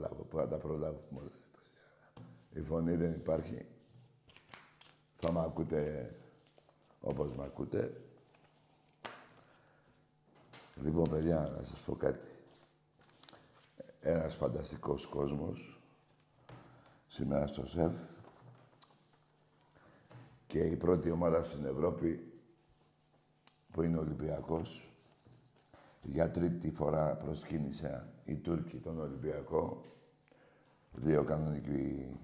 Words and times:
Προλάβω. 0.00 0.22
Πού 0.22 0.36
να 0.36 0.48
τα 0.48 0.56
προλάβω 0.56 1.02
όλα, 1.16 1.30
Η 2.52 2.60
φωνή 2.60 2.96
δεν 2.96 3.12
υπάρχει. 3.12 3.66
Θα 5.16 5.32
μ' 5.32 5.38
ακούτε 5.38 6.14
όπως 7.00 7.34
μ' 7.34 7.40
ακούτε. 7.40 8.00
Λοιπόν, 10.82 11.08
παιδιά, 11.10 11.50
να 11.56 11.64
σας 11.64 11.78
πω 11.86 11.96
κάτι. 11.96 12.26
Ένας 14.00 14.34
φανταστικός 14.34 15.06
κόσμος 15.06 15.80
σήμερα 17.06 17.46
στο 17.46 17.66
ΣΕΦ 17.66 17.92
και 20.46 20.58
η 20.58 20.76
πρώτη 20.76 21.10
ομάδα 21.10 21.42
στην 21.42 21.64
Ευρώπη 21.64 22.32
που 23.72 23.82
είναι 23.82 23.96
ο 23.96 24.00
Ολυμπιακός 24.00 24.90
για 26.02 26.30
τρίτη 26.30 26.70
φορά 26.70 27.16
προσκύνησε 27.16 28.09
οι 28.24 28.36
Τούρκοι 28.36 28.76
τον 28.76 29.00
Ολυμπιακό. 29.00 29.84
Δύο 30.92 31.24
κανονικοί, 31.24 32.18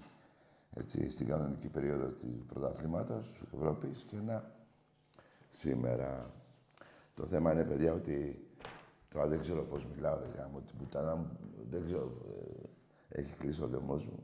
έτσι, 0.73 1.09
στην 1.09 1.27
κανονική 1.27 1.67
περίοδο 1.67 2.09
του 2.09 2.45
πρωταθλήματος 2.47 3.41
Ευρώπης 3.53 4.03
και 4.03 4.15
ένα 4.15 4.51
σήμερα. 5.49 6.31
Το 7.13 7.25
θέμα 7.25 7.51
είναι, 7.51 7.65
παιδιά, 7.65 7.93
ότι 7.93 8.47
τώρα 9.09 9.27
δεν 9.27 9.39
ξέρω 9.39 9.63
πώς 9.63 9.85
μιλάω, 9.85 10.19
ρε 10.19 10.27
γάμο, 10.37 10.61
την 10.61 10.77
πουτάνα 10.77 11.15
μου, 11.15 11.37
δεν 11.69 11.85
ξέρω, 11.85 12.11
ε, 13.11 13.19
έχει 13.19 13.35
κλείσει 13.35 13.63
ο 13.63 13.67
λαιμός 13.67 14.05
μου. 14.05 14.23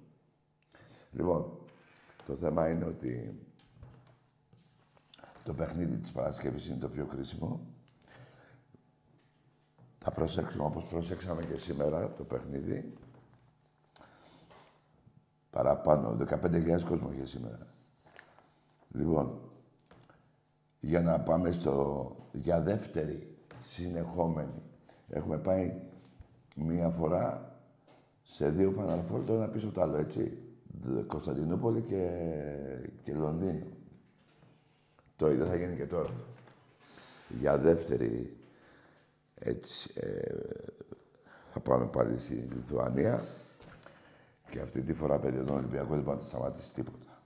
Λοιπόν, 1.11 1.57
το 2.25 2.35
θέμα 2.35 2.69
είναι 2.69 2.85
ότι 2.85 3.39
το 5.43 5.53
παιχνίδι 5.53 5.97
της 5.97 6.11
Παρασκευής 6.11 6.67
είναι 6.67 6.79
το 6.79 6.89
πιο 6.89 7.05
κρίσιμο. 7.05 7.72
Θα 10.03 10.11
προσέξουμε 10.11 10.63
όπως 10.63 10.87
προσέξαμε 10.87 11.43
και 11.43 11.57
σήμερα 11.57 12.13
το 12.13 12.23
παιχνίδι. 12.23 12.93
Παραπάνω, 15.49 16.17
15.000 16.29 16.81
κόσμο 16.87 17.11
είχε 17.11 17.25
σήμερα. 17.25 17.67
Λοιπόν, 18.91 19.39
για 20.79 21.01
να 21.01 21.19
πάμε 21.19 21.51
στο, 21.51 22.15
για 22.31 22.61
δεύτερη 22.61 23.37
συνεχόμενη. 23.61 24.61
Έχουμε 25.09 25.37
πάει 25.37 25.81
μία 26.55 26.89
φορά 26.89 27.55
σε 28.23 28.49
δύο 28.49 28.71
φαναρφόρ, 28.71 29.25
το 29.25 29.33
ένα 29.33 29.47
πίσω 29.47 29.71
το 29.71 29.81
άλλο, 29.81 29.95
έτσι. 29.95 30.37
Κωνσταντινούπολη 31.07 31.81
και, 31.81 32.09
και 33.03 33.13
Λονδίνο. 33.13 33.65
Το 35.15 35.29
ίδιο 35.29 35.45
θα 35.45 35.55
γίνει 35.55 35.75
και 35.75 35.85
τώρα. 35.85 36.13
Για 37.39 37.57
δεύτερη 37.57 38.37
έτσι, 39.43 39.91
ε, 39.95 40.35
θα 41.53 41.59
πάμε 41.59 41.85
πάλι 41.85 42.17
στη 42.17 42.33
Λιθουανία. 42.33 43.25
Και 44.49 44.59
αυτή 44.59 44.81
τη 44.81 44.93
φορά, 44.93 45.19
παιδιά, 45.19 45.43
τον 45.43 45.55
Ολυμπιακό 45.55 45.93
δεν 45.93 46.03
μπορεί 46.03 46.17
να 46.17 46.23
σταματήσει 46.23 46.73
τίποτα. 46.73 47.21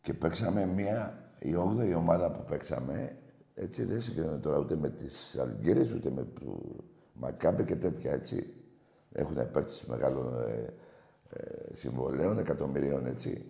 Και 0.00 0.14
παίξαμε 0.14 0.66
μία, 0.66 1.28
η 1.38 1.54
8η 1.56 1.94
ομάδα 1.96 2.30
που 2.30 2.44
παίξαμε, 2.44 3.16
έτσι 3.54 3.84
δεν 3.84 4.00
συγκρίνεται 4.00 4.36
τώρα 4.36 4.58
ούτε 4.58 4.76
με 4.76 4.90
τις 4.90 5.38
Αλγύρες, 5.38 5.92
ούτε 5.92 6.10
με 6.10 6.24
του 6.24 6.84
Μακάμπε 7.12 7.62
και 7.62 7.76
τέτοια, 7.76 8.12
έτσι. 8.12 8.54
Έχουν 9.12 9.50
παίξει 9.50 9.84
μεγάλων 9.88 10.40
ε, 10.48 10.74
ε, 11.30 11.74
συμβολέων, 11.74 12.38
εκατομμυρίων, 12.38 13.06
έτσι. 13.06 13.44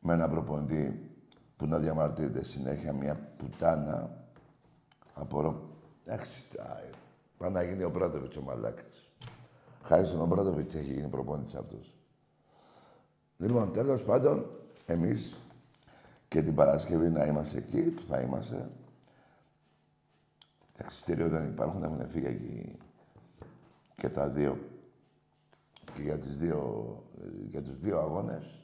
Με 0.00 0.12
ένα 0.14 0.28
προποντή 0.28 1.10
που 1.56 1.66
να 1.66 1.78
διαμαρτύρεται 1.78 2.44
συνέχεια 2.44 2.92
μια 2.92 3.20
πουτάνα, 3.36 4.25
Απορώ. 5.18 5.70
Εντάξει, 6.04 6.44
πάει 7.38 7.50
να 7.50 7.62
γίνει 7.62 7.82
ο 7.82 7.90
Μπράτοβιτς 7.90 8.36
ο 8.36 8.42
μαλάκας. 8.42 9.08
Χάρη 9.82 10.06
στον 10.06 10.26
Μπράτοβιτς 10.26 10.74
έχει 10.74 10.92
γίνει 10.92 11.08
προπόνητης 11.08 11.54
αυτός. 11.54 11.94
Λοιπόν, 13.36 13.72
τέλος 13.72 14.04
πάντων, 14.04 14.50
εμείς 14.86 15.36
και 16.28 16.42
την 16.42 16.54
Παρασκευή 16.54 17.10
να 17.10 17.24
είμαστε 17.24 17.58
εκεί 17.58 17.82
που 17.82 18.02
θα 18.02 18.20
είμαστε. 18.20 18.70
Τα 20.72 20.84
εξωτερικά 20.84 21.28
δεν 21.28 21.44
υπάρχουν, 21.44 21.82
έχουν 21.82 22.08
φύγει 22.08 22.26
εκεί 22.26 22.78
και 23.96 24.08
τα 24.08 24.28
δύο 24.28 24.58
και 25.94 26.02
για, 26.02 26.18
τις 26.18 26.38
δύο, 26.38 27.02
για 27.50 27.62
τους 27.62 27.78
δύο 27.78 27.98
αγώνες 27.98 28.62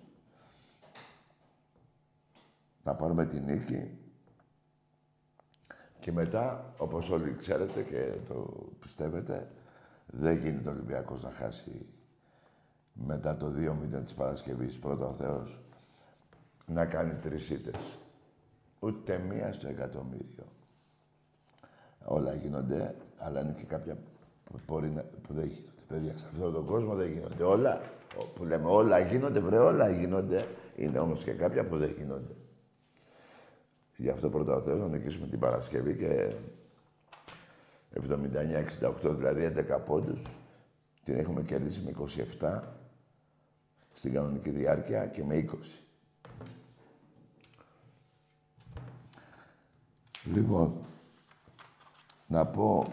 να 2.83 2.95
πάρουμε 2.95 3.27
την 3.27 3.45
νίκη 3.45 4.02
και 6.03 6.13
μετά, 6.13 6.75
όπως 6.77 7.11
όλοι 7.11 7.35
ξέρετε 7.35 7.83
και 7.83 8.13
το 8.29 8.53
πιστεύετε, 8.81 9.49
δεν 10.07 10.37
γίνεται 10.37 10.69
ο 10.69 10.73
Ολυμπιακός 10.73 11.23
να 11.23 11.31
χάσει 11.31 11.87
μετά 12.93 13.37
το 13.37 13.47
2-0 13.47 14.03
της 14.05 14.15
Παρασκευής, 14.15 14.79
πρώτα 14.79 15.07
ο 15.07 15.13
Θεός, 15.13 15.61
να 16.67 16.87
κάνει 16.87 17.15
τρεις 17.15 17.51
ήττες. 17.51 17.99
Ούτε 18.81 19.19
μία 19.19 19.53
στο 19.53 19.69
εκατομμύριο. 19.69 20.45
Όλα 22.05 22.35
γίνονται, 22.35 22.95
αλλά 23.19 23.41
είναι 23.41 23.53
και 23.53 23.65
κάποια 23.65 23.97
που, 24.45 24.59
μπορεί 24.67 24.91
να, 24.91 25.03
που 25.03 25.35
δεν 25.35 25.45
γίνονται. 25.45 25.83
Παιδιά, 25.89 26.19
σε 26.19 26.27
αυτόν 26.31 26.53
τον 26.53 26.67
κόσμο 26.67 26.95
δεν 26.95 27.11
γίνονται 27.11 27.43
όλα. 27.43 27.81
Που 28.35 28.45
λέμε 28.45 28.69
όλα 28.69 28.99
γίνονται, 28.99 29.41
βρε 29.41 29.59
όλα 29.59 29.91
γίνονται. 29.91 30.47
Είναι 30.77 30.99
όμως 30.99 31.25
και 31.25 31.33
κάποια 31.33 31.67
που 31.67 31.77
δεν 31.79 31.95
γίνονται. 31.97 32.35
Γι' 34.03 34.11
αυτό 34.11 34.31
πρώτα 34.31 34.55
ο 34.55 34.63
Θεός 34.63 34.81
να 34.81 34.89
νικήσουμε 34.89 35.27
την 35.27 35.39
Παρασκευή 35.39 35.97
και 35.97 36.35
79-68, 37.95 39.17
δηλαδή 39.17 39.53
11 39.57 39.79
πόντους. 39.85 40.23
Την 41.05 41.19
έχουμε 41.19 41.43
κερδίσει 41.43 41.81
με 41.81 41.93
27 42.41 42.61
στην 43.93 44.13
κανονική 44.13 44.51
διάρκεια 44.51 45.07
και 45.07 45.25
με 45.25 45.49
20. 45.51 45.57
Λοιπόν, 50.25 50.75
να 52.27 52.47
πω 52.47 52.85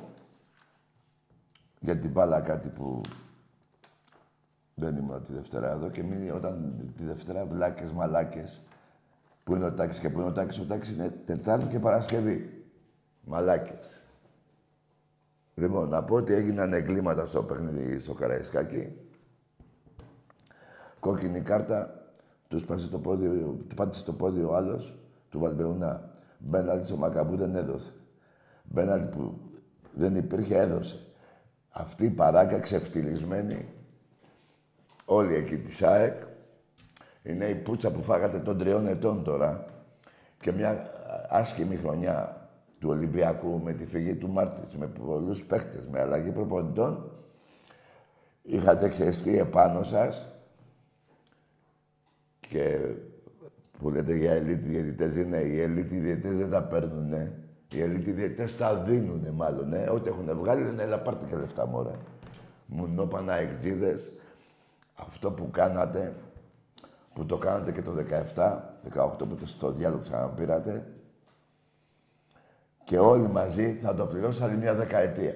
για 1.79 1.97
την 1.97 2.11
μπάλα 2.11 2.41
κάτι 2.41 2.69
που 2.69 3.01
δεν 4.75 4.95
ήμουν 4.95 5.23
τη 5.23 5.33
Δευτέρα 5.33 5.71
εδώ 5.71 5.89
και 5.89 6.03
μην, 6.03 6.31
όταν 6.31 6.75
τη 6.97 7.03
Δευτέρα 7.03 7.45
βλάκες 7.45 7.91
μαλάκες 7.91 8.61
που 9.49 9.55
είναι 9.55 9.65
ο 9.65 9.73
τάξης 9.73 10.01
και 10.01 10.09
που 10.09 10.19
είναι 10.19 10.27
ο 10.27 10.31
τάξης, 10.31 10.61
ο 10.61 10.65
τάξης 10.65 10.93
είναι 10.93 11.09
Τετάρτη 11.25 11.67
και 11.67 11.79
Παρασκευή. 11.79 12.63
Μαλάκες. 13.21 14.05
Λοιπόν, 15.55 15.89
να 15.89 16.03
πω 16.03 16.15
ότι 16.15 16.33
έγιναν 16.33 16.73
εγκλήματα 16.73 17.25
στο 17.25 17.43
παιχνίδι 17.43 17.99
στο 17.99 18.13
Καραϊσκάκι. 18.13 18.95
Κόκκινη 20.99 21.41
κάρτα, 21.41 22.05
τους 22.47 22.65
πάτησε 22.65 22.87
το 22.87 22.99
πόδι, 22.99 23.27
του 23.67 23.75
πάτησε 23.75 24.05
το 24.05 24.13
πόδι 24.13 24.43
ο 24.43 24.55
άλλος, 24.55 24.99
του 25.29 25.39
Βαλμπεουνά. 25.39 26.09
Μπέναλτι 26.37 26.85
στο 26.85 26.95
Μακαμπού 26.95 27.35
δεν 27.35 27.55
έδωσε. 27.55 27.93
Μπέναλτι 28.63 29.07
που 29.07 29.39
δεν 29.93 30.15
υπήρχε 30.15 30.57
έδωσε. 30.57 30.99
Αυτή 31.69 32.05
η 32.05 32.11
παράκα 32.11 32.59
ξεφτυλισμένη, 32.59 33.73
όλοι 35.05 35.33
εκεί 35.33 35.57
της 35.57 35.81
ΑΕΚ, 35.83 36.21
είναι 37.29 37.45
η 37.45 37.55
πουτσα 37.55 37.91
που 37.91 38.01
φάγατε 38.01 38.39
των 38.39 38.57
τριών 38.57 38.87
ετών 38.87 39.23
τώρα 39.23 39.65
και 40.39 40.51
μια 40.51 40.91
άσχημη 41.29 41.75
χρονιά 41.75 42.49
του 42.79 42.89
Ολυμπιακού 42.89 43.61
με 43.63 43.73
τη 43.73 43.85
φυγή 43.85 44.15
του 44.15 44.29
Μάρτης, 44.29 44.75
με 44.75 44.87
πολλούς 44.87 45.43
παίχτες, 45.43 45.87
με 45.87 45.99
αλλαγή 45.99 46.31
προπονητών. 46.31 47.11
Είχατε 48.41 48.89
χεστεί 48.89 49.37
επάνω 49.37 49.83
σας 49.83 50.27
και 52.39 52.79
που 53.79 53.89
λέτε 53.89 54.15
για 54.15 54.31
ελίτ 54.31 54.65
διαιτητές, 54.65 55.15
είναι 55.15 55.37
οι 55.37 55.61
ελίτ 55.61 55.89
διαιτητές 55.89 56.37
δεν 56.37 56.49
τα 56.49 56.63
παίρνουν. 56.63 57.13
Οι 57.71 57.81
ελίτ 57.81 58.09
διαιτητές 58.09 58.57
τα 58.57 58.75
δίνουν 58.75 59.33
μάλλον. 59.33 59.73
Ε. 59.73 59.89
Ό,τι 59.89 60.09
έχουν 60.09 60.37
βγάλει 60.37 60.63
λένε, 60.63 60.83
έλα 60.83 60.99
πάρτε 60.99 61.25
και 61.29 61.35
λεφτά 61.35 61.67
μόρα. 61.67 61.99
Μουνόπανα 62.65 63.33
εκτζίδες. 63.33 64.11
Αυτό 64.95 65.31
που 65.31 65.49
κάνατε, 65.51 66.13
που 67.13 67.25
το 67.25 67.37
κάνατε 67.37 67.71
και 67.71 67.81
το 67.81 67.91
17, 68.35 68.59
18 68.93 69.17
που 69.17 69.35
το 69.35 69.47
στο 69.47 69.71
διάλογο 69.71 70.01
ξαναπήρατε, 70.01 70.85
και 72.89 72.99
όλοι 72.99 73.27
μαζί 73.27 73.77
θα 73.81 73.95
το 73.95 74.05
πληρώσω 74.05 74.43
άλλη 74.43 74.57
μια 74.57 74.73
δεκαετία. 74.73 75.33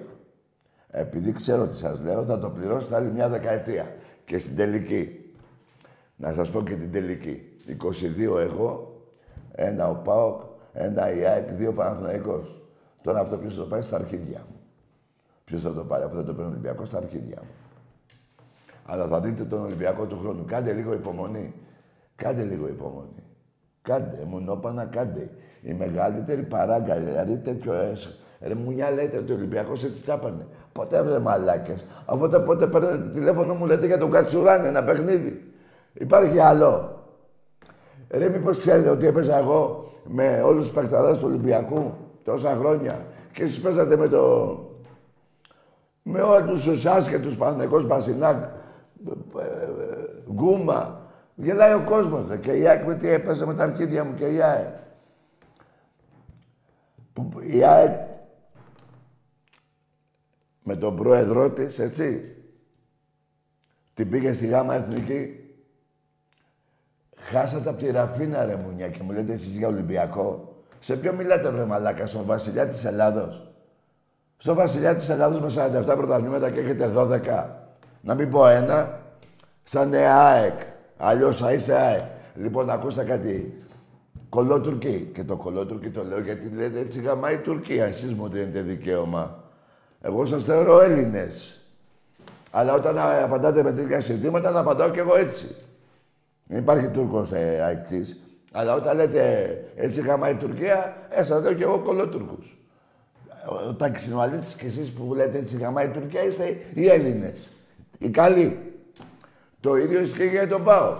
Επειδή 0.90 1.32
ξέρω 1.32 1.66
τι 1.66 1.76
σας 1.76 2.00
λέω, 2.00 2.24
θα 2.24 2.38
το 2.38 2.50
πληρώσω 2.50 2.94
άλλη 2.94 3.10
μια 3.10 3.28
δεκαετία. 3.28 3.94
Και 4.24 4.38
στην 4.38 4.56
τελική. 4.56 5.34
Να 6.16 6.32
σας 6.32 6.50
πω 6.50 6.62
και 6.62 6.74
την 6.74 6.92
τελική. 6.92 7.42
22 7.66 8.38
εγώ, 8.38 9.02
ένα 9.52 9.88
ο 9.88 9.94
ΠΑΟΚ, 9.94 10.40
ένα 10.72 11.14
η 11.14 11.24
ΑΕΚ, 11.24 11.50
δύο 11.50 11.72
Παναθηναϊκός. 11.72 12.62
Τώρα 13.02 13.20
αυτό 13.20 13.36
ποιος 13.36 13.54
θα 13.54 13.60
το 13.60 13.66
πάρει 13.66 13.82
στα 13.82 13.96
αρχίδια 13.96 14.38
μου. 14.38 14.60
Ποιος 15.44 15.62
θα 15.62 15.74
το 15.74 15.84
πάρει, 15.84 16.04
αυτό 16.04 16.16
δεν 16.16 16.26
το 16.26 16.34
παίρνει 16.34 16.50
Ολυμπιακός 16.50 16.88
στα 16.88 16.98
αρχίδια 16.98 17.38
μου. 17.42 17.50
Αλλά 18.86 19.06
θα 19.06 19.20
δείτε 19.20 19.44
τον 19.44 19.62
Ολυμπιακό 19.62 20.06
του 20.06 20.18
χρόνου. 20.18 20.44
Κάντε 20.44 20.72
λίγο 20.72 20.92
υπομονή. 20.92 21.54
Κάντε 22.16 22.42
λίγο 22.42 22.68
υπομονή. 22.68 23.22
Κάντε, 23.82 24.24
μονόπανα 24.26 24.84
κάντε. 24.84 25.30
Η 25.62 25.72
μεγαλύτερη 25.72 26.42
παράγκα, 26.42 26.96
δηλαδή 26.96 27.38
τέτοιο 27.38 27.72
έσω. 27.72 28.10
Ρε 28.40 28.54
μουνιά 28.54 28.90
λέτε 28.90 29.16
ότι 29.16 29.32
ο 29.32 29.34
Ολυμπιακός 29.34 29.84
έτσι 29.84 30.02
τσάπανε. 30.02 30.46
Ποτέ 30.72 31.02
βρε 31.02 31.18
μαλάκες. 31.18 31.86
Αφού 32.06 32.28
πότε 32.44 32.66
παίρνετε 32.66 33.08
τηλέφωνο 33.08 33.54
μου 33.54 33.66
λέτε 33.66 33.86
για 33.86 33.98
τον 33.98 34.10
Κατσουράνη, 34.10 34.66
ένα 34.66 34.84
παιχνίδι. 34.84 35.52
Υπάρχει 35.92 36.38
άλλο. 36.38 37.02
Ρε, 38.10 38.28
μήπως 38.28 38.58
ξέρετε 38.58 38.88
ότι 38.88 39.06
έπαιζα 39.06 39.38
εγώ 39.38 39.90
με 40.04 40.42
όλους 40.44 40.66
τους 40.66 40.74
παιχταράδες 40.74 41.18
του 41.18 41.26
Ολυμπιακού 41.28 41.92
τόσα 42.24 42.54
χρόνια 42.54 43.06
και 43.32 43.42
εσείς 43.42 43.60
παίζατε 43.60 43.96
με 43.96 44.08
το... 44.08 44.58
με 46.02 46.20
όλους 46.20 46.62
τους 46.64 46.86
άσχετους 46.86 47.36
Παναθηναϊκός 47.36 47.86
Μπασινάκ, 47.86 48.44
Γκούμα. 50.32 51.03
Γελάει 51.34 51.74
ο 51.74 51.84
κόσμος, 51.84 52.28
ρε. 52.28 52.36
Και 52.36 52.52
η 52.52 52.68
ΑΕΚ 52.68 52.84
με 52.84 52.94
τι 52.94 53.08
έπαιζε 53.08 53.46
με 53.46 53.54
τα 53.54 53.62
αρχίδια 53.62 54.04
μου 54.04 54.14
και 54.14 54.26
η 54.26 54.42
ΑΕΚ. 54.42 54.74
Που, 57.12 57.30
η 57.40 57.64
ΑΕΚ 57.64 58.08
με 60.62 60.76
τον 60.76 60.96
πρόεδρό 60.96 61.50
της, 61.50 61.78
έτσι, 61.78 62.36
την 63.94 64.10
πήγε 64.10 64.32
στη 64.32 64.46
γάμα 64.46 64.74
εθνική 64.74 65.38
Χάσατε 67.30 67.68
από 67.68 67.78
τη 67.78 67.90
Ραφίνα 67.90 68.44
ρε 68.44 68.56
μουνιά 68.56 68.88
και 68.88 69.02
μου 69.02 69.12
λέτε 69.12 69.32
εσείς 69.32 69.56
για 69.56 69.68
Ολυμπιακό. 69.68 70.54
Σε 70.78 70.96
ποιο 70.96 71.12
μιλάτε 71.12 71.50
βρε 71.50 71.64
μαλάκα, 71.64 72.06
στον 72.06 72.24
βασιλιά 72.24 72.68
της 72.68 72.84
Ελλάδος; 72.84 73.54
Στο 74.36 74.54
βασιλιά 74.54 74.94
της 74.94 75.08
Ελλάδος 75.08 75.40
με 75.40 75.80
47 75.86 75.96
πρωταθλήματα 75.96 76.50
και 76.50 76.60
έχετε 76.60 76.92
12. 76.96 77.46
Να 78.00 78.14
μην 78.14 78.30
πω 78.30 78.46
ένα. 78.46 79.00
Σαν 79.62 79.94
ΑΕΚ. 79.94 80.60
Αλλιώς 80.96 81.36
θα 81.36 81.52
είσαι 81.52 81.74
ΑΕΚ. 81.74 82.02
Λοιπόν, 82.34 82.70
ακούστε 82.70 83.04
κάτι. 83.04 83.62
Κολότουρκι. 84.28 85.10
Και 85.14 85.24
το 85.24 85.36
κολότουρκι 85.36 85.90
το 85.90 86.04
λέω 86.04 86.20
γιατί 86.20 86.48
λέτε 86.56 86.78
έτσι 86.78 87.00
γαμάει 87.00 87.34
η 87.34 87.38
Τουρκία. 87.38 87.84
Εσείς 87.84 88.14
μου 88.14 88.28
δίνετε 88.28 88.60
δικαίωμα. 88.60 89.44
Εγώ 90.00 90.24
σας 90.24 90.44
θεωρώ 90.44 90.80
Έλληνες. 90.80 91.58
Αλλά 92.50 92.74
όταν 92.74 92.98
απαντάτε 92.98 93.62
με 93.62 93.72
τέτοια 93.72 94.00
συντήματα 94.00 94.52
θα 94.52 94.58
απαντάω 94.58 94.90
κι 94.90 94.98
εγώ 94.98 95.16
έτσι. 95.16 95.54
Δεν 96.46 96.58
υπάρχει 96.58 96.88
Τούρκος 96.88 97.32
ε, 97.32 97.60
αεκτής. 97.62 98.18
Αλλά 98.52 98.74
όταν 98.74 98.96
λέτε 98.96 99.48
έτσι 99.76 100.00
γάμα 100.00 100.30
η 100.30 100.34
Τουρκία, 100.34 100.96
ε, 101.08 101.24
σας 101.24 101.42
λέω 101.42 101.52
κι 101.52 101.62
εγώ 101.62 101.78
κολοτούρκου. 101.78 102.38
Ο 103.68 103.74
Τάκης 103.74 104.06
είναι 104.06 104.14
ο 104.14 104.20
αλήτης 104.20 104.54
και 104.54 104.66
εσείς 104.66 104.90
που 104.90 105.14
λέτε 105.14 105.38
έτσι 105.38 105.56
γάμα 105.56 105.82
η 105.82 105.88
Τουρκία 105.88 106.22
είστε 106.24 106.56
οι 106.74 106.88
Έλληνες. 106.88 107.50
Οι 107.98 108.08
καλοί. 108.08 108.73
Το 109.64 109.76
ίδιο 109.76 110.00
ισχύει 110.00 110.28
για 110.28 110.48
τον 110.48 110.64
Πάο. 110.64 110.94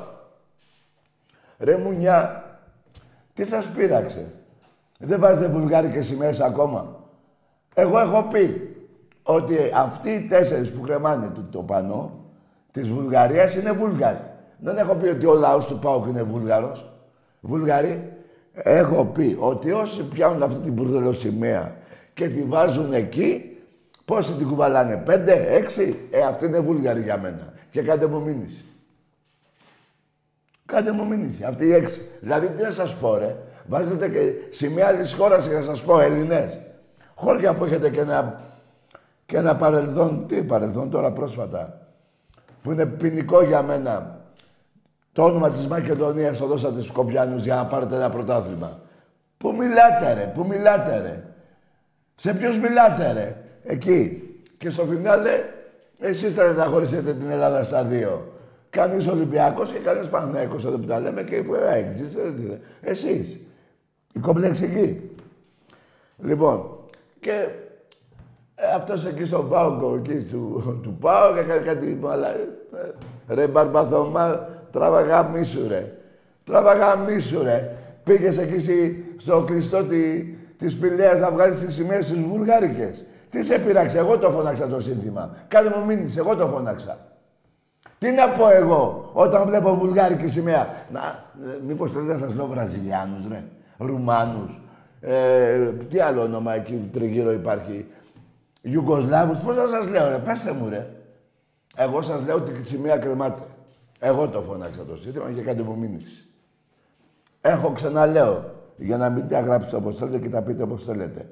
Ρε 1.59 1.77
μουνιά, 1.77 2.45
τι 3.35 3.45
σας 3.45 3.67
πείραξε; 3.67 4.33
Δεν 4.99 5.21
βάζετε 5.21 5.49
βουλγάρικες 5.49 6.07
σημαίες 6.07 6.41
ακόμα; 6.41 7.05
Εγώ 7.75 7.99
έχω 7.99 8.23
πει 8.23 8.77
ότι 9.23 9.57
αυτοί 9.75 10.11
οι 10.11 10.21
τέσσερις 10.21 10.73
που 10.73 10.81
κρεμάνε 10.81 11.31
το, 11.35 11.43
το 11.51 11.63
πανό 11.63 12.25
της 12.71 12.89
Βουλγαρίας 12.89 13.55
είναι 13.55 13.73
Βούλγαροι. 13.73 14.21
Δεν 14.59 14.77
έχω 14.79 14.95
πει 14.95 15.09
ότι 15.09 15.27
ο 15.27 15.35
λαός 15.35 15.67
του 15.67 15.79
Πάουκ 15.79 16.07
είναι 16.07 16.23
Βούλγαρος. 16.23 16.93
Βούλγαροι. 17.41 18.13
Έχω 18.53 19.05
πει 19.05 19.37
ότι 19.39 19.73
όσοι 19.73 20.05
πιάνουν 20.05 20.43
αυτή 20.43 20.59
την 20.59 20.73
μπουρδελοσημαία 20.73 21.77
και 22.15 22.29
τη 22.29 22.43
βάζουν 22.43 22.93
εκεί, 22.93 23.59
πόσοι 24.05 24.33
την 24.33 24.49
κουβαλάνε, 24.49 24.97
πέντε, 24.97 25.45
έξι, 25.49 25.99
ε, 26.11 26.21
αυτή 26.21 26.47
είναι 26.47 26.61
Βούλγαρη 26.61 27.03
για 27.03 27.19
μένα. 27.19 27.54
Και 27.75 27.83
κάντε 27.83 28.07
μου 28.07 28.23
μήνυση. 28.23 28.65
Κάντε 30.67 30.93
μου 30.93 31.07
μήνυση, 31.07 31.45
αυτή 31.45 31.67
η 31.67 31.73
έξι. 31.73 32.09
Δηλαδή 32.21 32.49
τι 32.49 32.63
να 32.63 32.71
σας 32.71 32.97
πω, 32.97 33.17
ρε; 33.17 33.37
Βάζετε 33.67 34.09
και 34.09 34.33
σημαία 34.51 34.87
άλλης 34.87 35.13
χώρας 35.13 35.47
για 35.47 35.59
να 35.59 35.65
σας 35.65 35.83
πω, 35.83 36.01
Έλληνες. 36.01 36.61
Χώρια 37.15 37.55
που 37.55 37.65
έχετε 37.65 37.91
και 37.91 38.01
ένα, 38.01 38.41
και 39.27 39.37
ένα 39.37 39.57
παρελθόν, 39.57 40.27
τι 40.27 40.45
παρελθόν 40.45 40.91
τώρα 40.91 41.13
πρόσφατα, 41.13 41.89
που 42.63 42.73
είναι 42.73 42.87
ποινικό 42.87 43.43
για 43.43 43.63
μένα 43.63 44.21
το 45.13 45.25
όνομα 45.25 45.51
της 45.51 45.67
Μακεδονίας 45.67 46.39
το 46.39 46.47
δώσατε 46.47 46.75
στους 46.75 46.87
Σκοπιάνους 46.87 47.45
για 47.45 47.55
να 47.55 47.67
πάρετε 47.67 47.95
ένα 47.95 48.11
πρωτάθλημα. 48.11 48.81
Πού 49.37 49.55
μιλάτε 49.57 50.13
ρε, 50.15 50.33
πού 50.35 50.47
μιλάτε 50.47 51.01
ρε; 51.01 51.25
Σε 52.15 52.35
ποιους 52.35 52.59
μιλάτε 52.59 53.13
ρε; 53.13 53.37
Εκεί. 53.65 54.29
Και 54.59 54.71
στο 54.71 54.85
φινάλε, 54.85 55.45
εσείς 55.99 56.35
θα 56.35 56.67
χωρίσετε 56.71 57.15
την 57.15 57.31
Ελλάδα 57.31 57.63
στα 57.63 57.83
δύο. 57.83 58.33
Κανείς 58.71 59.09
Ολυμπιακός 59.09 59.73
και 59.73 59.79
κανείς 59.79 60.09
Παναθηναϊκός 60.09 60.65
εδώ 60.65 60.79
που 60.79 60.87
τα 60.87 61.01
λέμε 61.01 61.23
και 61.23 61.43
που 61.43 61.55
ε, 61.55 61.95
Εσείς. 62.81 63.39
Η 64.13 64.19
κομπλεξική. 64.19 65.11
Λοιπόν, 66.23 66.79
και 67.21 67.49
ε, 68.55 68.75
αυτός 68.75 69.07
εκεί 69.07 69.25
στον 69.25 69.49
Πάοκο, 69.49 69.95
εκεί 70.05 70.25
του, 70.25 70.81
του 70.83 70.97
Πάο, 71.01 71.37
έκανε 71.37 71.61
κάτι 71.61 71.99
μαλά. 72.01 72.29
Ε, 72.29 73.35
ρε 73.35 73.47
Μπαρμπαθωμά, 73.47 74.49
Τράβαγα 74.71 75.23
μίσου 75.23 75.69
ρε. 75.69 75.93
Τράβαγα 76.45 76.97
μίσου 76.97 77.43
ρε. 77.43 77.77
Πήγες 78.05 78.39
εκεί 78.39 79.05
στο 79.17 79.45
κλειστό 79.47 79.85
τη, 79.85 80.23
της 80.59 80.79
Πηλαίας 80.79 81.21
να 81.21 81.31
βγάλεις 81.31 81.59
τις 81.61 81.75
σημαίες 81.75 82.05
στους 82.05 82.23
Βουλγάρικες. 82.23 83.05
Τι 83.35 83.43
σε 83.43 83.59
πειράξε, 83.59 83.99
εγώ 83.99 84.19
το 84.19 84.31
φώναξα 84.31 84.69
το 84.69 84.81
σύνθημα. 84.81 85.37
Κάνε 85.49 85.75
μου 85.77 85.85
μήνυση, 85.85 86.19
εγώ 86.19 86.37
το 86.37 86.49
φώναξα. 86.49 86.99
Τι 87.99 88.11
να 88.11 88.29
πω 88.29 88.49
εγώ 88.49 89.11
όταν 89.13 89.47
βλέπω 89.47 89.75
βουλγάρικη 89.75 90.27
σημαία. 90.29 90.87
Να, 90.93 91.25
μήπως 91.67 91.93
θέλετε 91.93 92.13
να 92.13 92.19
σας 92.19 92.35
λέω 92.35 92.47
Βραζιλιάνους, 92.47 93.29
ρε. 93.29 93.45
Ρουμάνους. 93.79 94.61
Ε, 95.01 95.73
τι 95.89 96.01
άλλο 96.01 96.23
όνομα 96.23 96.55
εκεί 96.55 96.89
τριγύρω 96.93 97.33
υπάρχει. 97.33 97.87
Ιουγκοσλάβους, 98.61 99.39
πώς 99.39 99.57
να 99.57 99.67
σας 99.67 99.89
λέω 99.89 100.09
ρε, 100.09 100.19
πέστε 100.19 100.53
μου 100.53 100.69
ρε. 100.69 100.91
Εγώ 101.77 102.03
σας 102.03 102.23
λέω 102.27 102.37
ότι 102.37 102.53
η 102.61 102.67
σημαία 102.67 102.97
κρεμάται. 102.97 103.43
Εγώ 103.99 104.29
το 104.29 104.43
φώναξα 104.43 104.85
το 104.85 104.97
σύστημα 104.97 105.31
και 105.31 105.43
κάντε 105.43 105.63
μου 105.63 105.79
μήνυση. 105.79 106.29
Έχω 107.41 107.73
ξαναλέω 107.73 108.45
για 108.77 108.97
να 108.97 109.11
μην 109.11 109.29
τα 109.29 109.41
γράψετε 109.41 109.77
όπως 109.77 109.97
θέλετε 109.97 110.19
και 110.19 110.29
τα 110.29 110.43
πείτε 110.43 110.63
όπως 110.63 110.85
θέλετε. 110.85 111.29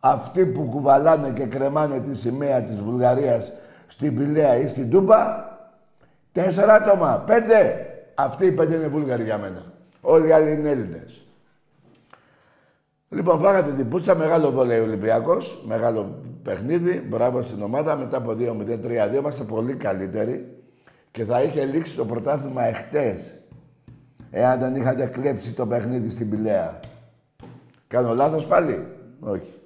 Αυτοί 0.00 0.46
που 0.46 0.62
κουβαλάνε 0.62 1.30
και 1.30 1.44
κρεμάνε 1.44 2.00
τη 2.00 2.16
σημαία 2.16 2.62
της 2.62 2.76
Βουλγαρίας 2.82 3.52
στην 3.86 4.14
Πηλαία 4.14 4.56
ή 4.56 4.68
στην 4.68 4.90
Τούμπα, 4.90 5.16
τέσσερα 6.32 6.74
άτομα, 6.74 7.22
πέντε. 7.26 7.86
Αυτοί 8.14 8.46
οι 8.46 8.52
πέντε 8.52 8.74
είναι 8.74 8.88
Βούλγαροι 8.88 9.24
για 9.24 9.38
μένα. 9.38 9.62
Όλοι 10.00 10.28
οι 10.28 10.32
άλλοι 10.32 10.52
είναι 10.52 10.70
Έλληνες. 10.70 11.26
Λοιπόν, 13.08 13.38
φάγατε 13.40 13.72
την 13.72 13.88
πούτσα, 13.88 14.14
μεγάλο 14.14 14.50
βόλεϊ 14.50 14.80
Ολυμπιακός, 14.80 15.62
μεγάλο 15.66 16.22
παιχνίδι. 16.42 17.06
Μπράβο 17.08 17.42
στην 17.42 17.62
ομάδα. 17.62 17.96
Μετά 17.96 18.16
από 18.16 18.30
2-0-3-2 18.32 19.16
είμαστε 19.16 19.44
πολύ 19.44 19.74
καλύτεροι 19.74 20.62
και 21.10 21.24
θα 21.24 21.42
είχε 21.42 21.64
λήξει 21.64 21.96
το 21.96 22.04
πρωτάθλημα 22.04 22.62
εχθές. 22.62 23.40
Εάν 24.30 24.58
δεν 24.58 24.74
είχατε 24.74 25.06
κλέψει 25.06 25.52
το 25.52 25.66
παιχνίδι 25.66 26.10
στην 26.10 26.30
Πηλαία. 26.30 26.78
Κάνω 27.88 28.14
λάθος 28.14 28.46
πάλι; 28.46 28.86
Όχι. 29.20 29.57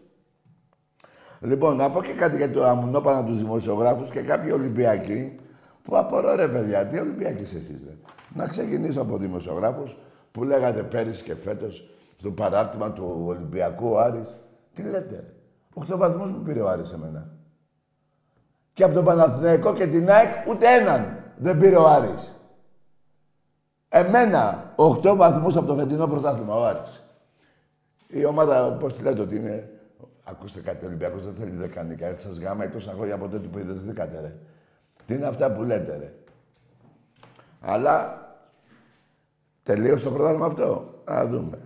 Λοιπόν, 1.43 1.77
να 1.77 1.91
πω 1.91 2.03
και 2.03 2.13
κάτι 2.13 2.37
για 2.37 2.51
το 2.51 2.65
αμουνόπανα 2.65 3.25
τους 3.25 3.39
δημοσιογράφους 3.39 4.11
και 4.11 4.21
κάποιοι 4.21 4.51
Ολυμπιακοί 4.55 5.37
που 5.83 5.97
απορώ 5.97 6.35
ρε 6.35 6.49
παιδιά, 6.49 6.87
τι 6.87 6.99
Ολυμπιακοί 6.99 7.43
εσείς 7.43 7.85
ρε. 7.87 7.97
Να 8.35 8.47
ξεκινήσω 8.47 9.01
από 9.01 9.17
δημοσιογράφους 9.17 9.97
που 10.33 10.45
λέγατε 10.45 10.83
πέρυσι 10.83 11.23
και 11.23 11.35
φέτος 11.35 11.91
στο 12.17 12.31
παράρτημα 12.31 12.93
του 12.93 13.23
Ολυμπιακού 13.27 13.89
ο 13.89 13.99
Άρης. 13.99 14.37
Τι 14.75 14.83
λέτε. 14.83 15.35
Οχτώ 15.75 15.97
βαθμούς 15.97 16.31
μου 16.31 16.43
πήρε 16.43 16.61
ο 16.61 16.69
Άρης 16.69 16.93
εμένα. 16.93 17.29
Και 18.73 18.85
από 18.85 18.95
τον 18.95 19.05
Παναθηναϊκό 19.05 19.73
και 19.73 19.87
την 19.87 20.11
ΑΕΚ 20.11 20.35
ούτε 20.49 20.67
έναν 20.67 21.17
δεν 21.37 21.57
πήρε 21.57 21.77
ο 21.77 21.87
Άρης. 21.89 22.33
Εμένα, 23.89 24.73
οχτώ 24.77 25.17
βαθμούς 25.17 25.57
από 25.57 25.67
το 25.67 25.75
φετινό 25.75 26.07
πρωτάθλημα 26.07 26.55
ο 26.55 26.65
Άρης. 26.65 27.03
Η 28.07 28.25
ομάδα, 28.25 28.73
πώς 28.73 28.95
τη 28.95 29.03
λέτε 29.03 29.21
ότι 29.21 29.37
είναι, 29.37 29.71
ακούστε 30.25 30.61
κάτι, 30.61 30.85
ο 30.85 30.89
Ολυμπιακός 30.89 31.25
δεν 31.25 31.35
θέλει 31.35 31.51
δεκανικά. 31.51 32.15
Σας 32.15 32.39
γάμα 32.39 32.71
τόσα 32.71 32.93
χρόνια 32.93 33.15
από 33.15 33.29
τότε 33.29 33.47
που 33.47 33.59
ιδρυθήκατε, 33.59 34.21
ρε. 34.21 34.35
Τι 35.07 35.15
είναι 35.15 35.27
αυτά 35.27 35.53
που 35.53 35.63
λέτε, 35.63 35.97
ρε. 35.97 36.13
Αλλά 37.61 38.27
τελείωσε 39.63 40.05
το 40.05 40.11
πρωτάθλημα 40.11 40.47
αυτό. 40.47 41.03
Να 41.05 41.27
δούμε. 41.27 41.59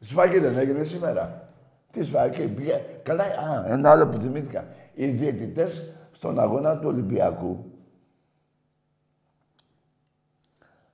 Σφαγή 0.00 0.38
δεν 0.38 0.56
έγινε 0.56 0.84
σήμερα. 0.84 1.48
Τι 1.90 2.02
σφαγή, 2.02 2.48
πήγε. 2.48 2.84
Καλά, 3.02 3.24
α, 3.24 3.64
ένα 3.66 3.90
άλλο 3.90 4.08
που 4.08 4.20
θυμήθηκα. 4.20 4.66
Οι 4.94 5.06
διαιτητές 5.06 5.92
στον 6.10 6.38
αγώνα 6.38 6.78
του 6.78 6.88
Ολυμπιακού 6.88 7.72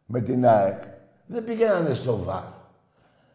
με 0.07 0.21
την 0.21 0.47
ΑΕΚ 0.47 0.83
δεν 1.27 1.45
πήγαιναν 1.45 1.95
στο 1.95 2.17
βάρ. 2.19 2.54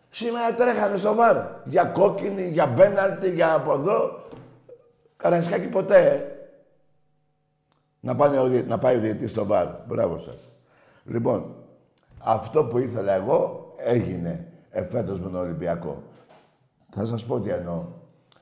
Σήμερα 0.09 0.53
τρέχανε 0.53 0.97
στο 0.97 1.13
βάρ. 1.13 1.37
Για 1.65 1.83
κόκκινη, 1.83 2.49
για 2.49 2.67
μπέναλτι, 2.67 3.33
για 3.33 3.53
από 3.53 3.73
εδώ. 3.73 4.23
Καραϊσκάκι 5.17 5.67
ποτέ. 5.67 6.07
Ε. 6.07 6.37
Να, 7.99 8.15
πάνε, 8.15 8.63
να 8.67 8.77
πάει 8.77 8.95
ο 8.95 8.99
διαιτητής 8.99 9.31
στο 9.31 9.45
βάρ. 9.45 9.67
Μπράβο 9.87 10.17
σας. 10.17 10.49
Λοιπόν, 11.05 11.55
αυτό 12.19 12.65
που 12.65 12.77
ήθελα 12.77 13.13
εγώ 13.13 13.73
έγινε 13.77 14.51
εφέτος 14.69 15.19
με 15.19 15.29
τον 15.29 15.39
Ολυμπιακό. 15.39 16.03
Θα 16.89 17.05
σας 17.05 17.25
πω 17.25 17.39
τι 17.39 17.49
εννοώ. 17.49 17.85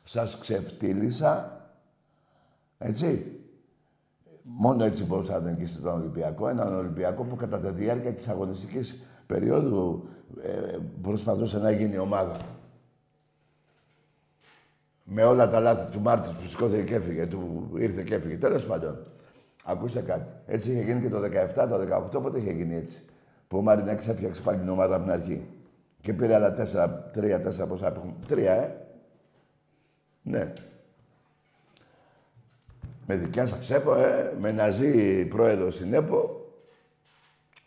Σας 0.03 0.37
ξεφτύλισα, 0.37 1.61
έτσι. 2.77 3.31
Μόνο 4.41 4.83
έτσι 4.83 5.03
μπορούσα 5.03 5.39
να 5.39 5.51
νικήσετε 5.51 5.81
τον 5.81 5.93
Ολυμπιακό. 5.93 6.47
Έναν 6.47 6.73
Ολυμπιακό 6.73 7.23
που 7.23 7.35
κατά 7.35 7.59
τη 7.59 7.71
διάρκεια 7.71 8.13
της 8.13 8.27
αγωνιστικής 8.27 8.99
περίοδου 9.27 10.07
ε, 10.41 10.77
προσπαθούσε 11.01 11.59
να 11.59 11.71
γίνει 11.71 11.97
ομάδα. 11.97 12.37
Με 15.03 15.23
όλα 15.23 15.49
τα 15.49 15.59
λάθη 15.59 15.91
του 15.91 15.99
Μάρτης 15.99 16.31
που 16.31 16.45
σηκώθηκε 16.45 16.83
και 16.83 16.95
έφυγε, 16.95 17.25
του 17.25 17.71
ήρθε 17.75 18.03
και 18.03 18.15
έφυγε. 18.15 18.37
Τέλος 18.37 18.65
πάντων, 18.65 18.97
ακούστε 19.65 20.01
κάτι. 20.01 20.31
Έτσι 20.45 20.71
είχε 20.71 20.81
γίνει 20.81 21.01
και 21.01 21.09
το 21.09 21.21
17, 21.55 21.67
το 21.69 22.17
18, 22.17 22.21
πότε 22.21 22.37
είχε 22.37 22.51
γίνει 22.51 22.75
έτσι. 22.75 23.03
Που 23.47 23.57
ο 23.57 23.61
Μαρινέξ 23.61 24.07
έφτιαξε 24.07 24.41
πάλι 24.41 24.57
την 24.57 24.69
ομάδα 24.69 24.95
από 24.95 25.03
την 25.03 25.13
αρχή. 25.13 25.47
Και 26.01 26.13
πήρε 26.13 26.35
άλλα 26.35 26.53
τέσσερα, 26.53 27.09
τρία, 27.13 27.39
τέσσερα 27.39 27.67
πόσα 27.67 27.87
έχουμε. 27.87 28.13
Τρία, 28.27 28.53
ε. 28.53 28.75
Ναι. 30.21 30.53
Με 33.05 33.15
δικιά 33.15 33.45
σας 33.45 33.69
ΕΠΟ, 33.69 33.95
ε. 33.95 34.33
Με 34.39 34.51
ναζί 34.51 35.25
πρόεδρο 35.25 35.71
στην 35.71 35.93
ΕΠΟ. 35.93 36.36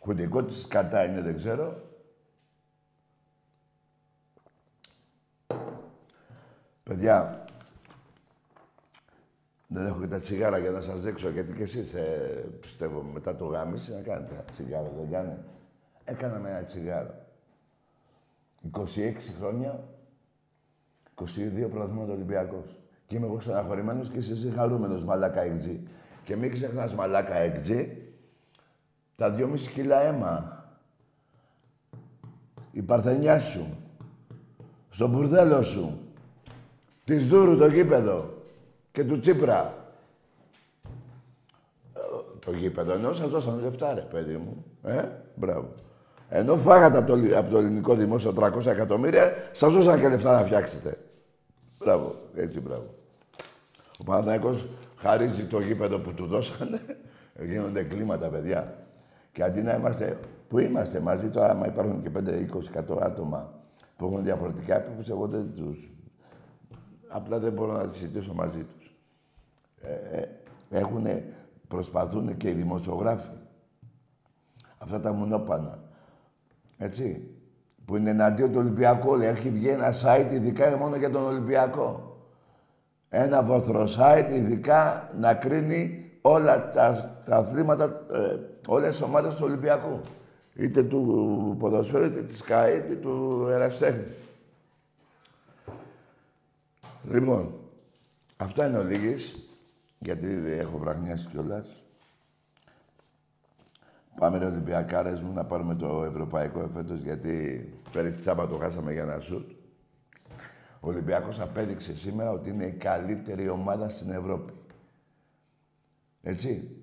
Χουντικό 0.03 0.43
της 0.43 0.67
κατά 0.67 1.05
είναι, 1.05 1.21
δεν 1.21 1.35
ξέρω. 1.35 1.89
Παιδιά, 6.83 7.45
δεν 9.67 9.85
έχω 9.85 9.99
και 9.99 10.07
τα 10.07 10.19
τσιγάρα 10.19 10.57
για 10.57 10.71
να 10.71 10.81
σας 10.81 11.01
δείξω, 11.01 11.29
γιατί 11.29 11.53
και 11.53 11.61
εσείς 11.61 11.93
ε, 11.93 12.45
πιστεύω 12.59 13.01
μετά 13.01 13.35
το 13.35 13.45
γάμιση 13.45 13.91
να 13.91 14.01
κάνετε 14.01 14.43
τσιγάρο, 14.51 14.93
δεν 14.97 15.11
κάνει. 15.11 15.37
Έκανα 16.03 16.39
με 16.39 16.49
ένα 16.49 16.63
τσιγάρο. 16.63 17.13
26 18.71 18.85
χρόνια, 19.39 19.83
22 21.15 21.67
πρωταθλήματα 21.69 22.11
Ολυμπιακός. 22.11 22.79
Και 23.05 23.15
είμαι 23.15 23.25
εγώ 23.25 23.39
στεναχωρημένος 23.39 24.09
και 24.09 24.17
εσύ 24.17 24.51
χαρούμενος, 24.55 25.03
μαλάκα 25.03 25.41
εκτζή. 25.41 25.87
Και 26.23 26.35
μην 26.35 26.51
ξεχνάς, 26.51 26.93
μαλάκα 26.93 27.35
εκτζή, 27.35 28.00
τα 29.21 29.35
2,5 29.37 29.59
κιλά 29.73 30.01
αίμα. 30.01 30.65
Η 32.71 32.81
παρθενιά 32.81 33.39
σου. 33.39 33.77
Στο 34.89 35.07
μπουρδέλο 35.07 35.61
σου. 35.61 35.99
Της 37.03 37.27
Δούρου 37.27 37.57
το 37.57 37.67
γήπεδο. 37.67 38.33
Και 38.91 39.03
του 39.03 39.19
Τσίπρα. 39.19 39.75
Ε, 41.93 41.99
το 42.45 42.51
γήπεδο, 42.51 42.93
ενώ 42.93 43.13
σας 43.13 43.29
δώσανε 43.29 43.61
λεφτά, 43.61 43.93
ρε, 43.93 44.01
παιδί 44.01 44.37
μου. 44.37 44.65
Ε, 44.83 45.03
μπράβο. 45.35 45.73
Ενώ 46.29 46.55
φάγατε 46.57 46.97
από 46.97 47.07
το, 47.07 47.37
από 47.37 47.49
το 47.49 47.57
ελληνικό 47.57 47.95
δημόσιο 47.95 48.33
300 48.39 48.65
εκατομμύρια, 48.65 49.33
σας 49.51 49.73
δώσαν 49.73 49.99
και 49.99 50.09
λεφτά 50.09 50.39
να 50.39 50.45
φτιάξετε. 50.45 50.97
Μπράβο, 51.77 52.15
έτσι 52.35 52.59
μπράβο. 52.59 52.93
Ο 53.99 54.03
Παναθηναϊκός 54.03 54.65
χαρίζει 54.97 55.45
το 55.45 55.59
γήπεδο 55.59 55.99
που 55.99 56.13
του 56.13 56.25
δώσανε. 56.25 56.81
Γίνονται 57.41 57.83
κλίματα, 57.83 58.27
παιδιά. 58.27 58.80
Και 59.31 59.43
αντί 59.43 59.61
να 59.61 59.75
είμαστε, 59.75 60.19
που 60.47 60.59
είμαστε 60.59 60.99
μαζί 60.99 61.29
τώρα, 61.29 61.49
άμα 61.49 61.67
υπάρχουν 61.67 62.01
και 62.01 62.11
5-20 62.17 62.97
άτομα 63.01 63.53
που 63.97 64.05
έχουν 64.05 64.23
διαφορετικά 64.23 64.75
έπρεπε, 64.75 65.03
εγώ 65.11 65.27
δεν 65.27 65.53
τους. 65.55 65.93
Απλά 67.07 67.39
δεν 67.39 67.53
μπορώ 67.53 67.71
να 67.71 67.91
συζητήσω 67.91 68.33
μαζί 68.33 68.63
τους. 68.63 68.95
Ε, 69.81 70.19
ε 70.19 70.29
έχουν, 70.69 71.05
προσπαθούν 71.67 72.37
και 72.37 72.49
οι 72.49 72.53
δημοσιογράφοι. 72.53 73.29
Αυτά 74.77 74.99
τα 74.99 75.11
μονόπανα 75.11 75.79
έτσι, 76.77 77.29
που 77.85 77.95
είναι 77.95 78.09
εναντίον 78.09 78.51
του 78.51 78.59
Ολυμπιακού. 78.59 79.15
Λέει, 79.15 79.27
έχει 79.27 79.49
βγει 79.49 79.67
ένα 79.67 79.93
site 80.03 80.27
ειδικά 80.31 80.77
μόνο 80.77 80.95
για 80.95 81.09
τον 81.09 81.23
Ολυμπιακό. 81.23 82.15
Ένα 83.09 83.43
βοθρο 83.43 83.87
site 83.97 84.29
ειδικά 84.31 85.09
να 85.19 85.33
κρίνει 85.33 86.11
όλα 86.21 86.71
τα, 86.71 87.17
τα 87.25 87.35
αθλήματα, 87.35 87.83
ε, 88.13 88.39
όλες 88.67 88.91
τις 88.91 89.01
ομάδες 89.01 89.35
του 89.35 89.43
Ολυμπιακού. 89.45 90.01
Είτε 90.55 90.83
του 90.83 91.55
ποδοσφαίρου, 91.59 92.05
είτε 92.05 92.23
της 92.23 92.41
ΚΑΕ, 92.41 92.77
είτε 92.77 92.95
του 92.95 93.47
Ερασιτέχνη. 93.49 94.05
Λοιπόν, 97.09 97.53
αυτά 98.37 98.67
είναι 98.67 98.77
ο 98.77 98.83
Λίγης, 98.83 99.37
γιατί 99.99 100.27
έχω 100.47 100.77
βραχνιάσει 100.77 101.27
κιόλας. 101.27 101.83
Πάμε 104.19 104.37
ρε 104.37 104.45
Ολυμπιακάρες 104.45 105.21
μου 105.21 105.33
να 105.33 105.45
πάρουμε 105.45 105.75
το 105.75 106.03
ευρωπαϊκό 106.03 106.61
εφέτος 106.61 106.99
γιατί 106.99 107.65
πέρυσι 107.91 108.17
τσάμπα 108.17 108.47
το 108.47 108.57
χάσαμε 108.57 108.93
για 108.93 109.01
ένα 109.01 109.19
σουτ. 109.19 109.51
Ο 110.79 110.87
Ολυμπιακός 110.87 111.39
απέδειξε 111.39 111.95
σήμερα 111.95 112.31
ότι 112.31 112.49
είναι 112.49 112.65
η 112.65 112.71
καλύτερη 112.71 113.49
ομάδα 113.49 113.89
στην 113.89 114.11
Ευρώπη. 114.11 114.53
Έτσι. 116.21 116.80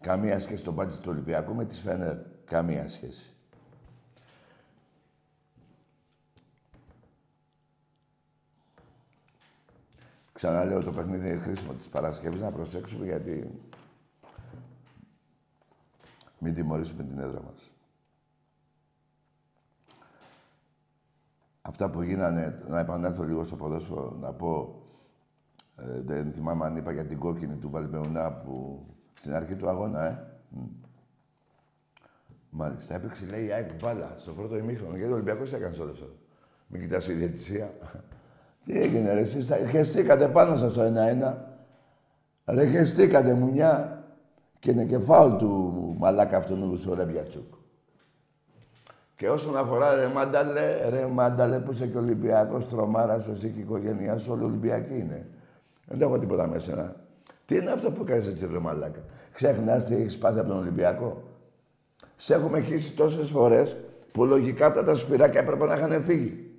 Καμία 0.00 0.38
σχέση 0.38 0.64
το 0.64 0.72
μπάτζι 0.72 0.98
του 0.98 1.10
Ολυμπιακού 1.10 1.54
με 1.54 1.64
τις 1.64 1.80
Φενέρ. 1.80 2.16
Καμία 2.44 2.88
σχέση. 2.88 3.32
Ξαναλέω 10.32 10.82
το 10.82 10.92
παιχνίδι 10.92 11.28
είναι 11.28 11.40
χρήσιμο 11.40 11.72
της 11.72 11.88
Παρασκευής 11.88 12.40
να 12.40 12.50
προσέξουμε 12.50 13.04
γιατί 13.04 13.60
μην 16.38 16.54
τιμωρήσουμε 16.54 17.02
την 17.02 17.18
έδρα 17.18 17.42
μας. 17.42 17.70
Αυτά 21.62 21.90
που 21.90 22.02
γίνανε, 22.02 22.62
να 22.66 22.78
επανέλθω 22.78 23.22
λίγο 23.22 23.44
στο 23.44 23.56
ποδόσφαιρο, 23.56 24.16
να 24.20 24.32
πω, 24.32 24.82
ε, 25.76 26.00
δεν 26.00 26.32
θυμάμαι 26.32 26.64
αν 26.64 26.76
είπα 26.76 26.92
για 26.92 27.06
την 27.06 27.18
κόκκινη 27.18 27.56
του 27.56 27.70
Βαλμεουνά 27.70 28.32
που 28.32 28.86
στην 29.18 29.34
αρχή 29.34 29.54
του 29.54 29.68
αγώνα, 29.68 30.04
ε. 30.04 30.18
Μάλιστα. 32.50 32.94
Έπαιξε, 32.94 33.26
λέει, 33.30 33.44
η 33.44 33.52
ΑΕΚ 33.52 33.70
μπάλα 33.82 34.14
στο 34.16 34.32
πρώτο 34.32 34.56
ημίχρονο. 34.56 34.96
Γιατί 34.96 35.10
ο 35.12 35.14
Ολυμπιακός 35.14 35.52
έκανε 35.52 35.74
στο 35.74 35.84
δεύτερο. 35.84 36.10
Μην 36.66 36.80
κοιτάς 36.80 37.08
η 37.08 37.12
διαιτησία. 37.12 37.72
Τι 38.64 38.80
έγινε, 38.80 39.14
ρε, 39.14 39.20
εσείς 39.20 39.52
χεστήκατε 39.70 40.28
πάνω 40.28 40.56
σας 40.56 40.72
το 40.72 40.82
1-1. 40.82 41.34
Ρε, 42.44 42.66
χεστήκατε 42.66 43.34
μουνιά. 43.34 44.02
Και 44.58 44.70
είναι 44.70 44.84
και 44.84 44.98
φάουλ 44.98 45.36
του 45.36 45.94
μαλάκα 45.98 46.36
αυτού 46.36 46.80
του 46.82 46.94
Ρεμπιατσούκ. 46.94 47.54
Και 49.14 49.30
όσον 49.30 49.56
αφορά 49.56 49.94
ρε 49.94 50.06
Μάνταλε, 50.06 50.88
ρε 50.88 51.06
Μάνταλε 51.06 51.58
που 51.58 51.70
είσαι 51.70 51.86
και 51.86 51.98
Ολυμπιακός, 51.98 52.68
τρομάρας 52.68 53.22
σου, 53.22 53.30
εσύ 53.30 53.50
και 53.50 53.58
η 53.58 53.62
οικογένειά 53.62 54.18
σου, 54.18 54.32
όλοι 54.32 54.44
Ολυμπιακοί 54.44 54.98
είναι. 54.98 55.26
Δεν 55.86 56.00
έχω 56.00 56.18
τίποτα 56.18 56.46
με 56.46 56.58
σένα. 56.58 57.07
Τι 57.48 57.56
είναι 57.56 57.70
αυτό 57.70 57.90
που 57.90 58.04
κάνεις 58.04 58.26
έτσι 58.26 58.48
ρε 58.52 58.58
μαλάκα; 58.58 59.00
Ξέχνας 59.32 59.84
τι 59.84 59.94
έχεις 59.94 60.18
πάθει 60.18 60.38
από 60.38 60.48
τον 60.48 60.58
Ολυμπιακό; 60.58 61.22
Σε 62.16 62.34
έχουμε 62.34 62.60
χύσει 62.60 62.92
τόσες 62.92 63.28
φορές 63.28 63.76
που 64.12 64.24
λογικά 64.24 64.66
αυτά 64.66 64.84
τα 64.84 64.94
σπυράκια 64.94 65.40
έπρεπε 65.40 65.66
να 65.66 65.74
είχαν 65.74 66.02
φύγει. 66.02 66.50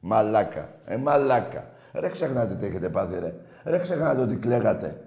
Μαλάκα. 0.00 0.74
Ε, 0.84 0.96
μαλάκα. 0.96 1.70
Ρε 1.92 2.08
ξεχνάτε 2.08 2.54
τι 2.54 2.66
έχετε 2.66 2.88
πάθει, 2.88 3.18
ρε. 3.18 3.34
Ρε 3.64 3.78
ξεχνάτε 3.78 4.20
ότι 4.20 4.36
κλαίγατε. 4.36 5.00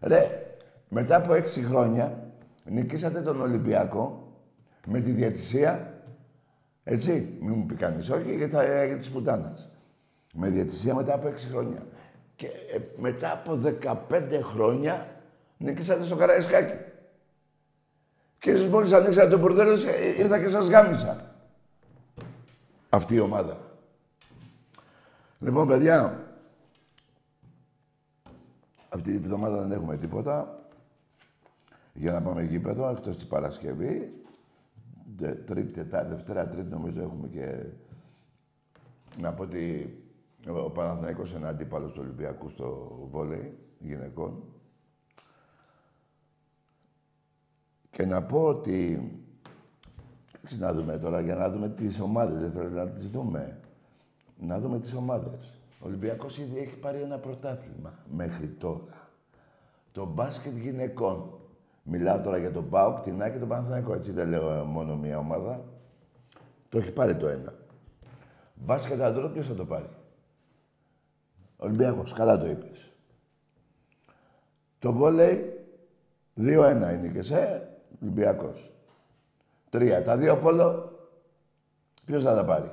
Ρε, 0.00 0.56
μετά 0.88 1.16
από 1.16 1.34
έξι 1.34 1.60
χρόνια 1.60 2.32
νικήσατε 2.64 3.20
τον 3.20 3.40
Ολυμπιακό 3.40 4.32
με 4.86 5.00
τη 5.00 5.10
διατησία. 5.10 5.94
Έτσι, 6.84 7.38
μην 7.40 7.54
μου 7.56 7.66
πει 7.66 7.74
κανείς 7.74 8.10
όχι, 8.10 8.36
γιατί 8.36 8.52
θα 8.52 8.62
έγινε 8.62 8.98
της 8.98 9.10
πουτάνας. 9.10 9.70
Με 10.34 10.48
διατησία 10.48 10.94
μετά 10.94 11.14
από 11.14 11.28
έξι 11.28 11.46
χρόνια. 11.46 11.86
Και 12.40 12.46
ε, 12.46 12.80
μετά 12.96 13.32
από 13.32 13.60
15 14.08 14.40
χρόνια 14.42 15.06
νικήσατε 15.56 16.04
στο 16.04 16.16
Καραϊσκάκι. 16.16 16.74
Και 18.38 18.50
εσείς 18.50 18.68
μόλις 18.68 18.92
ανοίξατε 18.92 19.28
το 19.28 19.38
μπουρδέλο, 19.38 19.78
ήρθα 20.16 20.40
και 20.40 20.48
σας 20.48 20.68
γάμισα. 20.68 21.34
Αυτή 22.88 23.14
η 23.14 23.20
ομάδα. 23.20 23.56
Λοιπόν, 25.38 25.66
παιδιά, 25.66 26.26
αυτή 28.88 29.12
τη 29.12 29.18
βδομάδα 29.18 29.60
δεν 29.60 29.72
έχουμε 29.72 29.96
τίποτα 29.96 30.64
για 31.92 32.12
να 32.12 32.22
πάμε 32.22 32.42
γήπεδο, 32.42 32.88
εκτός 32.88 33.14
της 33.14 33.26
Παρασκευή. 33.26 34.22
Τρίτη, 35.44 35.72
τετάρτη, 35.72 36.14
Δευτέρα, 36.14 36.48
Τρίτη 36.48 36.70
νομίζω 36.70 37.02
έχουμε 37.02 37.28
και... 37.28 37.64
Να 39.20 39.32
πω 39.32 39.42
ότι 39.42 39.94
ο 40.48 40.70
Παναθηναϊκός 40.70 41.32
είναι 41.32 41.48
αντίπαλος 41.48 41.92
του 41.92 42.00
Ολυμπιακού 42.02 42.48
στο 42.48 42.98
βόλεϊ 43.10 43.58
γυναικών. 43.78 44.42
Και 47.90 48.06
να 48.06 48.22
πω 48.22 48.42
ότι... 48.42 49.10
Έτσι 50.44 50.58
να 50.58 50.72
δούμε 50.72 50.98
τώρα, 50.98 51.20
για 51.20 51.34
να 51.34 51.50
δούμε 51.50 51.68
τις 51.68 52.00
ομάδες, 52.00 52.40
δεν 52.40 52.50
θέλω 52.50 52.68
να 52.68 52.88
τις 52.88 53.10
δούμε. 53.10 53.60
Να 54.38 54.60
δούμε 54.60 54.78
τις 54.78 54.94
ομάδες. 54.94 55.58
Ο 55.80 55.86
Ολυμπιακός 55.86 56.38
ήδη 56.38 56.58
έχει 56.58 56.76
πάρει 56.76 57.00
ένα 57.00 57.18
πρωτάθλημα 57.18 57.98
μέχρι 58.10 58.48
τώρα. 58.48 59.08
Το 59.92 60.06
μπάσκετ 60.06 60.56
γυναικών. 60.56 61.38
Μιλάω 61.82 62.20
τώρα 62.20 62.38
για 62.38 62.52
τον 62.52 62.68
ΠΑΟΚ, 62.68 63.00
την 63.00 63.22
ΑΕΚ 63.22 63.32
και 63.32 63.38
τον 63.38 63.48
Παναθηναϊκό. 63.48 63.94
Έτσι 63.94 64.12
δεν 64.12 64.28
λέω 64.28 64.64
μόνο 64.64 64.96
μία 64.96 65.18
ομάδα. 65.18 65.64
Το 66.68 66.78
έχει 66.78 66.92
πάρει 66.92 67.16
το 67.16 67.28
ένα. 67.28 67.54
Μπάσκετ 68.54 69.00
αντρών 69.00 69.32
ποιος 69.32 69.46
θα 69.46 69.54
το 69.54 69.64
πάρει; 69.64 69.88
Ολυμπιακός, 71.62 72.12
καλά 72.12 72.38
το 72.38 72.46
είπες. 72.46 72.92
Το 74.78 74.92
βόλεϊ 74.92 75.60
2-1 76.36 76.92
είναι 76.92 77.10
και 77.12 77.22
σε 77.22 77.68
Ολυμπιακός. 78.02 78.72
Τρία. 79.70 80.02
Τα 80.02 80.16
δύο 80.16 80.36
πόλο, 80.36 80.92
ποιος 82.04 82.22
θα 82.22 82.34
τα 82.34 82.44
πάρει; 82.44 82.70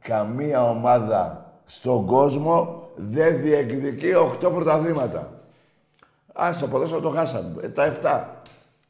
Καμία 0.00 0.70
ομάδα 0.70 1.52
στον 1.66 2.06
κόσμο 2.06 2.88
δεν 2.96 3.40
διεκδικεί 3.40 4.12
8 4.14 4.50
πρωταθλήματα. 4.52 5.42
Ας 6.32 6.58
το 6.58 6.68
ποδόσφαιρο 6.68 7.00
το 7.00 7.10
χάσαμε. 7.10 7.62
Ε, 7.62 7.68
τα 7.68 7.84
7. 7.84 8.24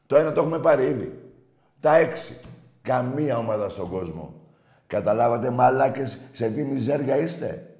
Το 0.06 0.16
ένα 0.16 0.32
το 0.32 0.40
έχουμε 0.40 0.58
πάρει 0.58 0.86
ήδη. 0.86 1.32
Τα 1.80 1.92
6. 1.98 2.36
Καμία 2.82 3.38
ομάδα 3.38 3.68
στον 3.68 3.88
κόσμο. 3.88 4.34
Καταλάβατε 4.88 5.50
μαλάκες 5.50 6.18
σε 6.32 6.48
τι 6.48 6.64
μιζέρια 6.64 7.16
είστε; 7.16 7.76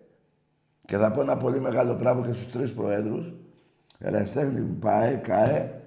Και 0.87 0.97
θα 0.97 1.11
πω 1.11 1.21
ένα 1.21 1.37
πολύ 1.37 1.61
μεγάλο 1.61 1.95
πράγμα 1.95 2.27
και 2.27 2.33
στους 2.33 2.53
τρεις 2.53 2.73
προέδρους. 2.73 3.35
Εραστέχνη, 3.99 4.61
ΠΑΕ, 4.61 5.15
ΚΑΕ, 5.15 5.81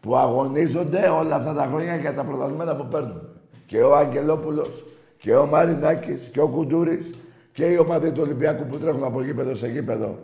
που 0.00 0.16
αγωνίζονται 0.16 1.08
όλα 1.08 1.36
αυτά 1.36 1.54
τα 1.54 1.64
χρόνια 1.64 1.96
για 1.96 2.14
τα 2.14 2.24
πρωταθλήματα 2.24 2.76
που 2.76 2.86
παίρνουν. 2.86 3.28
Και 3.66 3.82
ο 3.82 3.96
Αγγελόπουλος, 3.96 4.84
και 5.18 5.36
ο 5.36 5.46
Μαρινάκης, 5.46 6.28
και 6.28 6.40
ο 6.40 6.48
Κουντούρης, 6.48 7.10
και 7.52 7.64
οι 7.64 7.76
ομάδες 7.76 8.12
του 8.12 8.22
Ολυμπιακού 8.22 8.66
που 8.66 8.78
τρέχουν 8.78 9.04
από 9.04 9.22
γήπεδο 9.22 9.54
σε 9.54 9.68
γήπεδο 9.68 10.18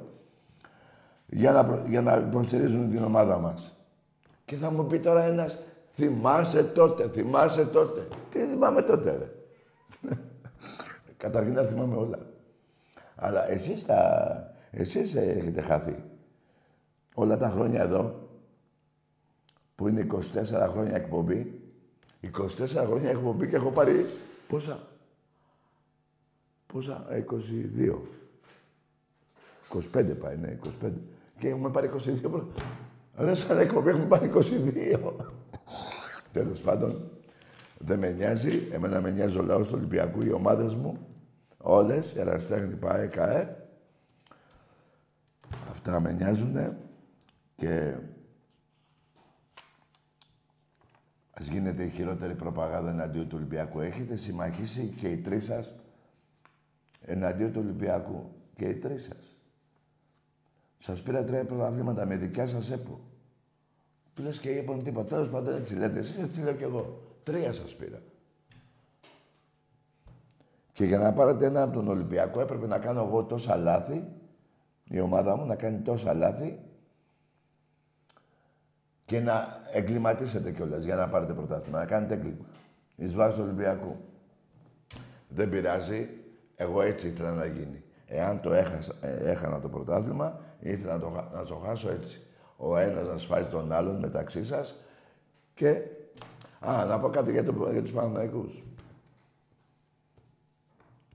για 1.26 1.52
να, 1.52 1.82
για 1.86 2.02
να 2.02 2.16
υποστηρίζουν 2.16 2.90
την 2.90 3.04
ομάδα 3.04 3.38
μας. 3.38 3.76
Και 4.44 4.56
θα 4.56 4.70
μου 4.70 4.86
πει 4.86 4.98
τώρα 4.98 5.22
ένας, 5.22 5.58
θυμάσαι 5.94 6.64
τότε, 6.64 7.08
θυμάσαι 7.08 7.64
τότε. 7.64 8.06
Τι 8.30 8.38
θυμάμαι 8.38 8.82
τότε, 8.82 9.10
ρε. 9.10 9.28
Καταρχήν 11.20 11.54
τα 11.54 11.66
θυμάμαι 11.66 11.96
όλα. 11.96 12.18
Αλλά 13.14 13.50
εσείς, 13.50 13.86
τα... 13.86 14.54
εσείς 14.70 15.14
έχετε 15.14 15.60
χαθεί. 15.60 16.04
Όλα 17.14 17.36
τα 17.36 17.48
χρόνια 17.48 17.82
εδώ, 17.82 18.28
που 19.74 19.88
είναι 19.88 20.06
24 20.10 20.68
χρόνια 20.70 20.94
εκπομπή, 20.94 21.60
24 22.22 22.66
χρόνια 22.66 23.10
εκπομπή 23.10 23.48
και 23.48 23.56
έχω 23.56 23.70
πάρει 23.70 24.06
πόσα. 24.48 24.88
Πόσα, 26.66 27.06
22. 27.10 27.98
25 29.94 30.16
πάει, 30.20 30.36
ναι, 30.36 30.58
25. 30.82 30.92
Και 31.38 31.48
έχουμε 31.48 31.70
πάρει 31.70 31.90
22. 32.32 32.42
Ρε, 33.16 33.34
σαν 33.34 33.58
εκπομπή 33.58 33.88
έχουμε 33.88 34.06
πάρει 34.06 34.30
22. 34.34 35.12
Τέλος 36.32 36.60
πάντων, 36.60 37.10
δεν 37.78 37.98
με 37.98 38.10
νοιάζει. 38.10 38.68
Εμένα 38.70 39.00
με 39.00 39.10
νοιάζει 39.10 39.38
ο 39.38 39.42
λαός 39.42 39.68
του 39.68 39.74
Ολυμπιακού, 39.76 40.22
οι 40.22 40.32
ομάδες 40.32 40.74
μου. 40.74 41.09
Όλες, 41.62 42.12
η 42.12 42.20
Αραστέχνη, 42.20 42.74
ΠΑΕ, 42.74 43.06
ΚΑΕ. 43.06 43.68
Αυτά 45.70 46.00
με 46.00 46.12
νοιάζουν 46.12 46.76
και 47.54 47.96
ας 51.30 51.46
γίνεται 51.46 51.84
η 51.84 51.90
χειρότερη 51.90 52.34
προπαγάνδα 52.34 52.90
εναντίον 52.90 53.28
του 53.28 53.36
Ολυμπιακού. 53.36 53.80
Έχετε 53.80 54.16
συμμαχήσει 54.16 54.94
και 54.96 55.08
οι 55.08 55.16
τρεις 55.16 55.44
σας 55.44 55.74
εναντίον 57.00 57.52
του 57.52 57.60
Ολυμπιακού. 57.62 58.30
Και 58.54 58.68
οι 58.68 58.74
τρεις 58.74 59.02
σας. 59.02 59.36
Σας 60.78 61.02
πήρα 61.02 61.24
τρία 61.24 61.44
πρωταθλήματα 61.44 62.06
με 62.06 62.16
δικιά 62.16 62.46
σας 62.46 62.70
ΕΠΟ. 62.70 63.00
Λες 64.16 64.38
και 64.38 64.50
είπαν 64.50 64.82
τίποτα. 64.82 65.08
Τέλος 65.08 65.30
πάντων 65.30 65.56
έτσι 65.56 65.74
λέτε. 65.74 65.98
Εσείς 65.98 66.18
έτσι 66.18 66.42
λέω 66.42 66.54
κι 66.54 66.62
εγώ. 66.62 67.02
Τρία 67.22 67.52
σας 67.52 67.76
πήρα. 67.76 68.02
Και 70.80 70.86
για 70.86 70.98
να 70.98 71.12
πάρετε 71.12 71.46
ένα 71.46 71.62
από 71.62 71.72
τον 71.72 71.88
Ολυμπιακό 71.88 72.40
έπρεπε 72.40 72.66
να 72.66 72.78
κάνω 72.78 73.00
εγώ 73.00 73.24
τόσα 73.24 73.56
λάθη, 73.56 74.04
η 74.84 75.00
ομάδα 75.00 75.36
μου 75.36 75.46
να 75.46 75.54
κάνει 75.54 75.78
τόσα 75.78 76.14
λάθη 76.14 76.58
και 79.04 79.20
να 79.20 79.60
εγκληματίσετε 79.72 80.52
κιόλας 80.52 80.84
για 80.84 80.94
να 80.96 81.08
πάρετε 81.08 81.32
πρωτάθλημα. 81.32 81.78
Να 81.78 81.84
κάνετε 81.84 82.14
έγκλημα. 82.14 82.44
Εις 82.96 83.14
βάση 83.14 83.36
του 83.36 83.42
Ολυμπιακού. 83.44 83.96
Δεν 85.28 85.50
πειράζει. 85.50 86.08
Εγώ 86.56 86.82
έτσι 86.82 87.06
ήθελα 87.06 87.32
να 87.32 87.44
γίνει. 87.46 87.82
Εάν 88.06 88.40
το 88.40 88.52
έχασα, 88.52 88.92
ε, 89.00 89.30
έχανα 89.30 89.60
το 89.60 89.68
πρωτάθλημα, 89.68 90.40
ήθελα 90.60 90.92
να 90.92 91.00
το, 91.00 91.10
να 91.34 91.44
το 91.44 91.54
χάσω 91.54 91.90
έτσι. 91.90 92.26
Ο 92.56 92.76
ένας 92.76 93.06
να 93.06 93.18
σφάζει 93.18 93.46
τον 93.46 93.72
άλλον 93.72 93.98
μεταξύ 93.98 94.44
σας 94.44 94.76
και... 95.54 95.80
Α, 96.60 96.84
να 96.84 97.00
πω 97.00 97.08
κάτι 97.08 97.32
για, 97.32 97.44
το, 97.44 97.68
για 97.72 97.82
τους 97.82 97.92
Παναθηναϊκούς. 97.92 98.62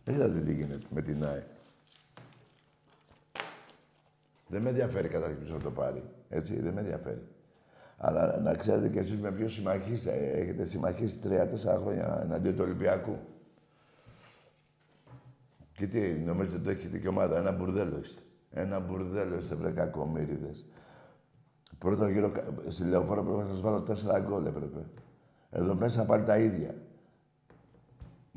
Είδατε 0.06 0.40
τι 0.40 0.54
γίνεται 0.54 0.86
με 0.90 1.02
την 1.02 1.26
ΑΕ. 1.26 1.48
Δεν 4.48 4.62
με 4.62 4.70
ενδιαφέρει 4.70 5.08
καταρχήν 5.08 5.38
ποιος 5.38 5.52
θα 5.52 5.58
το 5.58 5.72
πάρει. 5.72 6.04
Έτσι, 6.30 6.60
δεν 6.60 6.74
με 6.74 6.80
ενδιαφέρει. 6.80 7.22
Αλλά 7.98 8.38
να 8.38 8.56
ξέρετε 8.56 8.90
κι 8.90 8.98
εσείς 8.98 9.18
με 9.18 9.32
ποιο 9.32 9.48
συμμαχίστε. 9.48 10.12
Έχετε 10.12 10.66
συμμαχίσει 10.66 11.20
τρία-τέσσερα 11.20 11.78
χρόνια 11.78 12.20
εναντίον 12.24 12.56
του 12.56 12.64
Ολυμπιακού. 12.64 13.18
Και 15.74 15.88
τι, 15.88 16.00
νομίζετε 16.12 16.58
ότι 16.58 16.70
έχετε 16.70 16.98
και 16.98 17.08
ομάδα. 17.08 17.38
Ένα 17.38 17.52
μπουρδέλο 17.52 17.98
είστε. 17.98 18.22
Ένα 18.52 18.80
μπουρδέλο 18.80 19.36
είστε, 19.36 19.56
βρε 19.56 19.72
κακομύριδες. 19.72 20.66
Πρώτο 21.78 22.08
γύρο, 22.08 22.32
στη 22.68 22.84
λεωφόρο 22.84 23.24
πρέπει 23.24 23.40
να 23.40 23.46
σας 23.46 23.62
βάλω 23.62 23.82
τέσσερα 23.82 24.20
γκολ 24.20 24.46
έπρεπε. 24.46 24.86
Εδώ 25.50 25.76
μέσα 25.76 26.06
πάλι 26.06 26.24
τα 26.24 26.38
ίδια. 26.38 26.76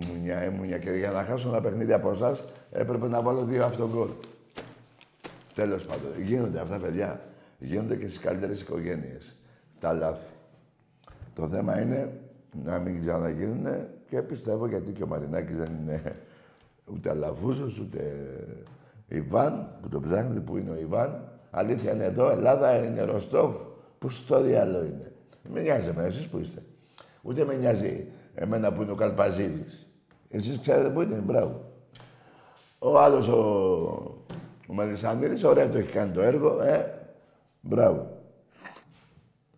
Μουνιά, 0.06 0.36
ε, 0.38 0.48
μουνιά. 0.48 0.78
Και 0.78 0.90
για 0.90 1.10
να 1.10 1.22
χάσω 1.24 1.48
ένα 1.48 1.60
παιχνίδι 1.60 1.92
από 1.92 2.10
εσάς 2.10 2.44
έπρεπε 2.70 3.08
να 3.08 3.22
βάλω 3.22 3.44
δύο 3.44 3.64
αυτογκολ. 3.64 4.08
Τέλος 5.54 5.84
πάντων. 5.84 6.22
Γίνονται 6.22 6.60
αυτά, 6.60 6.78
παιδιά. 6.78 7.20
Γίνονται 7.58 7.96
και 7.96 8.06
στις 8.06 8.18
καλύτερες 8.18 8.60
οικογένειες. 8.60 9.34
Τα 9.80 9.92
λάθη. 9.92 10.32
Το 11.34 11.48
θέμα 11.48 11.80
είναι 11.80 12.20
να 12.64 12.78
μην 12.78 12.98
ξαναγίνουν 12.98 13.66
και 14.06 14.22
πιστεύω 14.22 14.66
γιατί 14.66 14.92
και 14.92 15.02
ο 15.02 15.06
Μαρινάκης 15.06 15.56
δεν 15.56 15.70
είναι 15.80 16.16
ούτε 16.92 17.10
Αλαφούζος, 17.10 17.78
ούτε 17.78 18.26
Ιβάν, 19.08 19.78
που 19.82 19.88
το 19.88 20.00
ψάχνετε, 20.00 20.40
που 20.40 20.56
είναι 20.56 20.70
ο 20.70 20.76
Ιβάν. 20.76 21.32
Αλήθεια 21.50 21.92
είναι 21.92 22.04
εδώ, 22.04 22.30
Ελλάδα 22.30 22.84
είναι 22.84 23.02
Ροστόφ, 23.02 23.56
που 23.98 24.08
στο 24.08 24.42
διάλογο 24.42 24.84
είναι. 24.84 25.12
Με 25.52 25.60
νοιάζει 25.60 25.88
εμένα, 25.88 26.06
εσείς 26.06 26.26
που 26.26 26.38
είστε. 26.38 26.62
Ούτε 27.22 27.44
με 27.44 27.54
νοιάζει 27.54 28.06
εμένα 28.34 28.72
που 28.72 28.82
είναι 28.82 28.90
ο 28.90 28.94
Καλπαζίδης. 28.94 29.86
Εσείς 30.30 30.60
ξέρετε 30.60 30.90
που 30.90 31.00
είναι, 31.00 31.16
μπράβο. 31.16 31.72
Ο 32.78 32.98
άλλος, 32.98 33.28
ο, 33.28 33.40
ο 34.68 34.74
Μελισσανίδης, 34.74 35.44
ωραία 35.44 35.68
το 35.68 35.78
έχει 35.78 35.92
κάνει 35.92 36.12
το 36.12 36.20
έργο, 36.20 36.62
ε. 36.62 36.98
Μπράβο. 37.60 38.18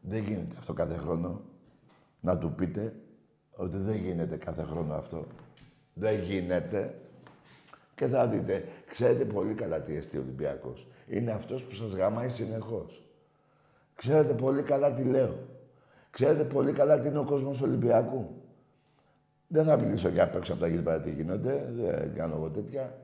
Δεν 0.00 0.22
γίνεται 0.22 0.56
αυτό 0.58 0.72
κάθε 0.72 0.96
χρόνο. 0.96 1.40
Να 2.20 2.38
του 2.38 2.52
πείτε 2.52 2.94
ότι 3.56 3.76
δεν 3.76 3.96
γίνεται 3.96 4.36
κάθε 4.36 4.62
χρόνο 4.62 4.94
αυτό. 4.94 5.26
Δεν 5.94 6.22
γίνεται. 6.22 6.94
Και 7.94 8.06
θα 8.06 8.26
δείτε, 8.26 8.64
ξέρετε 8.86 9.24
πολύ 9.24 9.54
καλά 9.54 9.82
τι 9.82 9.96
εστί 9.96 10.16
ο 10.16 10.20
Ολυμπιακός. 10.20 10.88
Είναι 11.06 11.30
αυτός 11.30 11.64
που 11.64 11.74
σας 11.74 11.92
γαμάει 11.92 12.28
συνεχώς. 12.28 13.02
Ξέρετε 13.94 14.32
πολύ 14.32 14.62
καλά 14.62 14.92
τι 14.92 15.02
λέω. 15.02 15.38
Ξέρετε 16.10 16.44
πολύ 16.44 16.72
καλά 16.72 16.98
τι 16.98 17.08
είναι 17.08 17.18
ο 17.18 17.24
κόσμος 17.24 17.60
Ολυμπιακού. 17.60 18.42
Δεν 19.52 19.64
θα 19.64 19.76
μιλήσω 19.76 20.08
για 20.08 20.24
απ' 20.24 20.34
έξω 20.34 20.52
από 20.52 20.60
τα 20.60 20.68
γύρω 20.68 21.00
τι 21.00 21.12
γίνονται, 21.12 21.72
δεν 21.72 22.14
κάνω 22.14 22.34
εγώ 22.34 22.50
τέτοια. 22.50 22.98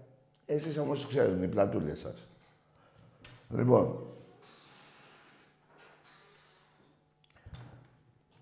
Εσείς 0.47 0.79
όμως 0.79 1.07
ξέρουν 1.07 1.43
οι 1.43 1.49
πλατούλες 1.49 1.99
σας. 1.99 2.27
Λοιπόν, 3.51 4.07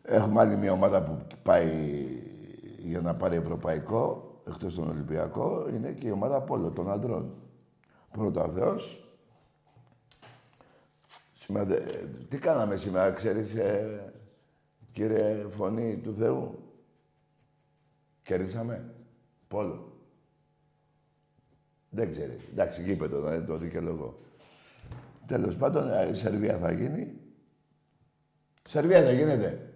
έχουμε 0.03 0.40
άλλη 0.40 0.57
μια 0.57 0.73
ομάδα 0.73 1.03
που 1.03 1.19
πάει 1.43 1.71
για 2.79 3.01
να 3.01 3.14
πάρει 3.14 3.37
ευρωπαϊκό, 3.37 4.33
εκτός 4.47 4.75
τον 4.75 4.88
Ολυμπιακό, 4.88 5.69
είναι 5.75 5.93
και 5.93 6.07
η 6.07 6.11
ομάδα 6.11 6.40
Πόλο 6.40 6.71
των 6.71 6.90
αντρών. 6.90 7.35
Πρώτα 8.11 8.45
ο 8.45 8.51
Θεός. 8.51 9.09
Σήμερα, 11.33 11.81
τι 12.29 12.38
κάναμε 12.38 12.77
σήμερα, 12.77 13.11
ξέρεις, 13.11 13.55
ε, 13.55 14.12
κύριε 14.93 15.47
Φωνή 15.49 15.97
του 15.97 16.14
Θεού; 16.14 16.63
Κερδίσαμε. 18.25 18.95
Πόλο. 19.49 19.93
Δεν 21.91 22.11
ξέρει. 22.11 22.39
Εντάξει, 22.51 22.83
γήπεδο, 22.83 23.21
δεν 23.21 23.47
το 23.47 23.57
δικαιολογώ. 23.57 24.17
Τέλος 25.27 25.57
πάντων, 25.57 25.93
ε, 25.93 26.09
η 26.09 26.15
Σερβία 26.15 26.59
θα 26.59 26.73
γίνει. 26.73 27.21
Σερβία 28.63 29.03
δεν 29.03 29.17
γίνεται. 29.17 29.73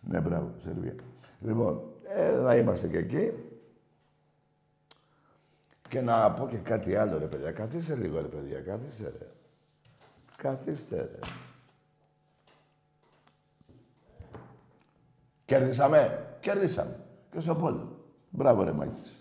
Ναι, 0.00 0.20
μπράβο, 0.20 0.54
Σερβία. 0.58 0.94
Λοιπόν, 1.40 1.92
ε, 2.04 2.42
θα 2.42 2.56
είμαστε 2.56 2.88
και 2.88 2.98
εκεί. 2.98 3.32
Και 5.88 6.00
να 6.00 6.32
πω 6.32 6.48
και 6.48 6.56
κάτι 6.56 6.96
άλλο, 6.96 7.18
ρε 7.18 7.26
παιδιά. 7.26 7.52
Καθίστε 7.52 7.94
λίγο, 7.94 8.20
ρε 8.20 8.28
παιδιά. 8.28 8.60
Καθίστε, 8.60 9.12
ρε. 9.18 9.26
Καθίστε, 10.36 10.96
ρε. 10.96 11.18
Κέρδισαμε. 15.44 16.26
Κέρδισαμε. 16.40 17.07
Και 17.30 17.40
στο 17.40 17.54
πόλο. 17.54 18.04
Μπράβο, 18.30 18.62
ρε 18.62 18.72
Μάκης. 18.72 19.20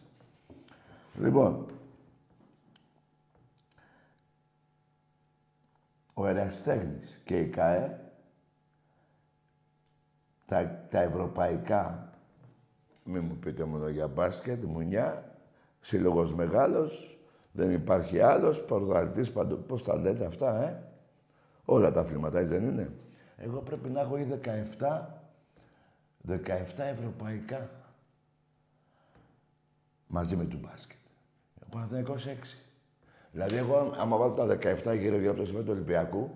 Λοιπόν, 1.19 1.65
ο 6.13 6.27
Εραστέχνης 6.27 7.21
και 7.23 7.39
η 7.39 7.47
ΚΑΕ, 7.49 7.99
τα, 10.45 10.85
τα 10.89 11.01
ευρωπαϊκά, 11.01 12.11
μην 13.03 13.23
μου 13.23 13.35
πείτε 13.35 13.63
μόνο 13.63 13.87
για 13.87 14.07
μπάσκετ, 14.07 14.63
μουνιά, 14.63 15.37
σύλλογος 15.79 16.33
μεγάλος, 16.33 17.17
δεν 17.51 17.71
υπάρχει 17.71 18.19
άλλος, 18.19 18.61
πρωταθλητής 18.61 19.31
παντού. 19.31 19.57
Πώς 19.57 19.83
τα 19.83 19.95
λέτε 19.95 20.25
αυτά, 20.25 20.63
ε; 20.63 20.83
Όλα 21.65 21.91
τα 21.91 21.99
αθλήματα, 21.99 22.43
δεν 22.43 22.63
είναι; 22.63 22.91
Εγώ 23.37 23.59
πρέπει 23.59 23.89
να 23.89 23.99
έχω 24.01 24.17
ή 24.17 24.23
17, 24.23 25.21
17 26.27 26.37
ευρωπαϊκά. 26.77 27.69
Μαζί 30.07 30.35
με 30.35 30.45
του 30.45 30.59
μπάσκετ. 30.61 30.97
Ο 31.65 31.69
Παναθηναϊκός 31.69 32.25
6. 32.25 32.29
Δηλαδή, 33.31 33.55
εγώ, 33.55 33.93
άμα 33.97 34.17
βάλω 34.17 34.33
τα 34.33 34.45
17 34.45 34.97
γύρω-γύρω 34.97 35.31
από 35.31 35.39
το 35.39 35.45
σημείο 35.45 35.63
του 35.63 35.71
Ολυμπιακού, 35.71 36.29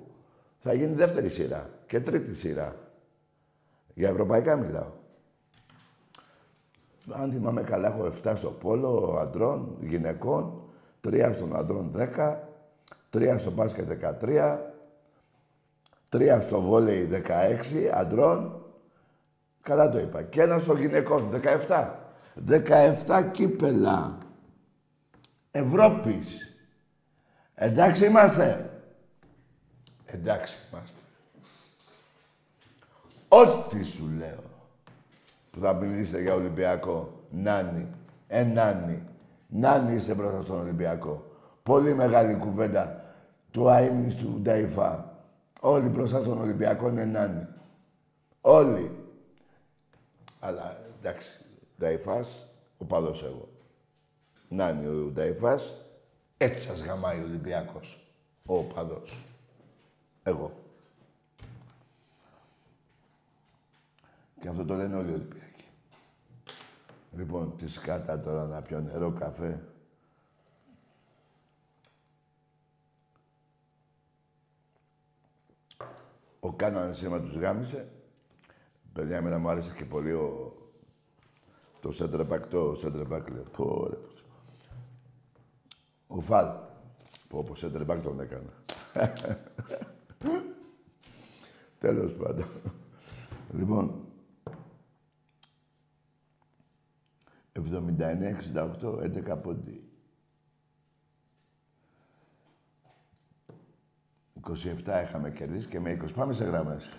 θα 0.58 0.74
γίνει 0.74 0.94
δεύτερη 0.94 1.30
σειρά 1.30 1.70
και 1.86 2.00
τρίτη 2.00 2.36
σειρά. 2.36 2.76
Για 3.94 4.10
ευρωπαϊκά 4.10 4.56
μιλάω. 4.56 4.92
Αν 7.12 7.32
θυμάμαι 7.32 7.62
καλά, 7.62 7.88
έχω 7.88 8.12
7 8.24 8.34
στο 8.36 8.50
πόλο 8.50 9.18
αντρών, 9.22 9.78
γυναικών, 9.82 10.62
3 11.02 11.32
στον 11.34 11.56
αντρών 11.56 11.92
10, 11.96 12.38
3 13.10 13.36
στο 13.38 13.52
μπάσκετ 13.52 13.90
13, 14.22 14.60
3 16.10 16.38
στο 16.42 16.62
βόλεϊ 16.62 17.06
16 17.06 17.90
αντρών. 17.94 18.66
Καλά 19.62 19.90
το 19.90 20.00
είπα. 20.00 20.24
Και 20.24 20.42
ένα 20.42 20.60
στο 20.60 20.74
γυναικών 20.74 21.42
17. 21.68 22.01
17 22.48 23.30
κύπελα 23.32 24.18
Ευρώπης. 25.52 26.56
Εντάξει 27.56 28.06
είμαστε. 28.06 28.82
Εντάξει 30.06 30.56
είμαστε. 30.72 31.00
Ό,τι 33.28 33.84
σου 33.84 34.10
λέω 34.18 34.44
που 35.52 35.60
θα 35.60 35.74
μιλήσετε 35.74 36.22
για 36.22 36.34
Ολυμπιακό. 36.34 37.20
Νάνι. 37.30 37.88
Ε, 38.28 38.44
νάνι. 38.44 39.04
Νάνι 39.48 39.96
είστε 39.96 40.14
μπροστά 40.14 40.42
στον 40.42 40.60
Ολυμπιακό. 40.60 41.26
Πολύ 41.64 41.94
μεγάλη 41.94 42.36
κουβέντα 42.36 43.04
του 43.52 43.70
αείμνης 43.70 44.16
του 44.16 44.40
Νταϊφά. 44.42 45.20
Όλοι 45.60 45.88
μπροστά 45.88 46.20
στον 46.20 46.42
Ολυμπιακό 46.42 46.88
είναι 46.88 47.06
νάνι. 47.06 47.48
Όλοι. 48.42 48.92
Αλλά 50.40 50.78
εντάξει, 51.00 51.41
Νταϊφάς, 51.82 52.48
ο 52.78 52.86
παδός 52.86 53.24
εγώ. 53.24 53.50
Νάνι 54.50 54.88
ο 54.88 55.12
Νταϊφάς, 55.12 55.76
έτσι 56.38 56.68
σας 56.68 56.82
γαμάει 56.82 57.20
ο 57.20 57.24
Ολυμπιακός. 57.24 58.06
Ο 58.46 58.64
παδός. 58.64 59.18
Εγώ. 60.24 60.52
Και 64.40 64.48
αυτό 64.48 64.66
το 64.66 64.74
λένε 64.74 64.96
όλοι 64.96 65.12
οι 65.12 65.14
Ολυμπιακοί. 65.14 65.66
Λοιπόν, 67.12 67.58
τη 67.58 67.68
σκάτα 67.68 68.20
τώρα 68.20 68.46
να 68.46 68.62
πιω 68.62 68.80
νερό, 68.80 69.12
καφέ. 69.12 69.66
Ο 76.40 76.54
Κάναν 76.54 76.94
σήμα 76.94 77.22
τους 77.22 77.36
γάμισε. 77.36 77.92
Παιδιά, 78.94 79.18
εμένα 79.18 79.38
μου 79.38 79.50
άρεσε 79.50 79.74
και 79.74 79.86
πολύ 79.86 80.12
ο... 80.12 80.56
το 81.82 81.92
σέντρεπακ, 81.92 82.48
το 82.48 82.76
σέντρεπακ, 82.76 83.30
λέει. 83.30 83.44
Πω, 83.58 83.88
ρε, 83.90 83.98
Ο 86.08 86.22
Φαλ. 86.22 86.48
Πω, 87.28 87.44
πω, 87.44 87.56
σέντρεπακ 87.56 88.02
τον 88.02 88.20
έκανα. 88.20 88.54
Τέλος 91.80 92.14
πάντων. 92.14 92.46
Λοιπόν, 93.54 94.06
79-68, 97.54 99.00
11 99.02 99.42
πόντι. 99.42 99.84
27 104.48 105.02
είχαμε 105.04 105.32
κερδίσει 105.32 105.68
και 105.68 105.80
με 105.80 105.92
20. 105.92 106.14
Πάμε 106.16 106.34
σε 106.34 106.44
γραμμές. 106.44 106.94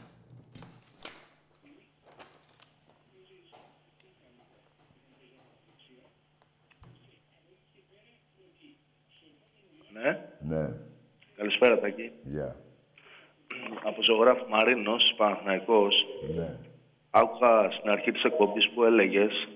Ναι. 9.93 10.57
Ναι. 10.57 10.75
Καλησπέρα, 11.73 11.81
Τάκη. 11.81 12.11
Γεια. 12.23 12.57
Από 13.85 14.03
ζωγράφο 14.03 14.45
Μαρίνος, 14.49 15.15
Παναθηναϊκός. 15.17 15.95
Ναι. 16.37 16.49
Άκουγα 17.11 17.71
στην 17.71 17.91
αρχή 17.91 18.13
της 18.13 18.23
εκπομπής 18.25 18.71
που 18.71 18.85
έλεγες 18.85 19.49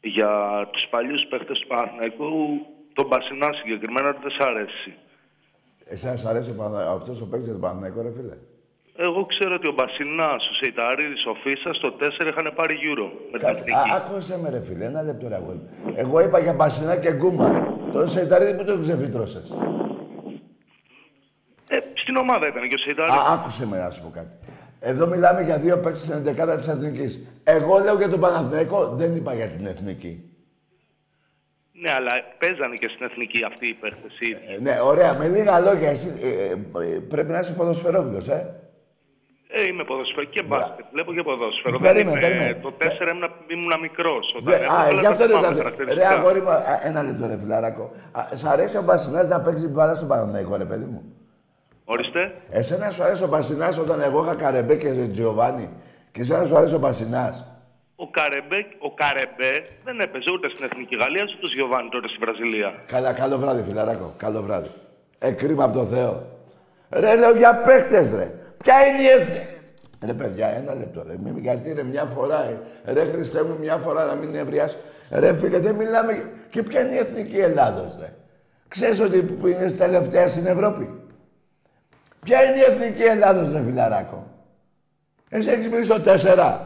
για 0.00 0.30
τους 0.72 0.84
παλιούς 0.90 1.22
παίχτες 1.30 1.58
του 1.58 1.66
Παναθηναϊκού, 1.66 2.30
τον 2.92 3.06
Μπασινά 3.06 3.52
συγκεκριμένα, 3.52 4.12
δεν 4.22 4.30
σ' 4.30 4.40
αρέσει. 4.50 4.90
Εσάς 5.86 6.20
σ' 6.20 6.26
αρέσει 6.26 6.50
ο 6.50 6.54
Παναθα... 6.54 6.90
αυτός 6.92 7.20
ο 7.20 7.28
παίκτης 7.28 7.52
του 7.52 7.58
Παναθηναϊκού, 7.60 8.02
ρε 8.02 8.12
φίλε; 8.12 8.36
Εγώ 8.96 9.24
ξέρω 9.26 9.54
ότι 9.54 9.68
ο 9.68 9.72
Μπασινάς, 9.72 10.48
ο 10.50 10.54
Σεϊταρίδης, 10.54 11.26
ο 11.26 11.34
Φίσας, 11.42 11.78
το 11.78 11.96
4 12.00 12.26
είχαν 12.30 12.52
πάρει 12.54 12.74
γύρω 12.74 13.06
με 13.32 13.38
την 13.38 13.46
Κάτσε, 13.46 13.64
εθνική. 13.64 13.90
α, 13.90 13.96
άκουσε 13.96 14.38
με 14.38 14.48
ρε 14.50 14.60
φίλε, 14.60 14.84
ένα 14.84 15.02
λεπτό 15.02 15.28
ρε 15.28 15.34
αγόρι. 15.34 15.60
Εγώ 15.94 16.20
είπα 16.20 16.38
για 16.38 16.52
Μπασινά 16.52 16.96
και 16.96 17.12
Γκούμα. 17.12 17.48
Το 17.92 18.06
Σεϊταρίδη 18.06 18.56
που 18.56 18.64
το 18.64 18.80
ξεφυτρώσες. 18.80 19.56
Ε, 21.74 21.78
στην 21.94 22.16
ομάδα 22.16 22.46
ήταν 22.48 22.68
και 22.68 22.74
ο 22.74 22.78
Σεϊταρίδης. 22.78 23.20
Α, 23.20 23.32
άκουσε 23.32 23.66
με 23.66 23.78
να 23.78 23.90
σου 23.90 24.02
πω 24.02 24.10
κάτι. 24.14 24.36
Εδώ 24.80 25.06
μιλάμε 25.06 25.42
για 25.42 25.58
δύο 25.58 25.78
παίκτες 25.78 26.04
στην 26.04 26.14
11 26.14 26.56
της 26.58 26.68
Εθνικής. 26.68 27.20
Εγώ 27.44 27.78
λέω 27.78 27.96
για 27.96 28.08
τον 28.08 28.20
Παναθηναϊκό, 28.20 28.94
δεν 28.96 29.14
είπα 29.14 29.34
για 29.34 29.48
την 29.48 29.66
Εθνική. 29.66 30.28
Ναι, 31.72 31.90
αλλά 31.92 32.12
παίζανε 32.38 32.74
και 32.74 32.88
στην 32.88 33.06
εθνική 33.06 33.44
αυτή 33.44 33.66
η 33.68 33.74
παίχτε 33.74 34.08
ε, 34.54 34.60
ναι, 34.60 34.80
ωραία. 34.84 35.14
Με 35.14 35.28
λίγα 35.28 35.60
λόγια, 35.60 35.90
εσύ 35.90 36.08
ε, 36.22 36.52
ε, 36.52 36.98
πρέπει 37.08 37.32
να 37.32 37.38
είσαι 37.38 37.52
ποδοσφαιρόβιλος, 37.52 38.28
ε. 38.28 38.60
Ε, 39.48 39.66
είμαι 39.66 39.84
ποδοσφαιρό 39.84 40.26
και 40.26 40.42
μπάσκετ. 40.42 40.84
Βλέπω 40.92 41.12
και 41.14 41.22
ποδόσφαιρο. 41.22 41.78
Περίμενε, 41.78 42.20
περίμενε. 42.20 42.54
Το 42.54 42.72
4 42.78 42.84
ήμουν, 42.84 43.30
ήμουν 43.46 43.80
μικρός. 43.80 44.36
Α, 44.78 44.92
γι' 45.00 45.06
αυτό 45.06 45.26
δεν 45.26 45.38
ήταν. 45.38 45.74
Ρε, 45.92 46.06
αγόρι 46.06 46.40
μου, 46.40 46.48
ένα 46.82 47.02
λεπτό, 47.02 47.26
ρε 47.26 47.38
φιλαράκο. 47.38 47.92
Σ' 48.32 48.44
αρέσει 48.44 48.76
ο 48.76 48.82
Μπασινάς 48.82 49.28
να 49.28 49.40
παίξει 49.40 49.68
μπάλα 49.68 49.94
στον 49.94 50.08
Παναναναϊκό, 50.08 50.56
ρε 50.56 50.64
παιδί 50.64 50.84
μου; 50.84 51.13
Ορίστε. 51.84 52.34
Εσένα 52.50 52.90
σου 52.90 53.02
αρέσει 53.02 53.22
ο 53.22 53.26
Μπασινάς 53.26 53.78
όταν 53.78 54.00
εγώ 54.00 54.22
είχα 54.24 54.34
Καρεμπέ 54.34 54.76
και 54.76 55.08
Τζιοβάνι; 55.12 55.70
Και 56.12 56.20
εσένα 56.20 56.44
σου 56.44 56.56
αρέσει 56.56 56.74
ο 56.74 56.78
Μπασινάς; 56.78 57.44
Ο 57.96 58.10
Καρεμπέ, 58.10 58.66
ο 58.78 58.94
Καρεμπέ 58.94 59.66
δεν 59.84 60.00
έπαιζε 60.00 60.30
ούτε 60.34 60.48
στην 60.48 60.64
Εθνική 60.64 60.96
Γαλλία 60.96 61.22
ούτε 61.22 61.46
στο 61.46 61.56
Γιωβάνι 61.56 61.88
τότε 61.88 62.08
στη 62.08 62.18
Βραζιλία. 62.20 62.74
Καλά, 62.86 63.12
καλό 63.12 63.38
βράδυ, 63.38 63.62
φιλαράκο. 63.62 64.14
Καλό 64.16 64.42
βράδυ. 64.42 64.68
Ε, 65.18 65.30
κρίμα 65.30 65.64
από 65.64 65.78
το 65.78 65.84
Θεό. 65.84 66.26
Ρε, 66.90 67.16
λέω 67.16 67.36
για 67.36 67.56
παίχτες, 67.56 68.12
ρε. 68.12 68.30
Ποια 68.62 68.86
είναι 68.86 69.02
η 69.02 69.06
εθνική. 69.06 69.54
Ρε, 70.06 70.12
παιδιά, 70.12 70.48
ένα 70.48 70.74
λεπτό. 70.74 71.04
Ρε. 71.06 71.14
Μη, 71.22 71.40
γιατί 71.40 71.72
ρε, 71.72 71.82
μια 71.82 72.04
φορά. 72.04 72.44
Ε. 72.84 72.92
Ρε, 72.92 73.04
Χριστέ 73.04 73.42
μου, 73.42 73.56
μια 73.60 73.76
φορά 73.76 74.04
να 74.04 74.14
μην 74.14 74.34
ευρεάσει. 74.34 74.76
Ρε, 75.10 75.34
φίλε, 75.34 75.58
δεν 75.58 75.74
μιλάμε. 75.74 76.30
Και 76.50 76.62
ποια 76.62 76.80
είναι 76.80 76.94
η 76.94 76.98
εθνική 76.98 77.38
Ελλάδος, 77.38 77.96
ρε. 78.00 78.12
Ξέρεις 78.68 79.00
ότι 79.00 79.22
που 79.22 79.46
είναι 79.46 79.70
τελευταία 79.70 80.28
στην 80.28 80.46
Ευρώπη; 80.46 81.03
Ποια 82.24 82.42
είναι 82.44 82.56
η 82.56 82.62
εθνική 82.62 83.02
Ελλάδος, 83.02 83.52
ρε, 83.52 83.62
φιλαράκο; 83.62 84.26
Εσύ 85.28 85.50
έχεις 85.50 85.68
πει 85.68 85.82
στο 85.82 86.00
4. 86.04 86.58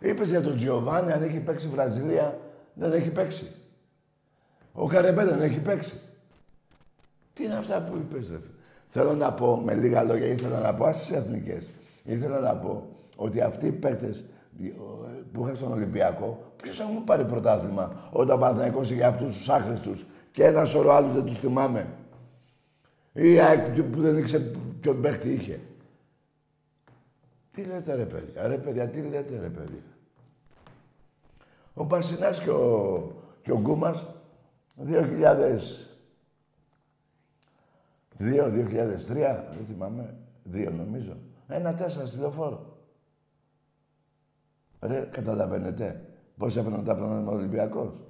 Είπες 0.00 0.28
για 0.28 0.42
τον 0.42 0.56
Τζιοβάνι, 0.56 1.12
αν 1.12 1.22
έχει 1.22 1.40
παίξει 1.40 1.68
Βραζιλία, 1.68 2.38
δεν 2.74 2.92
έχει 2.92 3.10
παίξει. 3.10 3.52
Ο 4.72 4.86
Καρεμπέ 4.86 5.24
δεν 5.24 5.42
έχει 5.42 5.58
παίξει. 5.58 6.00
Τι 7.32 7.44
είναι 7.44 7.54
αυτά 7.54 7.80
που 7.80 7.96
είπες, 7.96 8.28
ρε. 8.30 8.38
Θέλω 8.88 9.14
να 9.14 9.32
πω, 9.32 9.56
με 9.64 9.74
λίγα 9.74 10.02
λόγια, 10.02 10.26
ήθελα 10.26 10.58
να 10.58 10.74
πω 10.74 10.92
στι 10.92 11.14
εθνικές. 11.14 11.70
Ήθελα 12.04 12.40
να 12.40 12.56
πω 12.56 12.86
ότι 13.16 13.40
αυτοί 13.40 13.66
οι 13.66 13.72
παίκτες 13.72 14.24
που 15.32 15.42
είχαν 15.42 15.56
στον 15.56 15.72
Ολυμπιακό, 15.72 16.52
ποιος 16.56 16.76
θα 16.76 16.84
μου 16.84 17.04
πάρει 17.04 17.24
πρωτάθλημα 17.24 17.92
όταν 18.10 18.38
Παναθυναϊκό 18.38 18.82
για 18.82 19.08
αυτούς 19.08 19.36
τους 19.36 19.48
άχρηστους 19.48 20.06
και 20.32 20.44
ένα 20.44 20.64
σωρό 20.64 20.94
άλλους 20.94 21.12
δεν 21.12 21.24
τους 21.24 21.38
θυμάμαι. 21.38 21.86
Ή 23.16 23.32
η 23.76 23.82
που 23.82 24.00
δεν 24.00 24.16
ήξερε 24.16 24.44
ποιον 24.80 25.00
παίχτη 25.00 25.32
είχε. 25.32 25.60
Τι 27.52 27.64
λέτε 27.64 27.94
ρε 27.94 28.04
παιδιά, 28.04 28.46
ρε 28.46 28.58
παιδιά, 28.58 28.88
τι 28.88 29.02
λέτε 29.02 29.40
ρε 29.40 29.48
παιδιά. 29.48 29.82
Ο 31.74 31.86
Πασινάς 31.86 32.40
και 32.40 32.50
ο, 32.50 33.12
και 33.42 33.52
ο 33.52 33.58
Γκούμας 33.60 34.06
2002-2003, 34.78 34.88
δεν 38.18 39.64
θυμάμαι, 39.66 40.14
δύο 40.44 40.70
νομίζω. 40.70 41.16
Ένα 41.48 41.74
τέσσερα 41.74 42.06
στη 42.06 42.18
λεωφόρο. 42.18 42.78
Ρε, 44.80 45.08
καταλαβαίνετε 45.12 46.04
πώς 46.36 46.56
έπαιρνε 46.56 46.82
τα 46.82 46.96
πράγματα 46.96 47.30
ο 47.30 47.34
Ολυμπιακός. 47.34 48.04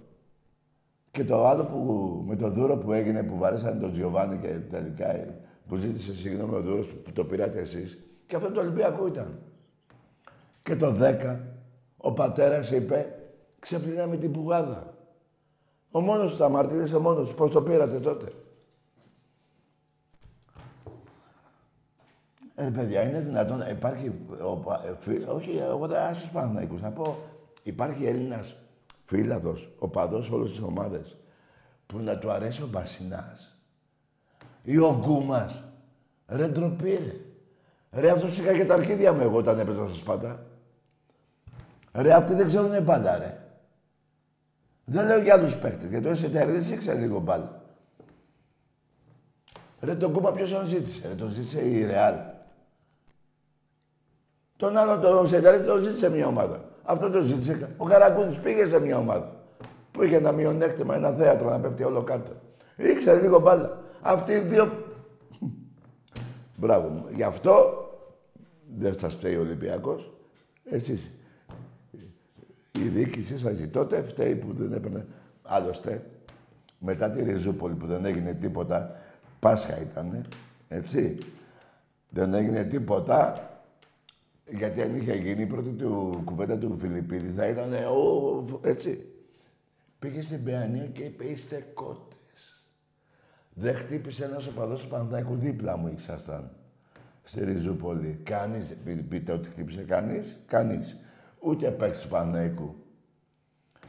Και 1.16 1.24
το 1.24 1.46
άλλο 1.46 1.64
που, 1.64 1.78
με 2.26 2.36
το 2.36 2.50
δούρο 2.50 2.76
που 2.76 2.92
έγινε, 2.92 3.22
που 3.22 3.38
βαρέσανε 3.38 3.80
τον 3.80 3.90
Τζιοβάνι 3.90 4.38
και 4.38 4.48
τελικά 4.48 5.34
που 5.68 5.76
ζήτησε 5.76 6.14
συγγνώμη 6.14 6.54
ο 6.54 6.60
δούρος 6.60 6.86
που 6.86 7.12
το 7.12 7.24
πήρατε 7.24 7.58
εσείς, 7.58 7.98
και 8.26 8.36
αυτό 8.36 8.50
το 8.50 8.60
Ολυμπιακό 8.60 9.06
ήταν. 9.06 9.38
Και 10.62 10.76
το 10.76 10.96
10, 11.00 11.36
ο 11.96 12.12
πατέρας 12.12 12.70
είπε, 12.70 13.14
ξεπλυνάμε 13.58 14.16
την 14.16 14.32
πουγάδα. 14.32 14.94
Ο 15.90 16.00
μόνος 16.00 16.30
του 16.30 16.36
τα 16.36 16.48
μαρτύρησε 16.48 16.98
μόνος 16.98 17.34
Πώς 17.34 17.50
το 17.50 17.62
πήρατε 17.62 18.00
τότε. 18.00 18.26
Ε, 22.54 22.70
παιδιά, 22.74 23.08
είναι 23.08 23.20
δυνατόν 23.20 23.58
να 23.58 23.68
υπάρχει... 23.68 24.12
Ο, 24.30 24.72
ε, 25.10 25.30
όχι, 25.30 25.56
εγώ 25.56 25.86
δεν 25.86 25.98
άσους 25.98 26.30
Παναθηναϊκούς. 26.30 26.82
Να 26.82 26.90
πω, 26.90 27.16
υπάρχει 27.62 28.06
Έλληνας 28.06 28.56
φίλαδος, 29.06 29.72
ο 29.78 29.88
παδός 29.88 30.30
όλες 30.30 30.50
τις 30.50 30.60
ομάδες, 30.60 31.16
που 31.86 31.98
να 31.98 32.18
του 32.18 32.30
αρέσει 32.30 32.62
ο 32.62 32.66
Μπασινάς 32.66 33.56
ή 34.62 34.78
ο 34.78 34.98
Γκούμας. 35.00 35.62
Ρε 36.26 36.48
ντροπή, 36.48 36.90
ρε. 36.90 37.20
Ρε, 38.00 38.10
αυτός 38.10 38.38
είχα 38.38 38.52
και 38.56 38.64
τα 38.64 38.74
αρχίδια 38.74 39.12
μου 39.12 39.22
εγώ 39.22 39.36
όταν 39.36 39.58
έπαιζα 39.58 39.86
στο 39.86 39.96
Σπάτα. 39.96 40.46
Ρε, 41.92 42.12
αυτοί 42.12 42.34
δεν 42.34 42.46
ξέρουν 42.46 42.82
μπάλα, 42.82 43.18
ρε. 43.18 43.40
Δεν 44.84 45.06
λέω 45.06 45.18
για 45.18 45.34
άλλους 45.34 45.58
παίκτες, 45.58 45.88
γιατί 45.88 46.06
ο 46.06 46.14
Σιτερίδης 46.14 46.70
ήξερε 46.70 46.98
λίγο 46.98 47.20
μπάλα. 47.20 47.62
Ρε, 49.80 49.94
τον 49.94 50.12
Κούμα 50.12 50.32
ποιος 50.32 50.50
τον 50.50 50.66
ζήτησε, 50.66 51.08
ρε, 51.08 51.14
τον 51.14 51.28
ζήτησε 51.28 51.68
η 51.68 51.84
Ρεάλ. 51.84 52.14
Τον 54.56 54.76
άλλο 54.76 55.00
τον 55.00 55.26
Σιτερίδη 55.26 55.66
τον 55.66 55.82
ζήτησε 55.82 56.10
μια 56.10 56.26
ομάδα. 56.26 56.64
Αυτό 56.86 57.10
το 57.10 57.20
ζήτησε. 57.20 57.74
Ο 57.76 57.84
Καραγκούνης 57.84 58.38
πήγε 58.38 58.66
σε 58.66 58.80
μια 58.80 58.98
ομάδα. 58.98 59.36
Που 59.90 60.02
είχε 60.02 60.16
ένα 60.16 60.32
μειονέκτημα, 60.32 60.94
ένα 60.94 61.10
θέατρο 61.10 61.48
να 61.48 61.60
πέφτει 61.60 61.84
όλο 61.84 62.02
κάτω. 62.02 62.30
Ήξερε 62.76 63.20
λίγο 63.20 63.40
μπάλα. 63.40 63.78
Αυτοί 64.02 64.32
οι 64.32 64.40
δύο... 64.40 64.84
Μπράβο. 66.56 67.04
Γι' 67.14 67.22
αυτό 67.22 67.84
δεν 68.74 68.98
σας 68.98 69.14
φταίει 69.14 69.36
ο 69.36 69.40
Ολυμπιακός. 69.40 70.12
Εσείς 70.70 71.10
η 72.72 72.88
διοίκησή 72.88 73.38
σας 73.38 73.70
τότε 73.70 74.02
φταίει 74.02 74.34
που 74.34 74.52
δεν 74.52 74.72
έπαιρνε. 74.72 75.06
Άλλωστε, 75.42 76.06
μετά 76.78 77.10
τη 77.10 77.22
Ριζούπολη 77.22 77.74
που 77.74 77.86
δεν 77.86 78.04
έγινε 78.04 78.32
τίποτα, 78.32 78.90
Πάσχα 79.38 79.80
ήταν, 79.80 80.24
έτσι. 80.68 81.18
Δεν 82.08 82.34
έγινε 82.34 82.64
τίποτα, 82.64 83.50
γιατί 84.46 84.82
αν 84.82 84.96
είχε 84.96 85.14
γίνει 85.14 85.42
η 85.42 85.46
πρώτη 85.46 85.70
του 85.70 86.22
κουβέντα 86.24 86.58
του 86.58 86.76
Φιλιππίδης 86.78 87.34
θα 87.34 87.46
ήταν 87.46 87.72
ο, 87.72 88.44
έτσι. 88.62 89.06
Πήγε 89.98 90.22
στην 90.22 90.44
Παιανία 90.44 90.86
και 90.86 91.02
είπε 91.02 91.24
είστε 91.24 91.66
κότες. 91.74 92.64
Δεν 93.54 93.74
χτύπησε 93.74 94.24
ένας 94.24 94.46
οπαδός 94.46 94.82
του 94.82 94.88
Παναθηναϊκού 94.88 95.34
δίπλα 95.34 95.76
μου 95.76 95.92
ήσασταν. 95.96 96.50
Στη 97.22 97.44
Ριζούπολη. 97.44 98.20
Κανείς, 98.22 98.74
πείτε 99.08 99.32
ότι 99.32 99.48
χτύπησε 99.48 99.82
κανείς, 99.82 100.36
κανείς 100.46 100.96
ούτε 101.38 101.70
παίξει 101.70 102.02
του 102.02 102.08
Πανέικου. 102.08 102.74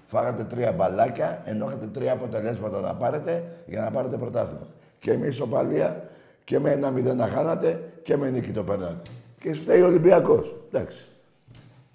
Φάγατε 0.06 0.44
τρία 0.44 0.72
μπαλάκια, 0.72 1.42
ενώ 1.46 1.68
είχατε 1.68 1.88
τρία 1.88 2.14
αποτελέσματα 2.14 2.80
να 2.80 2.96
πάρετε 2.96 3.64
για 3.68 3.82
να 3.82 3.92
πάρετε 3.92 4.18
πρωτάθλημα. 4.18 4.68
Και 5.00 5.18
με 5.18 5.28
ισοπαλία 5.28 6.10
και 6.44 6.60
με 6.60 6.72
ένα 6.72 6.92
μηδέν 6.92 7.16
να 7.18 7.28
χάνατε 7.28 7.94
και 8.04 8.18
με 8.18 8.30
νίκη 8.30 8.52
το 8.52 8.64
περνάτε. 8.64 9.10
Και 9.40 9.54
φταίει 9.54 9.82
ο 9.82 9.86
Ολυμπιακός. 9.86 10.56
Εντάξει. 10.72 11.08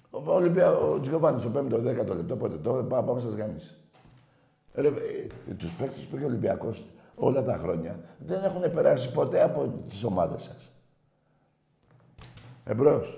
Ο, 0.09 0.21
Ολυμπιακό, 0.25 0.91
ο 0.93 0.99
Τζιοβάνη, 0.99 1.45
ο 1.45 1.51
5ο, 1.55 1.75
10ο 1.75 2.15
λεπτό, 2.15 2.35
πότε 2.35 2.55
τώρα 2.57 2.83
πάμε, 2.83 3.07
πάμε 3.07 3.19
σα 3.19 3.29
γάμισε. 3.29 3.77
Ρε, 4.73 4.87
ε, 4.87 5.53
τους 5.57 5.71
παίκτες 5.71 6.03
που 6.03 6.15
είχε 6.15 6.25
ο 6.25 6.27
Ολυμπιακός 6.27 6.83
όλα 7.15 7.43
τα 7.43 7.57
χρόνια 7.57 7.99
δεν 8.17 8.43
έχουν 8.43 8.71
περάσει 8.73 9.11
ποτέ 9.11 9.43
από 9.43 9.73
τις 9.87 10.03
ομάδες 10.03 10.41
σας. 10.41 10.71
Εμπρός. 12.65 13.17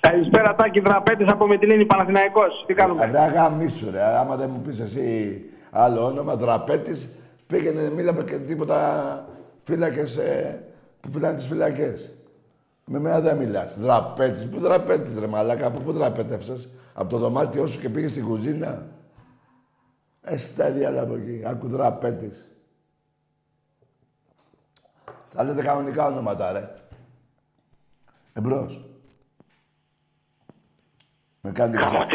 Καλησπέρα, 0.00 0.54
Τάκη 0.54 0.80
Δραπέτης 0.80 1.28
από 1.28 1.46
Μετυλίνη 1.46 1.86
Παναθηναϊκός. 1.86 2.64
Τι 2.66 2.74
κάνουμε; 2.74 3.06
Δεν 3.06 3.32
γαμίσου, 3.32 3.90
ρε. 3.90 4.02
Άμα 4.02 4.36
δεν 4.36 4.50
μου 4.52 4.60
πεις 4.60 4.80
εσύ 4.80 5.42
άλλο 5.70 6.04
όνομα, 6.04 6.36
Δραπέτης, 6.36 7.14
πήγαινε, 7.46 7.90
μίλαμε 7.90 8.22
και 8.22 8.38
τίποτα 8.38 9.28
φύλακες 9.62 10.16
ε, 10.16 10.64
που 11.00 11.10
φυλάνε 11.10 11.36
τις 11.36 11.46
φυλακές. 11.46 12.12
Με 12.92 12.98
μένα 12.98 13.20
δεν 13.20 13.36
μιλάς. 13.36 13.78
Δραπέτης, 13.78 14.48
πού 14.48 14.58
δραπέτης 14.60 15.18
ρε 15.18 15.26
μαλάκα, 15.26 15.66
από 15.66 15.80
πού 15.80 15.92
δραπέτευσες; 15.92 16.68
Από 16.94 17.08
το 17.08 17.18
δωμάτιό 17.18 17.66
σου 17.66 17.80
και 17.80 17.88
πήγες 17.88 18.10
στην 18.10 18.24
κουζίνα; 18.24 18.86
Εσύ 20.22 20.54
τα 20.54 20.70
διάλα 20.70 21.02
από 21.02 21.14
εκεί. 21.14 21.42
Άκου 21.46 21.68
δραπέτης. 21.68 22.48
Θα 25.28 25.44
λέτε 25.44 25.62
κανονικά 25.62 26.06
ονόματα, 26.06 26.52
ρε. 26.52 26.74
Εμπρός. 28.32 28.84
Με 31.40 31.52
κάνετε 31.52 31.78
και 31.78 31.88
σας... 31.88 32.06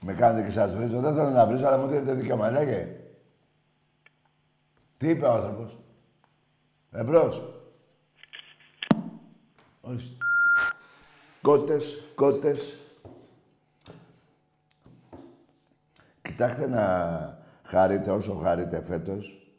Με 0.00 0.14
κάνετε 0.14 0.44
και 0.44 0.50
σας 0.50 0.74
βρίζω. 0.74 1.00
Δεν 1.00 1.14
θέλω 1.14 1.30
να 1.30 1.46
βρίζω, 1.46 1.66
αλλά 1.66 1.76
μου 1.76 1.86
δίνετε 1.86 2.14
δικαίωμα. 2.14 2.50
Λέγε. 2.50 2.96
Τι 4.96 5.08
είπε 5.08 5.26
ο 5.26 5.32
άνθρωπος; 5.32 5.78
Εμπρός. 6.92 7.59
Ορίστε. 9.90 10.14
Κότες, 11.42 12.02
κότες. 12.14 12.78
Κοιτάξτε 16.22 16.68
να 16.68 16.84
χαρείτε 17.62 18.10
όσο 18.10 18.34
χαρείτε 18.34 18.82
φέτος. 18.82 19.52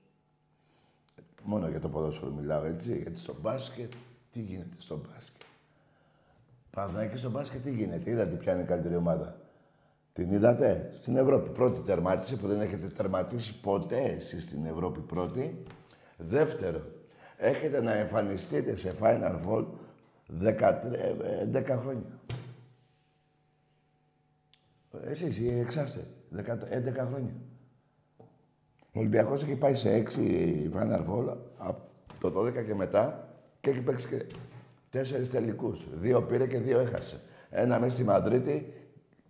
Μόνο 1.43 1.67
για 1.67 1.79
το 1.79 1.89
ποδόσφαιρο 1.89 2.31
μιλάω, 2.31 2.63
έτσι, 2.63 2.97
γιατί 2.97 3.19
στο 3.19 3.35
μπάσκετ 3.41 3.93
Τι 4.31 4.39
γίνεται 4.39 4.75
στο 4.77 4.97
μπάσκετ. 4.97 5.41
Παναθηναϊκή 6.69 7.17
στο 7.17 7.29
μπάσκετ 7.29 7.63
τι 7.63 7.71
γίνεται. 7.71 8.09
Είδατε 8.09 8.35
ποια 8.35 8.53
είναι 8.53 8.61
η 8.61 8.65
καλύτερη 8.65 8.95
ομάδα. 8.95 9.35
Την 10.13 10.31
είδατε; 10.31 10.91
Στην 11.01 11.15
Ευρώπη. 11.15 11.49
Πρώτη 11.49 11.81
τερμάτισε 11.81 12.35
που 12.35 12.47
δεν 12.47 12.61
έχετε 12.61 12.87
τερματίσει 12.87 13.59
ποτέ 13.59 13.99
εσείς 13.99 14.43
στην 14.43 14.65
Ευρώπη 14.65 14.99
πρώτη. 14.99 15.63
Δεύτερο, 16.17 16.81
έχετε 17.37 17.81
να 17.81 17.91
εμφανιστείτε 17.91 18.75
σε 18.75 18.95
Final 18.99 19.35
Four 19.47 19.65
10 20.39 20.45
ε, 21.53 21.75
χρόνια. 21.75 22.19
Εσείς 25.05 25.37
οι 25.37 25.59
εξάστε, 25.59 26.07
11 26.35 26.41
χρόνια. 27.07 27.33
Ο 28.93 28.99
Ολυμπιακός 28.99 29.43
έχει 29.43 29.55
πάει 29.55 29.73
σε 29.73 30.03
6 30.15 30.19
Final 30.73 31.05
Four 31.09 31.37
από 31.57 31.81
το 32.19 32.39
12 32.39 32.65
και 32.65 32.75
μετά 32.75 33.29
και 33.59 33.69
έχει 33.69 33.81
παίξει 33.81 34.07
και 34.07 34.25
τέσσερις 34.89 35.29
τελικούς. 35.29 35.87
Δύο 35.93 36.21
πήρε 36.21 36.47
και 36.47 36.57
δύο 36.57 36.79
έχασε. 36.79 37.19
Ένα 37.49 37.79
μέσα 37.79 37.93
στη 37.95 38.03
Μαδρίτη, 38.03 38.73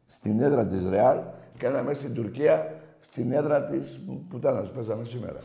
στην 0.05 0.41
έδρα 0.41 0.65
της 0.65 0.89
Ρεάλ 0.89 1.19
και 1.57 1.65
ένα 1.65 1.83
μέσα 1.83 1.99
στην 1.99 2.13
Τουρκία, 2.13 2.81
στην 2.99 3.31
έδρα 3.31 3.65
της 3.65 3.99
πουτάνας 4.29 4.67
που 4.67 4.75
παίζαμε 4.75 5.03
σήμερα. 5.03 5.39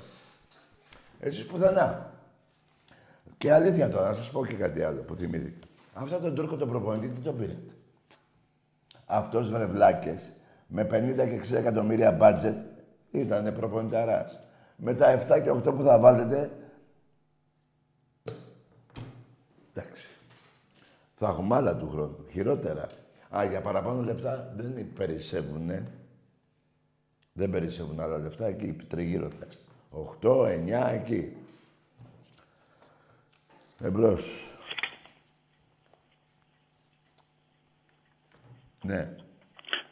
Εσείς 1.20 1.46
πουθενά. 1.46 2.15
Και 3.38 3.52
αλήθεια 3.52 3.88
τώρα, 3.90 4.08
να 4.08 4.14
σας 4.14 4.30
πω 4.30 4.46
και 4.46 4.54
κάτι 4.54 4.82
άλλο 4.82 5.00
που 5.00 5.14
θυμήθηκα. 5.14 5.66
Αυτά 5.92 6.20
τον 6.20 6.34
Τούρκο 6.34 6.56
τον 6.56 6.68
προπονητή 6.68 7.08
τι 7.08 7.20
τον 7.20 7.36
πήρατε. 7.36 7.74
Αυτός 9.06 9.50
βρεβλάκες 9.50 10.32
με 10.66 10.84
50 10.84 11.14
και 11.16 11.54
60 11.54 11.56
εκατομμύρια 11.56 12.12
μπάτζετ 12.12 12.58
ήτανε 13.10 13.52
προπονηταράς. 13.52 14.40
Με 14.76 14.94
τα 14.94 15.10
7 15.10 15.40
και 15.42 15.50
8 15.50 15.74
που 15.74 15.82
θα 15.82 15.98
βάλετε, 15.98 16.50
εντάξει. 19.74 20.06
Θα 21.14 21.28
έχουμε 21.28 21.54
άλλα 21.54 21.76
του 21.76 21.88
χρόνου. 21.88 22.24
Χειρότερα. 22.30 22.88
Α, 23.36 23.44
για 23.44 23.60
παραπάνω 23.60 24.02
λεφτά 24.02 24.52
δεν 24.56 24.92
περισσεύουνε. 24.92 25.86
Δεν 27.32 27.50
περισσεύουν 27.50 28.00
άλλα 28.00 28.18
λεφτά, 28.18 28.46
εκεί 28.46 28.72
τριγύρω 28.72 29.28
θα 29.30 29.46
είστε. 29.48 29.62
8, 30.20 30.44
9, 30.44 30.90
εκεί. 30.92 31.36
Εμπρός. 33.80 34.48
Ναι. 38.82 39.16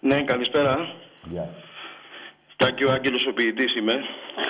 Ναι, 0.00 0.22
καλησπέρα. 0.22 0.94
Γεια. 1.24 1.54
Τάκη 2.56 2.84
ο 2.84 2.92
Άγγελος 2.92 3.26
ο 3.26 3.32
ποιητής 3.32 3.74
είμαι. 3.74 3.94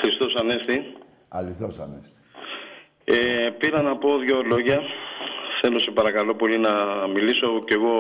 Χριστός 0.02 0.34
Ανέστη. 0.34 0.96
Αληθώς 1.28 1.78
Ανέστη. 1.78 2.18
Ε, 3.04 3.48
πήρα 3.58 3.82
να 3.82 3.96
πω 3.96 4.18
δύο 4.18 4.42
λόγια. 4.42 4.80
Θέλω 5.60 5.78
σε 5.78 5.90
παρακαλώ 5.90 6.34
πολύ 6.34 6.58
να 6.58 6.72
μιλήσω 7.06 7.64
και 7.64 7.74
εγώ 7.74 7.94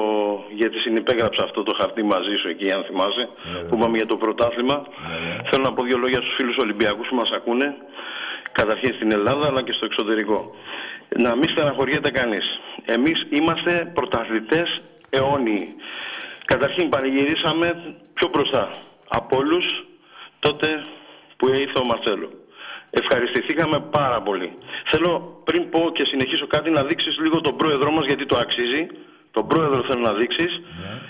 γιατί 0.54 0.80
συνυπέγραψα 0.80 1.42
αυτό 1.44 1.62
το 1.62 1.74
χαρτί 1.80 2.02
μαζί 2.02 2.34
σου 2.34 2.48
εκεί, 2.48 2.70
αν 2.70 2.84
θυμάσαι, 2.84 3.28
που 3.68 3.76
είπαμε 3.76 3.96
για 3.96 4.06
το 4.06 4.16
πρωτάθλημα. 4.16 4.86
Θέλω 5.50 5.62
να 5.62 5.72
πω 5.72 5.82
δύο 5.82 5.98
λόγια 5.98 6.20
στους 6.20 6.34
φίλους 6.34 6.56
Ολυμπιακούς 6.56 7.08
που 7.08 7.14
μας 7.14 7.30
ακούνε, 7.30 7.76
καταρχήν 8.52 8.94
στην 8.94 9.12
Ελλάδα 9.12 9.46
αλλά 9.46 9.62
και 9.62 9.72
στο 9.72 9.84
εξωτερικό. 9.84 10.54
Να 11.18 11.36
μην 11.36 11.48
στεναχωριέται 11.48 12.10
κανείς. 12.10 12.46
Εμείς 12.84 13.26
είμαστε 13.30 13.90
πρωταθλητές 13.94 14.82
αιώνιοι. 15.10 15.74
Καταρχήν 16.44 16.88
πανηγυρίσαμε 16.88 17.94
πιο 18.14 18.28
μπροστά 18.32 18.70
από 19.08 19.36
όλους 19.36 19.66
τότε 20.38 20.68
που 21.36 21.48
ήρθε 21.48 21.78
ο 21.78 21.84
Μαρσέλο. 21.84 22.28
Ευχαριστηθήκαμε 22.90 23.80
πάρα 23.90 24.22
πολύ. 24.22 24.52
Θέλω 24.86 25.40
πριν 25.44 25.68
πω 25.70 25.90
και 25.92 26.04
συνεχίσω 26.04 26.46
κάτι 26.46 26.70
να 26.70 26.82
δείξεις 26.84 27.18
λίγο 27.18 27.40
τον 27.40 27.56
πρόεδρό 27.56 27.90
μας 27.90 28.06
γιατί 28.06 28.26
το 28.26 28.36
αξίζει. 28.36 28.86
Τον 29.30 29.46
πρόεδρο 29.46 29.82
θέλω 29.88 30.00
να 30.00 30.12
δείξεις 30.12 30.60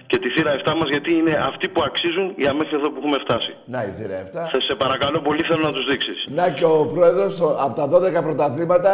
και 0.06 0.18
τη 0.18 0.28
θύρα 0.30 0.60
7 0.64 0.74
μας 0.74 0.88
γιατί 0.90 1.14
είναι 1.14 1.42
αυτοί 1.46 1.68
που 1.68 1.82
αξίζουν 1.84 2.34
για 2.36 2.52
μέχρι 2.54 2.76
εδώ 2.76 2.90
που 2.90 2.98
έχουμε 2.98 3.18
φτάσει. 3.18 3.54
Να 3.64 3.82
η 3.82 3.90
θύρα 3.98 4.16
7. 4.22 4.48
Θα 4.52 4.60
σε 4.60 4.74
παρακαλώ 4.74 5.20
πολύ 5.20 5.42
θέλω 5.42 5.60
να 5.62 5.72
τους 5.72 5.84
δείξεις. 5.84 6.26
Να 6.28 6.50
και 6.50 6.64
ο 6.64 6.86
πρόεδρος 6.94 7.36
το- 7.36 7.56
από 7.60 7.74
τα 7.74 7.88
12 7.88 8.22
πρωταθλήματα 8.22 8.92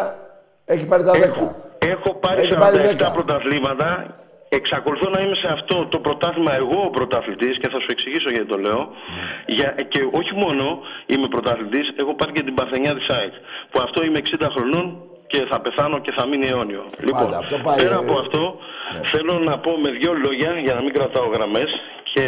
έχει 0.75 0.87
πάρει 0.87 1.05
τα 1.05 1.13
10. 1.13 1.23
Έχω, 1.23 1.45
έχω 1.79 2.15
πάρει 2.15 2.41
Έχει 2.43 2.55
πάρει 2.55 2.77
47 2.77 2.81
δέκα. 2.81 3.11
πρωταθλήματα. 3.11 3.89
Εξακολουθώ 4.53 5.09
να 5.11 5.21
είμαι 5.23 5.35
σε 5.35 5.49
αυτό 5.57 5.87
το 5.87 5.99
πρωτάθλημα 5.99 6.57
εγώ 6.57 6.79
ο 6.85 6.91
πρωταθλητής 6.91 7.59
και 7.59 7.69
θα 7.69 7.79
σου 7.81 7.87
εξηγήσω 7.91 8.31
γιατί 8.31 8.47
το 8.47 8.59
λέω. 8.59 8.89
Για, 9.47 9.69
και 9.89 10.01
όχι 10.21 10.35
μόνο 10.35 10.65
είμαι 11.07 11.29
πρωταθλητής, 11.29 11.87
έχω 12.01 12.15
πάρει 12.15 12.33
και 12.33 12.43
την 12.43 12.55
παρθενιά 12.55 12.95
της 12.95 13.09
ΑΕΚ. 13.09 13.33
Που 13.71 13.81
αυτό 13.83 14.05
είμαι 14.05 14.19
60 14.41 14.47
χρονών 14.55 14.85
και 15.27 15.41
θα 15.51 15.61
πεθάνω 15.61 15.99
και 16.05 16.13
θα 16.17 16.27
μείνει 16.27 16.47
αιώνιο. 16.47 16.85
Λοιπόν, 16.99 17.35
αυτό 17.35 17.57
πάει, 17.67 17.77
πέρα 17.81 17.95
ε, 17.95 18.03
από 18.05 18.19
αυτό, 18.19 18.43
θέλω 19.13 19.39
να 19.39 19.59
πω 19.59 19.71
με 19.85 19.91
δύο 19.91 20.13
λόγια 20.25 20.51
για 20.65 20.75
να 20.75 20.83
μην 20.83 20.93
κρατάω 20.93 21.27
γραμμές. 21.35 21.71
Και 22.13 22.27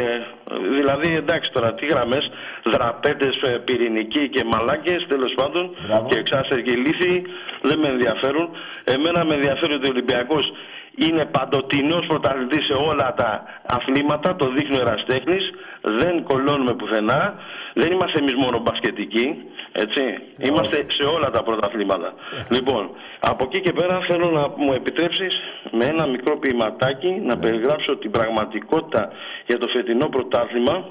δηλαδή 0.77 1.15
εντάξει 1.15 1.51
τώρα 1.53 1.75
τι 1.75 1.87
γραμμές, 1.87 2.31
δραπέτες, 2.65 3.37
ε, 3.43 3.59
πυρηνικοί 3.65 4.29
και 4.29 4.45
μαλάκες 4.45 5.07
τέλος 5.09 5.33
πάντων 5.35 5.77
Μπράβο. 5.87 6.09
και 6.09 6.19
εξάστερ 6.19 6.63
και 6.63 6.77
λύθοι 6.77 7.23
δεν 7.63 7.79
με 7.79 7.89
ενδιαφέρουν. 7.89 8.49
Εμένα 8.85 9.25
με 9.25 9.35
ενδιαφέρει 9.35 9.75
ότι 9.75 9.87
ο 9.87 9.91
Ολυμπιακός 9.91 10.53
είναι 10.97 11.25
παντοτινός 11.25 12.07
πρωταθλητής 12.07 12.65
σε 12.65 12.73
όλα 12.73 13.15
τα 13.15 13.45
αθλήματα, 13.67 14.37
το 14.37 14.49
δείχνει 14.49 14.77
ο 14.77 14.81
Εραστέχνης, 14.81 15.51
δεν 15.83 16.23
κολώνουμε 16.23 16.75
πουθενά, 16.75 17.35
δεν 17.75 17.93
είμαστε 17.93 18.19
εμείς 18.19 18.35
μόνο 18.35 18.59
μπασκετικοί, 18.59 19.37
έτσι, 19.73 20.01
είμαστε 20.39 20.87
σε 20.89 21.03
όλα 21.03 21.31
τα 21.31 21.43
πρωταθλήματα. 21.43 22.15
λοιπόν, 22.51 22.91
από 23.21 23.45
εκεί 23.45 23.61
και 23.61 23.73
πέρα 23.73 24.01
θέλω 24.09 24.31
να 24.31 24.49
μου 24.49 24.73
επιτρέψεις 24.73 25.41
με 25.71 25.85
ένα 25.85 26.07
μικρό 26.07 26.39
ποιηματάκι 26.39 27.21
να 27.25 27.39
περιγράψω 27.39 27.97
την 27.97 28.11
πραγματικότητα 28.11 29.11
για 29.47 29.59
το 29.59 29.69
φετινό 29.69 30.09
πρωτάθλημα 30.09 30.85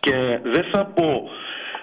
και 0.00 0.38
δεν 0.42 0.64
θα 0.72 0.84
πω 0.84 1.30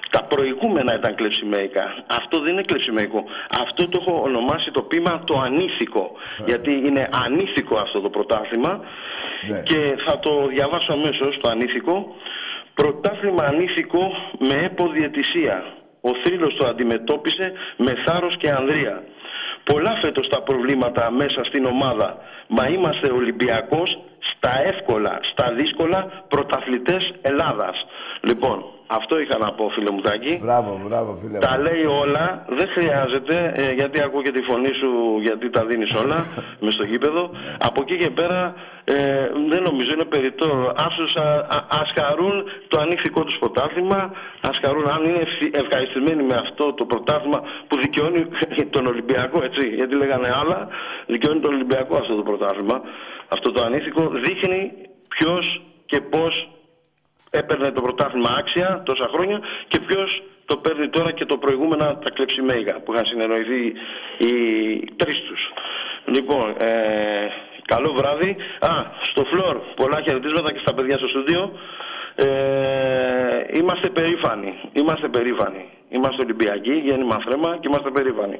τα 0.09 0.23
προηγούμενα 0.23 0.95
ήταν 0.95 1.15
κλεψιμαϊκά. 1.15 2.03
Αυτό 2.07 2.39
δεν 2.39 2.53
είναι 2.53 2.61
κλεψιμαϊκό. 2.61 3.23
Αυτό 3.61 3.87
το 3.87 3.99
έχω 4.01 4.21
ονομάσει 4.21 4.71
το 4.71 4.81
πείμα 4.81 5.23
το 5.25 5.39
ανήθικο. 5.39 6.11
Γιατί 6.45 6.71
είναι 6.71 7.09
ανήθικο 7.25 7.75
αυτό 7.75 8.01
το 8.01 8.09
πρωτάθλημα. 8.09 8.79
Ναι. 9.47 9.61
Και 9.63 9.95
θα 10.05 10.19
το 10.19 10.47
διαβάσω 10.47 10.91
αμέσως 10.93 11.37
το 11.41 11.49
ανήθικο. 11.49 12.15
Πρωτάθλημα 12.73 13.43
ανήθικο 13.43 14.11
με 14.39 14.55
έποδιαιτησία. 14.63 15.63
Ο 16.01 16.09
θρύλος 16.23 16.55
το 16.55 16.65
αντιμετώπισε 16.67 17.51
με 17.77 17.93
θάρρος 18.05 18.37
και 18.37 18.49
ανδρεία. 18.49 19.03
Πολλά 19.63 19.97
φέτος 20.01 20.27
τα 20.27 20.41
προβλήματα 20.41 21.11
μέσα 21.11 21.43
στην 21.43 21.65
ομάδα. 21.65 22.17
Μα 22.47 22.67
είμαστε 22.67 23.11
Ολυμπιακός 23.11 23.99
στα 24.19 24.61
εύκολα, 24.61 25.19
στα 25.21 25.53
δύσκολα 25.53 26.23
πρωταθλητές 26.27 27.13
Ελλάδας. 27.21 27.85
Λοιπόν, 28.21 28.63
αυτό 28.87 29.19
είχα 29.19 29.37
να 29.37 29.51
πω 29.53 29.69
φίλε 29.69 29.91
μου 29.91 30.01
Τάκη. 30.01 30.39
Μπράβο, 30.41 30.81
μπράβο 30.87 31.15
φίλε 31.15 31.37
Τα 31.37 31.53
μου. 31.57 31.63
λέει 31.63 31.83
όλα, 31.85 32.45
δεν 32.49 32.67
χρειάζεται, 32.75 33.53
ε, 33.55 33.71
γιατί 33.73 34.01
ακούω 34.01 34.21
και 34.21 34.31
τη 34.31 34.41
φωνή 34.41 34.73
σου, 34.81 34.89
γιατί 35.21 35.49
τα 35.49 35.65
δίνεις 35.65 35.93
όλα 35.95 36.17
μες 36.63 36.73
στο 36.73 36.85
γήπεδο. 36.87 37.29
Από 37.67 37.81
εκεί 37.81 37.97
και 37.97 38.09
πέρα, 38.09 38.53
ε, 38.83 38.95
δεν 39.49 39.61
νομίζω, 39.63 39.89
είναι 39.93 40.05
περιττό. 40.05 40.73
Ας, 40.75 40.95
τους, 40.95 41.15
α, 41.15 41.29
α- 41.55 41.65
ας 41.81 41.89
χαρούν 41.99 42.43
το 42.67 42.79
ανήθικο 42.79 43.23
τους 43.23 43.37
πρωτάθλημα, 43.39 44.11
ας 44.49 44.57
χαρούν 44.63 44.87
αν 44.89 45.03
είναι 45.05 45.19
ευθυ- 45.27 45.55
ευχαριστημένοι 45.57 46.23
με 46.23 46.35
αυτό 46.35 46.73
το 46.73 46.85
πρωτάθλημα 46.85 47.39
που 47.67 47.77
δικαιώνει 47.77 48.25
τον 48.75 48.85
Ολυμπιακό, 48.87 49.43
έτσι, 49.43 49.67
γιατί 49.67 49.95
λέγανε 49.95 50.29
άλλα, 50.41 50.67
δικαιώνει 51.07 51.39
τον 51.39 51.53
Ολυμπιακό 51.53 51.95
αυτό 51.95 52.15
το 52.15 52.21
πρωτάθλημα. 52.23 52.81
Αυτό 53.27 53.51
το 53.51 53.61
ανήθικο 53.61 54.01
δείχνει 54.25 54.71
ποιος 55.17 55.61
και 55.85 55.99
πώς 56.01 56.49
έπαιρνε 57.29 57.71
το 57.71 57.81
πρωτάθλημα 57.81 58.35
άξια 58.39 58.81
τόσα 58.85 59.09
χρόνια 59.13 59.39
και 59.67 59.79
ποιος 59.79 60.23
το 60.45 60.57
παίρνει 60.57 60.89
τώρα 60.89 61.11
και 61.11 61.25
το 61.25 61.37
προηγούμενα 61.37 61.97
τα 61.97 62.09
κλεψιμέγα 62.13 62.79
που 62.83 62.93
είχαν 62.93 63.05
συνεννοηθεί 63.05 63.63
οι 64.17 64.33
τρεις 64.95 65.19
τους. 65.27 65.41
Λοιπόν, 66.05 66.49
ε, 66.57 66.73
καλό 67.65 67.93
βράδυ. 67.93 68.35
Α, 68.59 68.71
στο 69.11 69.23
φλόρ, 69.23 69.57
πολλά 69.75 70.01
χαιρετίσματα 70.01 70.51
και 70.53 70.59
στα 70.59 70.73
παιδιά 70.73 70.97
στο 70.97 71.07
στούντιο. 71.07 71.51
Ε, 72.15 72.27
είμαστε 73.53 73.89
περήφανοι. 73.89 74.51
Είμαστε 74.73 75.07
περήφανοι. 75.07 75.65
Είμαστε 75.89 76.21
Ολυμπιακοί, 76.21 76.73
γέννημα 76.73 77.17
θρέμα 77.25 77.57
και 77.59 77.67
είμαστε 77.67 77.89
περήφανοι. 77.91 78.39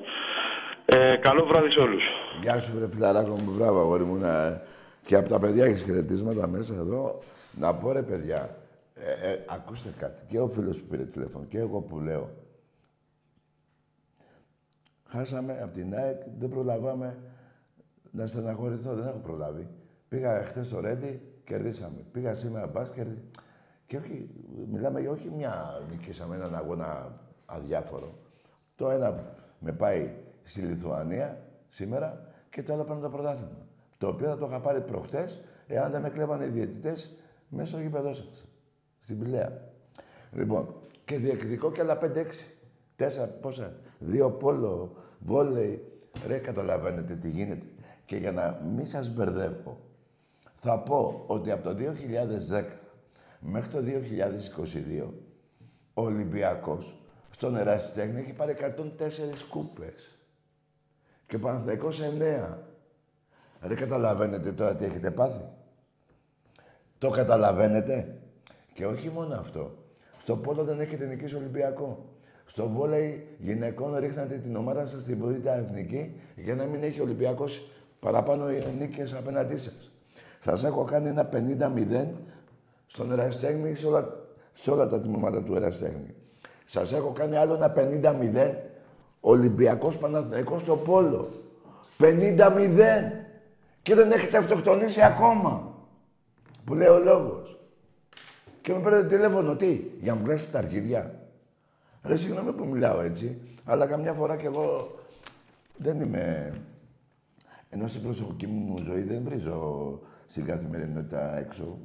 Ε, 0.86 1.16
καλό 1.16 1.46
βράδυ 1.48 1.72
σε 1.72 1.80
όλους. 1.80 2.04
Γεια 2.42 2.60
σου, 2.60 2.72
βρε 2.76 2.88
φιλαράκο 2.94 3.30
μου, 3.30 3.54
μπράβο, 3.58 3.80
αγόρι 3.80 4.04
μου. 4.04 4.16
Να... 4.16 4.62
Και 5.06 5.16
από 5.16 5.30
τα 5.30 5.40
παιδιά 5.40 5.66
έχεις 5.66 5.82
χαιρετίσματα 5.82 6.48
μέσα 6.48 6.74
εδώ. 6.74 7.20
Να 7.52 7.74
πω 7.74 7.92
ρε 7.92 8.02
παιδιά, 8.02 8.50
ε, 9.00 9.32
ε, 9.32 9.46
ακούστε 9.48 9.94
κάτι. 9.98 10.24
Και 10.26 10.40
ο 10.40 10.48
φίλος 10.48 10.82
που 10.82 10.88
πήρε 10.88 11.06
τηλέφωνο 11.06 11.46
και 11.46 11.58
εγώ 11.58 11.82
που 11.82 12.00
λέω. 12.00 12.30
Χάσαμε 15.06 15.62
από 15.62 15.74
την 15.74 15.96
ΑΕΚ, 15.96 16.22
δεν 16.38 16.50
προλαβάμε 16.50 17.18
να 18.12 18.28
στεναχωρηθώ, 18.28 18.96
δεν 18.96 19.08
έχω 19.08 19.18
προλάβει. 19.18 19.68
Πήγα 20.08 20.44
χθες 20.44 20.66
στο 20.66 20.80
Ρέντι, 20.80 21.22
κερδίσαμε. 21.44 22.06
Πήγα 22.12 22.34
σήμερα 22.36 22.68
μπάσκετ. 22.68 23.08
Και 23.86 23.98
όχι, 23.98 24.30
μιλάμε 24.72 25.00
για 25.00 25.12
όχι 25.12 25.30
μια 25.30 25.84
νικήσαμε 25.90 26.36
έναν 26.36 26.56
αγώνα 26.56 27.20
αδιάφορο. 27.46 28.18
Το 28.76 28.90
ένα 28.90 29.36
με 29.60 29.74
πάει 29.74 30.14
στη 30.44 30.62
Λιθουανία 30.62 31.42
σήμερα 31.68 32.28
και 32.50 32.64
το 32.64 32.74
άλλο 32.74 32.84
παίρνω 32.84 33.02
το 33.02 33.10
πρωτάθλημα. 33.10 33.68
Το 33.98 34.08
οποίο 34.08 34.28
θα 34.28 34.38
το 34.38 34.46
είχα 34.46 34.60
πάρει 34.60 34.82
προχτές, 34.82 35.42
εάν 35.68 35.92
δεν 35.92 36.02
με 36.02 36.10
κλέβανε 36.10 36.46
οι 36.46 36.50
διαιτητές 36.50 37.16
μέσα 37.50 37.68
στο 37.68 37.80
γήπεδό 37.80 38.14
σας. 38.14 38.49
Στην 39.10 39.22
Πηλαία. 39.22 39.62
Λοιπόν, 40.32 40.76
και 41.06 41.18
διεκδικώ 41.18 41.72
και 41.72 41.82
άλλα 41.82 42.00
5-6. 42.02 42.26
Τέσσερα, 42.96 43.28
πόσα, 43.28 43.76
δύο 44.00 44.32
πόλο, 44.32 44.96
βόλεϊ. 45.20 46.02
Ρε, 46.28 46.38
καταλαβαίνετε 46.38 47.16
τι 47.16 47.30
γίνεται. 47.30 47.66
Και 48.06 48.16
για 48.16 48.32
να 48.32 48.62
μην 48.76 48.86
σας 48.86 49.10
μπερδεύω, 49.10 49.80
θα 50.56 50.80
πω 50.80 51.24
ότι 51.28 51.52
από 51.52 51.64
το 51.64 51.76
2010 52.50 52.64
μέχρι 53.40 53.70
το 53.70 53.80
2022 53.80 55.10
ο 55.94 56.02
Ολυμπιακός 56.02 57.02
στον 57.30 57.56
Ερασιτέχνη 57.56 58.20
έχει 58.20 58.34
πάρει 58.34 58.56
104 58.60 59.48
κούπες. 59.50 60.20
Και 61.28 61.36
ο 61.36 61.40
Παναθηναϊκός 61.40 62.02
9. 62.02 62.58
Ρε 63.62 63.76
καταλαβαίνετε 63.76 64.52
τώρα 64.52 64.76
τι 64.76 64.86
έχετε 64.86 65.12
πάθει; 65.12 65.42
Το 66.98 67.10
καταλαβαίνετε; 67.10 68.19
Και 68.80 68.86
όχι 68.86 69.10
μόνο 69.10 69.36
αυτό. 69.36 69.72
Στο 70.18 70.36
πόλο 70.36 70.64
δεν 70.64 70.80
έχετε 70.80 71.06
νικήσει 71.06 71.36
Ολυμπιακό. 71.36 72.06
Στο 72.46 72.70
βόλεϊ 72.70 73.28
γυναικών 73.40 73.96
ρίχνατε 73.98 74.36
την 74.36 74.56
ομάδα 74.56 74.86
σας 74.86 75.02
στη 75.02 75.16
Βορύτα 75.16 75.56
Εθνική 75.58 76.22
για 76.36 76.56
να 76.56 76.64
μην 76.64 76.84
έχει 76.84 77.02
Ολυμπιακός 77.02 77.68
παραπάνω 78.00 78.46
νίκες 78.78 79.14
απέναντί 79.14 79.58
σας. 79.58 79.92
Σας 80.40 80.64
έχω 80.64 80.84
κάνει 80.84 81.08
ένα 81.08 81.30
50-0 81.34 82.08
στον 82.86 83.12
Εραστέχνη 83.12 83.74
σε 83.74 83.88
όλα, 83.88 84.08
σε 84.52 84.72
όλα 84.72 84.88
τα 84.88 85.00
τμήματα 85.00 85.44
του 85.44 85.56
Εραστέχνη. 85.56 86.16
Σας 86.66 86.94
έχω 86.94 87.12
κάνει 87.12 87.36
άλλο 87.36 87.54
ένα 87.54 87.72
50-0 87.76 88.56
Ολυμπιακός 89.20 89.98
Παναθηναϊκός 89.98 90.62
στο 90.62 90.76
Πόλο. 90.76 91.30
50-0. 91.98 93.26
Και 93.82 93.96
δεν 93.96 94.12
έχετε 94.12 94.38
αυτοκτονήσει 94.38 95.02
ακόμα. 95.02 95.74
Που 96.66 96.74
λέει 96.74 96.88
ο 96.88 97.00
λόγος. 97.00 97.59
Και 98.62 98.74
με 98.74 98.80
παίρνετε 98.80 99.08
τηλέφωνο, 99.08 99.56
τι, 99.56 99.82
για 100.02 100.14
να 100.14 100.18
μου 100.18 100.24
κλέσετε 100.24 100.52
τα 100.52 100.58
αρχίδια. 100.58 101.20
Ρε, 102.04 102.16
συγγνώμη 102.16 102.52
που 102.52 102.66
μιλάω 102.66 103.02
έτσι, 103.02 103.38
αλλά 103.64 103.88
καμιά 103.88 104.14
φορά 104.14 104.38
κι 104.38 104.46
εγώ 104.46 104.96
δεν 105.78 106.00
είμαι... 106.00 106.54
Ενώ 107.70 107.88
στην 107.88 108.02
προσωπική 108.02 108.48
μου 108.48 108.78
ζωή 108.78 109.02
δεν 109.02 109.22
βρίζω 109.24 110.00
στην 110.26 110.46
καθημερινότητα 110.46 111.38
έξω. 111.38 111.78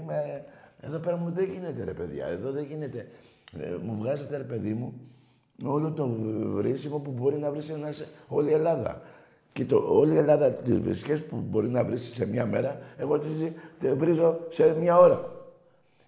Είμαι... 0.00 0.44
Εδώ 0.80 0.98
πέρα 0.98 1.16
μου 1.16 1.30
δεν 1.30 1.44
γίνεται, 1.44 1.84
ρε 1.84 1.92
παιδιά. 1.92 2.26
Εδώ 2.26 2.50
δεν 2.50 2.64
γίνεται. 2.64 3.08
Ε, 3.58 3.76
μου 3.82 3.96
βγάζετε, 3.96 4.36
ρε 4.36 4.42
παιδί 4.42 4.74
μου, 4.74 4.92
όλο 5.64 5.92
το 5.92 6.08
βρίσιμο 6.54 6.98
που 6.98 7.10
μπορεί 7.10 7.38
να 7.38 7.50
βρεις 7.50 7.68
ένας, 7.68 8.04
όλη 8.28 8.50
η 8.50 8.52
Ελλάδα. 8.52 9.02
Και 9.52 9.64
το, 9.64 9.76
όλη 9.88 10.14
η 10.14 10.16
Ελλάδα, 10.16 10.50
τις 10.50 10.78
βρισκές 10.78 11.24
που 11.24 11.36
μπορεί 11.36 11.68
να 11.68 11.84
βρει 11.84 11.96
σε 11.96 12.26
μια 12.26 12.46
μέρα, 12.46 12.78
εγώ 12.96 13.18
τις 13.18 13.52
βρίζω 13.96 14.38
σε 14.48 14.74
μια 14.78 14.98
ώρα. 14.98 15.41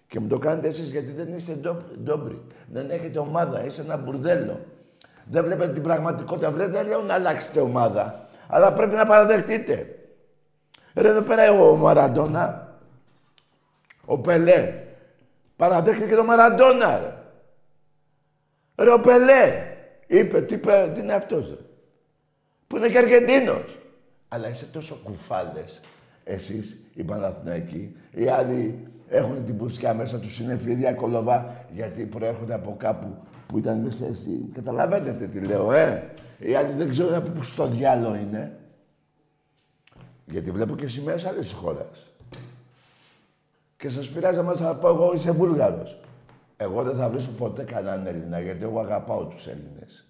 Και 0.07 0.19
μου 0.19 0.27
το 0.27 0.37
κάνετε 0.37 0.67
εσείς 0.67 0.89
γιατί 0.89 1.11
δεν 1.11 1.33
είστε 1.33 1.59
ντόμπροι. 2.03 2.41
Δεν 2.71 2.89
έχετε 2.89 3.19
ομάδα, 3.19 3.65
είσαι 3.65 3.81
ένα 3.81 3.97
μπουρδέλο. 3.97 4.59
Δεν 5.25 5.43
βλέπετε 5.43 5.73
την 5.73 5.83
πραγματικότητα. 5.83 6.51
Δεν, 6.51 6.71
δεν 6.71 6.87
λέω 6.87 7.01
να 7.01 7.13
αλλάξετε 7.13 7.59
ομάδα. 7.59 8.27
Αλλά 8.47 8.73
πρέπει 8.73 8.95
να 8.95 9.05
παραδεχτείτε. 9.05 9.99
Ρε 10.95 11.09
εδώ 11.09 11.21
πέρα 11.21 11.51
ο 11.51 11.75
Μαραντόνα, 11.75 12.75
ο 14.05 14.19
Πελέ, 14.19 14.83
παραδέχτηκε 15.55 16.07
και 16.07 16.15
τον 16.15 16.25
Μαραντόνα. 16.25 16.99
Ρε. 16.99 17.13
ρε 18.85 18.93
ο 18.93 18.99
Πελέ, 18.99 19.63
είπε, 20.07 20.41
τι, 20.41 20.57
τι 20.57 20.99
είναι 20.99 21.13
αυτός, 21.13 21.55
που 22.67 22.77
είναι 22.77 22.89
και 22.89 22.97
Αργεντίνος. 22.97 23.79
Αλλά 24.27 24.49
είσαι 24.49 24.65
τόσο 24.65 24.99
κουφάλες, 25.03 25.79
εσείς, 26.23 26.79
οι 26.93 27.03
Παναθηναϊκοί, 27.03 27.95
οι 28.11 28.27
άλλοι 28.27 28.87
έχουν 29.09 29.45
την 29.45 29.57
πουσκιά 29.57 29.93
μέσα 29.93 30.19
τους 30.19 30.39
είναι 30.39 30.57
φίδια 30.57 30.93
κολοβά, 30.93 31.65
γιατί 31.73 32.05
προέρχονται 32.05 32.53
από 32.53 32.75
κάπου 32.77 33.17
που 33.47 33.57
ήταν 33.57 33.79
μέσα 33.79 34.15
στη... 34.15 34.49
Καταλαβαίνετε 34.53 35.27
τι 35.27 35.39
λέω, 35.39 35.71
ε; 35.71 36.13
Οι 36.39 36.55
άλλοι 36.55 36.73
δεν 36.73 36.89
ξέρω 36.89 37.17
από 37.17 37.29
πού 37.29 37.43
στο 37.43 37.67
διάλο 37.67 38.15
είναι. 38.15 38.59
Γιατί 40.25 40.51
βλέπω 40.51 40.75
και 40.75 40.87
σημαίες 40.87 41.25
άλλες 41.25 41.51
χώρες. 41.51 42.07
Και 43.77 43.89
σας 43.89 44.09
πειράζει 44.09 44.41
να 44.41 44.53
θα 44.53 44.75
πω 44.75 44.87
εγώ 44.87 45.13
είσαι 45.15 45.31
Βούλγαρος. 45.31 45.99
Εγώ 46.57 46.83
δεν 46.83 46.95
θα 46.95 47.09
βρίσκω 47.09 47.31
ποτέ 47.31 47.63
κανέναν 47.63 48.07
Έλληνα, 48.07 48.39
γιατί 48.39 48.63
εγώ 48.63 48.79
αγαπάω 48.79 49.25
τους 49.25 49.47
Έλληνες. 49.47 50.07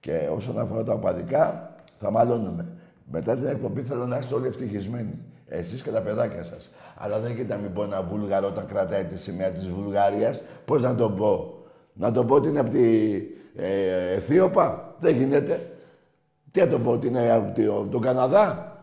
Και 0.00 0.28
όσον 0.32 0.58
αφορά 0.58 0.84
τα 0.84 0.92
οπαδικά, 0.92 1.74
θα 1.96 2.10
μαλώνουμε. 2.10 2.66
Μετά 3.10 3.36
την 3.36 3.46
εκπομπή 3.46 3.82
θέλω 3.82 4.06
να 4.06 4.18
είστε 4.18 4.34
όλοι 4.34 4.46
ευτυχισμένοι. 4.46 5.18
Εσείς 5.48 5.82
και 5.82 5.90
τα 5.90 6.00
παιδάκια 6.00 6.42
σας. 6.42 6.70
Αλλά 6.96 7.18
δεν 7.18 7.32
γίνεται 7.32 7.54
να 7.54 7.60
μην 7.60 7.72
πω 7.72 7.82
ένα 7.82 8.02
Βούλγαρο 8.02 8.46
όταν 8.46 8.66
κρατάει 8.66 9.04
τη 9.04 9.18
σημαία 9.18 9.50
της 9.50 9.68
Βουλγαρίας. 9.68 10.42
Πώς 10.64 10.82
να 10.82 10.94
το 10.94 11.10
πω; 11.10 11.54
Να 11.92 12.12
το 12.12 12.24
πω 12.24 12.34
ότι 12.34 12.48
είναι 12.48 12.60
από 12.60 12.70
τη 12.70 13.14
ε, 13.56 14.12
Αιθίωπα; 14.12 14.94
Δεν 15.00 15.16
γίνεται. 15.16 15.70
Τι 16.50 16.60
να 16.60 16.68
το 16.68 16.78
πω 16.78 16.90
ότι 16.90 17.06
είναι 17.06 17.30
από 17.30 17.86
τον 17.90 18.00
Καναδά; 18.00 18.76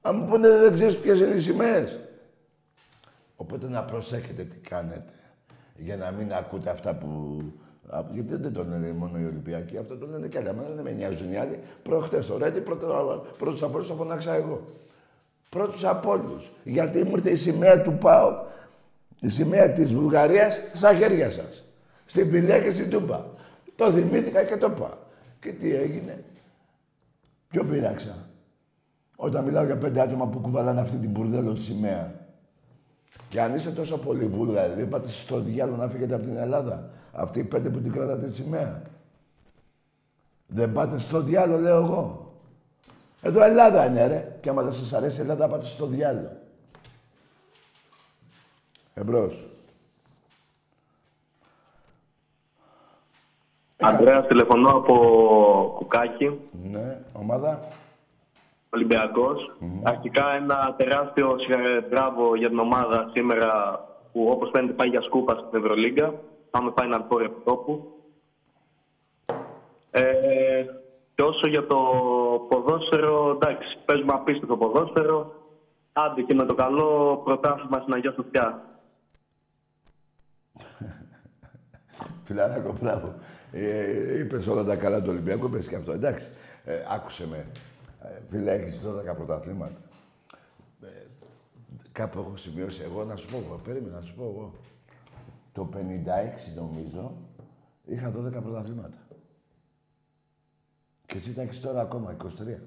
Αν 0.00 0.16
μου 0.16 0.24
πούνε 0.24 0.48
δεν 0.48 0.72
ξέρεις 0.72 0.96
ποιες 0.96 1.18
είναι 1.18 1.34
οι 1.34 1.40
σημαίες. 1.40 1.98
Οπότε 3.36 3.68
να 3.68 3.82
προσέχετε 3.82 4.42
τι 4.42 4.56
κάνετε. 4.56 5.12
Για 5.76 5.96
να 5.96 6.10
μην 6.10 6.32
ακούτε 6.32 6.70
αυτά 6.70 6.94
που... 6.94 7.40
Γιατί 8.12 8.36
δεν 8.36 8.52
το 8.52 8.64
λένε 8.64 8.92
μόνο 8.92 9.18
οι 9.18 9.24
Ολυμπιακοί, 9.24 9.78
αυτό 9.78 9.96
το 9.96 10.06
λένε 10.06 10.28
και 10.28 10.38
άλλοι. 10.38 10.50
δεν 10.74 10.84
με 10.84 10.90
νοιάζουν 10.90 11.32
οι 11.32 11.36
άλλοι. 11.36 11.58
Προχτές 11.82 12.26
το 12.26 12.38
Ρέντι, 12.38 12.60
πρώτος 12.60 13.62
από 13.62 13.74
όλους 13.74 13.88
θα 13.88 13.94
φωνάξα 13.94 14.34
εγώ. 14.34 14.60
Πρώτος 15.54 15.84
από 15.84 16.10
όλους. 16.10 16.50
Γιατί 16.64 17.04
μου 17.04 17.10
ήρθε 17.10 17.30
η 17.30 17.36
σημαία 17.36 17.82
του 17.82 17.92
ΠΑΟ, 17.92 18.44
η 19.20 19.28
σημαία 19.28 19.70
της 19.70 19.94
Βουλγαρίας, 19.94 20.60
στα 20.72 20.94
χέρια 20.94 21.30
σας. 21.30 21.64
Στην 22.06 22.30
Πηλιά 22.30 22.60
και 22.60 22.70
στην 22.70 22.90
Τούμπα. 22.90 23.24
Το 23.76 23.90
θυμήθηκα 23.90 24.44
και 24.44 24.56
το 24.56 24.74
είπα. 24.76 24.98
Και 25.40 25.52
τι 25.52 25.74
έγινε. 25.74 26.24
Ποιο 27.48 27.64
πειράξα. 27.64 28.28
Όταν 29.16 29.44
μιλάω 29.44 29.64
για 29.64 29.78
πέντε 29.78 30.00
άτομα 30.00 30.26
που 30.26 30.38
κουβαλάνε 30.38 30.80
αυτή 30.80 30.96
την 30.96 31.10
μπουρδέλο 31.10 31.52
τη 31.52 31.60
σημαία. 31.60 32.14
Και 33.28 33.40
αν 33.40 33.54
είστε 33.54 33.70
τόσο 33.70 33.98
πολύ 33.98 34.26
Βούλγαροι, 34.26 34.74
δεν 34.74 34.88
πάτε 34.88 35.08
στο 35.08 35.40
διάλογο 35.40 35.76
να 35.76 35.88
φύγετε 35.88 36.14
από 36.14 36.24
την 36.24 36.36
Ελλάδα. 36.36 36.90
Αυτοί 37.12 37.38
οι 37.38 37.44
πέντε 37.44 37.68
που 37.68 37.80
την 37.80 37.92
κρατάτε 37.92 38.26
τη 38.26 38.34
σημαία. 38.34 38.82
Δεν 40.46 40.72
πάτε 40.72 40.98
στο 40.98 41.22
διάλογο, 41.22 41.60
λέω 41.60 41.76
εγώ. 41.76 42.23
Εδώ 43.26 43.42
Ελλάδα 43.42 43.86
είναι, 43.86 44.06
ρε. 44.06 44.36
Και 44.40 44.48
άμα 44.48 44.62
δεν 44.62 44.72
σας 44.72 44.92
αρέσει 44.92 45.18
η 45.18 45.22
Ελλάδα, 45.22 45.48
πάτε 45.48 45.66
στο 45.66 45.86
διάλογο. 45.86 46.36
Εμπρός. 48.94 49.46
Αντρέα, 53.76 54.26
τηλεφωνώ 54.26 54.70
από 54.70 54.94
Κουκάκι. 55.76 56.40
Ναι, 56.62 57.00
ομάδα. 57.12 57.68
Ολυμπιακός. 58.70 59.56
Αρχικά 59.82 60.32
ένα 60.32 60.74
τεράστιο 60.76 61.36
μπράβο 61.88 62.36
για 62.36 62.48
την 62.48 62.58
ομάδα 62.58 63.10
σήμερα 63.14 63.78
που 64.12 64.28
όπως 64.30 64.50
φαίνεται 64.52 64.72
πάει 64.72 64.88
για 64.88 65.02
σκούπα 65.02 65.34
στην 65.34 65.58
Ευρωλίγκα. 65.60 66.14
Πάμε 66.50 66.72
Final 66.76 67.00
Four 67.08 67.24
από 67.24 67.40
τόπου. 67.44 67.98
Ε, 69.90 70.64
και 71.14 71.22
όσο 71.22 71.46
για 71.48 71.66
το 71.66 71.76
ποδόσφαιρο, 72.48 73.30
εντάξει, 73.30 73.78
παίζουμε 73.84 74.12
απίστευτο 74.12 74.56
ποδόσφαιρο. 74.56 75.42
Άντε 75.92 76.22
και 76.22 76.34
με 76.34 76.44
το 76.44 76.54
καλό 76.54 77.20
πρωτάθλημα 77.24 77.80
στην 77.80 77.94
Αγία 77.94 78.12
Σοφιά. 78.12 78.64
Φιλαράκο, 82.24 82.76
μπράβο. 82.80 83.14
Ε, 83.52 84.18
είπες 84.18 84.46
όλα 84.46 84.64
τα 84.64 84.76
καλά 84.76 85.02
του 85.02 85.10
Ολυμπιακού, 85.10 85.46
είπες 85.46 85.68
και 85.68 85.76
αυτό. 85.76 85.92
Εντάξει, 85.92 86.28
ε, 86.64 86.74
άκουσε 86.88 87.26
με. 87.26 87.46
Ε, 88.02 88.20
φίλε, 88.28 88.52
έχεις 88.52 88.80
12 88.80 89.14
πρωταθλήματα. 89.14 89.80
Ε, 90.82 90.86
κάπου 91.92 92.18
έχω 92.18 92.36
σημειώσει 92.36 92.82
εγώ 92.84 93.04
να 93.04 93.16
σου 93.16 93.28
πω 93.28 93.36
εγώ. 93.46 93.60
Περίμενα 93.64 93.96
να 93.96 94.02
σου 94.02 94.14
πω 94.14 94.22
εγώ. 94.22 94.52
Το 95.52 95.68
56 95.72 96.54
νομίζω 96.56 97.16
είχα 97.84 98.12
12 98.12 98.42
πρωταθλήματα. 98.42 99.03
Και 101.06 101.16
εσύ 101.16 101.32
τα 101.32 101.42
έχεις 101.42 101.60
τώρα 101.60 101.80
ακόμα, 101.80 102.10
23. 102.10 102.58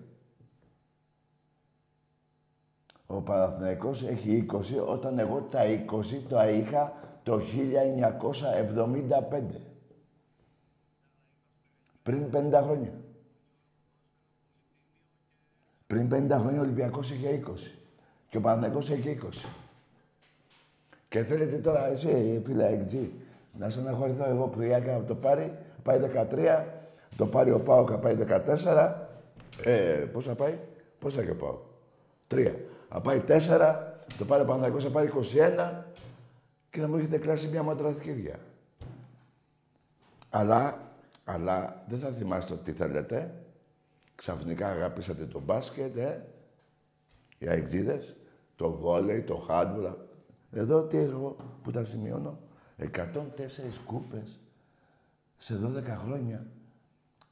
Ο 3.07 3.21
Παναθηναϊκός 3.21 4.03
έχει 4.03 4.45
20, 4.53 4.85
όταν 4.87 5.19
εγώ 5.19 5.41
τα 5.41 5.63
20 5.63 6.23
το 6.27 6.47
είχα 6.47 6.93
το 7.23 7.39
1975. 7.39 7.41
Πριν 12.03 12.29
50 12.31 12.61
χρόνια. 12.63 12.93
Πριν 15.87 16.09
50 16.13 16.37
χρόνια 16.39 16.59
ο 16.59 16.63
Ολυμπιακός 16.63 17.11
είχε 17.11 17.41
20. 17.45 17.49
Και 18.29 18.37
ο 18.37 18.41
Παναθηναϊκός 18.41 18.89
είχε 18.89 19.17
20. 19.23 19.27
Και 21.09 21.23
θέλετε 21.23 21.57
τώρα 21.57 21.87
εσύ, 21.87 22.41
φίλε 22.45 22.67
Εκτζή, 22.67 23.11
να 23.57 23.69
σε 23.69 23.79
αναχωρηθώ 23.79 24.29
εγώ 24.29 24.47
που 24.47 24.61
η 24.61 24.69
το 25.07 25.15
πάρει, 25.15 25.57
πάει 25.83 25.99
13, 25.99 26.76
το 27.17 27.27
πάρει 27.27 27.51
ο 27.51 27.59
Πάοκα, 27.59 27.99
πάει 27.99 28.15
14. 28.15 28.93
Ε, 29.63 30.05
πώς 30.11 30.25
θα 30.25 30.35
πάει, 30.35 30.59
Πόσα 30.99 31.23
και 31.23 31.33
πάω. 31.33 31.59
Τρία. 32.27 32.55
Θα 32.89 33.01
πάει 33.01 33.19
τέσσερα, 33.19 33.99
το 34.17 34.25
πάρει 34.25 34.45
Παναθηναϊκός, 34.45 34.83
θα 34.83 34.89
πάρει 34.89 35.07
21 35.07 35.83
και 36.69 36.79
θα 36.79 36.87
μου 36.87 36.95
έχετε 36.95 37.17
κλάσει 37.17 37.47
μια 37.47 37.63
μαντραθηκίδια. 37.63 38.39
Αλλά, 40.29 40.91
αλλά 41.23 41.83
δεν 41.87 41.99
θα 41.99 42.09
θυμάστε 42.09 42.55
τι 42.55 42.71
θέλετε. 42.71 43.43
Ξαφνικά 44.15 44.69
αγαπήσατε 44.69 45.25
το 45.25 45.39
μπάσκετ, 45.39 45.97
ε. 45.97 46.25
Οι 47.37 47.47
αεξίδες, 47.47 48.15
το 48.55 48.71
βόλεϊ, 48.71 49.21
το 49.21 49.35
χάντμπουλ. 49.35 49.85
Εδώ 50.51 50.83
τι 50.83 50.97
έχω 50.97 51.35
που 51.61 51.71
τα 51.71 51.83
σημειώνω. 51.83 52.39
104 52.77 53.81
κούπες 53.85 54.39
σε 55.37 55.55
12 55.55 55.83
χρόνια. 55.83 56.45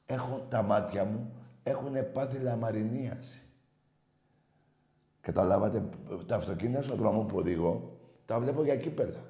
Έχω 0.06 0.46
τα 0.48 0.62
μάτια 0.62 1.04
μου, 1.04 1.32
έχουν 1.62 2.12
πάθει 2.12 2.38
λαμαρινίαση. 2.38 3.40
Καταλάβατε, 5.20 5.82
τα 6.26 6.36
αυτοκίνητα 6.36 6.82
στον 6.82 6.96
δρόμο 6.96 7.22
που 7.22 7.36
οδηγώ, 7.36 7.98
τα 8.26 8.40
βλέπω 8.40 8.64
για 8.64 8.76
κύπελα. 8.76 9.24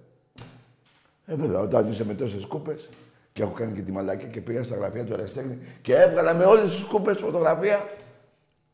Ε, 1.26 1.34
βέβαια, 1.34 1.60
όταν 1.60 1.88
είσαι 1.88 2.04
με 2.04 2.14
τόσες 2.14 2.44
κούπες 2.44 2.88
και 3.32 3.42
έχω 3.42 3.52
κάνει 3.52 3.74
και 3.74 3.82
τη 3.82 3.92
μαλακή 3.92 4.26
και 4.26 4.40
πήγα 4.40 4.62
στα 4.62 4.76
γραφεία 4.76 5.04
του 5.04 5.14
Αριστέχνη 5.14 5.58
και 5.82 5.94
έβγαλα 5.94 6.34
με 6.34 6.44
όλες 6.44 6.70
τις 6.70 6.82
κούπες 6.82 7.18
φωτογραφία, 7.18 7.88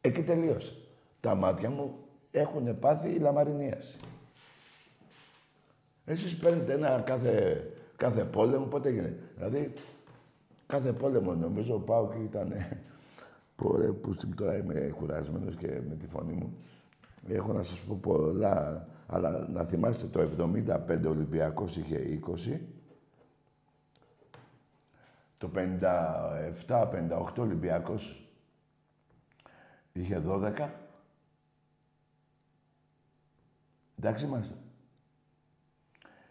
εκεί 0.01 0.23
τελείωσε. 0.23 0.75
Τα 1.21 1.35
μάτια 1.35 1.71
μου 1.71 1.95
έχουν 2.31 2.79
πάθει 2.79 3.19
λαμαρινίαση. 3.19 3.97
Εσείς 6.05 6.37
παίρνετε 6.37 6.73
ένα 6.73 7.01
κάθε, 7.01 7.67
κάθε 7.97 8.25
πόλεμο, 8.25 8.65
πότε 8.65 8.89
έγινε. 8.89 9.19
Δηλαδή, 9.37 9.73
κάθε 10.73 10.93
πόλεμο 10.93 11.35
νομίζω 11.35 11.79
πάω 11.79 12.09
και 12.09 12.19
ήταν. 12.19 12.53
Πόρε, 13.57 13.93
που 13.93 14.15
τώρα 14.37 14.57
είμαι 14.57 14.93
κουρασμένος 14.95 15.57
και 15.57 15.81
με 15.89 15.95
τη 15.95 16.07
φωνή 16.07 16.33
μου. 16.33 16.57
Έχω 17.29 17.53
να 17.53 17.63
σας 17.63 17.79
πω 17.79 17.99
πολλά, 18.03 18.89
αλλά 19.07 19.49
να 19.49 19.65
θυμάστε 19.65 20.07
το 20.07 20.21
75 20.21 21.07
Ολυμπιακός 21.07 21.77
είχε 21.77 22.21
20. 22.27 22.61
Το 25.39 25.51
57-58 25.55 27.39
Ολυμπιακός 27.39 28.31
είχε 29.93 30.23
12. 30.27 30.69
Εντάξει 33.99 34.25
είμαστε. 34.25 34.55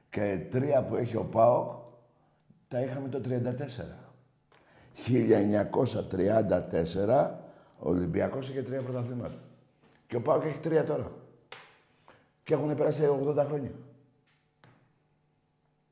Και 0.09 0.47
τρία 0.51 0.83
που 0.83 0.95
έχει 0.95 1.15
ο 1.15 1.25
ΠΑΟΚ, 1.25 1.71
τα 2.67 2.81
είχαμε 2.81 3.09
το 3.09 3.21
34. 3.23 4.00
1934 4.95 7.31
ο 7.79 7.89
Ολυμπιακός 7.89 8.49
είχε 8.49 8.61
τρία 8.61 8.81
πρωταθλήματα. 8.81 9.39
Και 10.07 10.15
ο 10.15 10.21
ΠΑΟΚ 10.21 10.43
έχει 10.43 10.57
τρία 10.57 10.85
τώρα. 10.85 11.11
Και 12.43 12.53
έχουν 12.53 12.75
περάσει 12.75 13.07
80 13.27 13.43
χρόνια. 13.45 13.71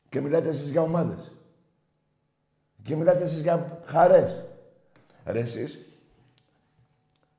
Και 0.09 0.21
μιλάτε 0.21 0.49
εσείς 0.49 0.69
για 0.69 0.81
ομάδες. 0.81 1.31
Και 2.83 2.95
μιλάτε 2.95 3.23
εσείς 3.23 3.41
για 3.41 3.81
χαρές. 3.85 4.43
Ρε 5.25 5.39
εσείς, 5.39 5.79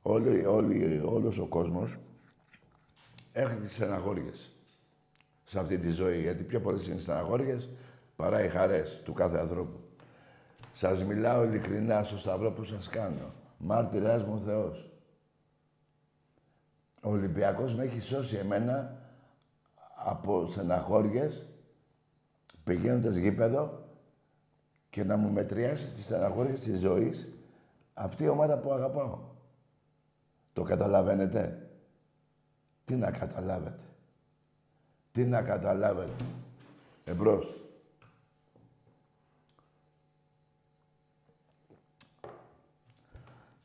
όλοι, 0.02 0.46
όλοι, 0.46 1.02
όλος 1.04 1.38
ο 1.38 1.46
κόσμος 1.46 1.98
έχει 3.32 3.54
τις 3.54 3.72
στεναχώριες 3.72 4.50
σε 5.44 5.58
αυτή 5.58 5.78
τη 5.78 5.90
ζωή. 5.90 6.20
Γιατί 6.20 6.42
πιο 6.42 6.60
πολλές 6.60 6.86
είναι 6.86 7.00
στεναχώριες 7.00 7.68
παρά 8.16 8.44
οι 8.44 8.48
χαρές 8.48 9.00
του 9.04 9.12
κάθε 9.12 9.38
ανθρώπου. 9.38 9.89
Σας 10.80 11.04
μιλάω 11.04 11.44
ειλικρινά 11.44 12.02
στο 12.02 12.18
σταυρό 12.18 12.52
που 12.52 12.64
σας 12.64 12.88
κάνω. 12.88 13.32
Μάρτυρας 13.58 14.24
μου 14.24 14.40
Θεός. 14.40 14.90
Ο 17.02 17.10
Ολυμπιακός 17.10 17.74
με 17.74 17.84
έχει 17.84 18.00
σώσει 18.00 18.36
εμένα 18.36 18.96
από 19.96 20.46
στεναχώριες 20.46 21.46
πηγαίνοντας 22.64 23.14
γήπεδο 23.16 23.84
και 24.90 25.04
να 25.04 25.16
μου 25.16 25.30
μετριάσει 25.30 25.90
τις 25.90 26.04
στεναχώριες 26.04 26.60
της 26.60 26.78
ζωής 26.78 27.28
αυτή 27.94 28.24
η 28.24 28.28
ομάδα 28.28 28.58
που 28.58 28.72
αγαπάω. 28.72 29.18
Το 30.52 30.62
καταλαβαίνετε; 30.62 31.70
Τι 32.84 32.94
να 32.94 33.10
καταλάβετε; 33.10 33.82
Τι 35.12 35.24
να 35.24 35.42
καταλάβετε; 35.42 36.24
Εμπρός. 37.04 37.59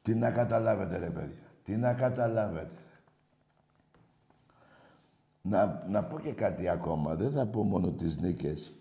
Τι 0.06 0.16
να 0.16 0.32
καταλάβετε 0.32 0.97
ρε 0.97 1.10
παιδιά. 1.10 1.36
Τι 1.64 1.76
να 1.76 1.93
καταλάβετε. 1.93 2.76
Να, 5.41 5.86
να 5.88 6.03
πω 6.03 6.20
και 6.20 6.34
κάτι 6.34 6.68
ακόμα. 6.68 7.16
Δεν 7.16 7.32
θα 7.32 7.45
πω 7.45 7.64
μόνο 7.64 7.91
τις 7.91 8.18
νίκες 8.18 8.74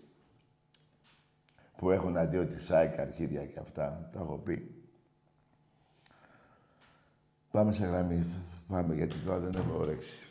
που 1.77 1.91
έχουν 1.91 2.17
αντίο 2.17 2.45
τη 2.45 2.61
ΣΑΙΚ, 2.61 2.99
αρχίδια 2.99 3.45
και 3.45 3.59
αυτά. 3.59 4.09
Το 4.13 4.19
έχω 4.19 4.37
πει. 4.37 4.83
Πάμε 7.51 7.71
σε 7.71 7.85
γραμμή. 7.85 8.23
Πάμε 8.67 8.93
γιατί 8.93 9.15
τώρα 9.17 9.39
δεν 9.39 9.61
έχω 9.61 9.77
όρεξη. 9.77 10.27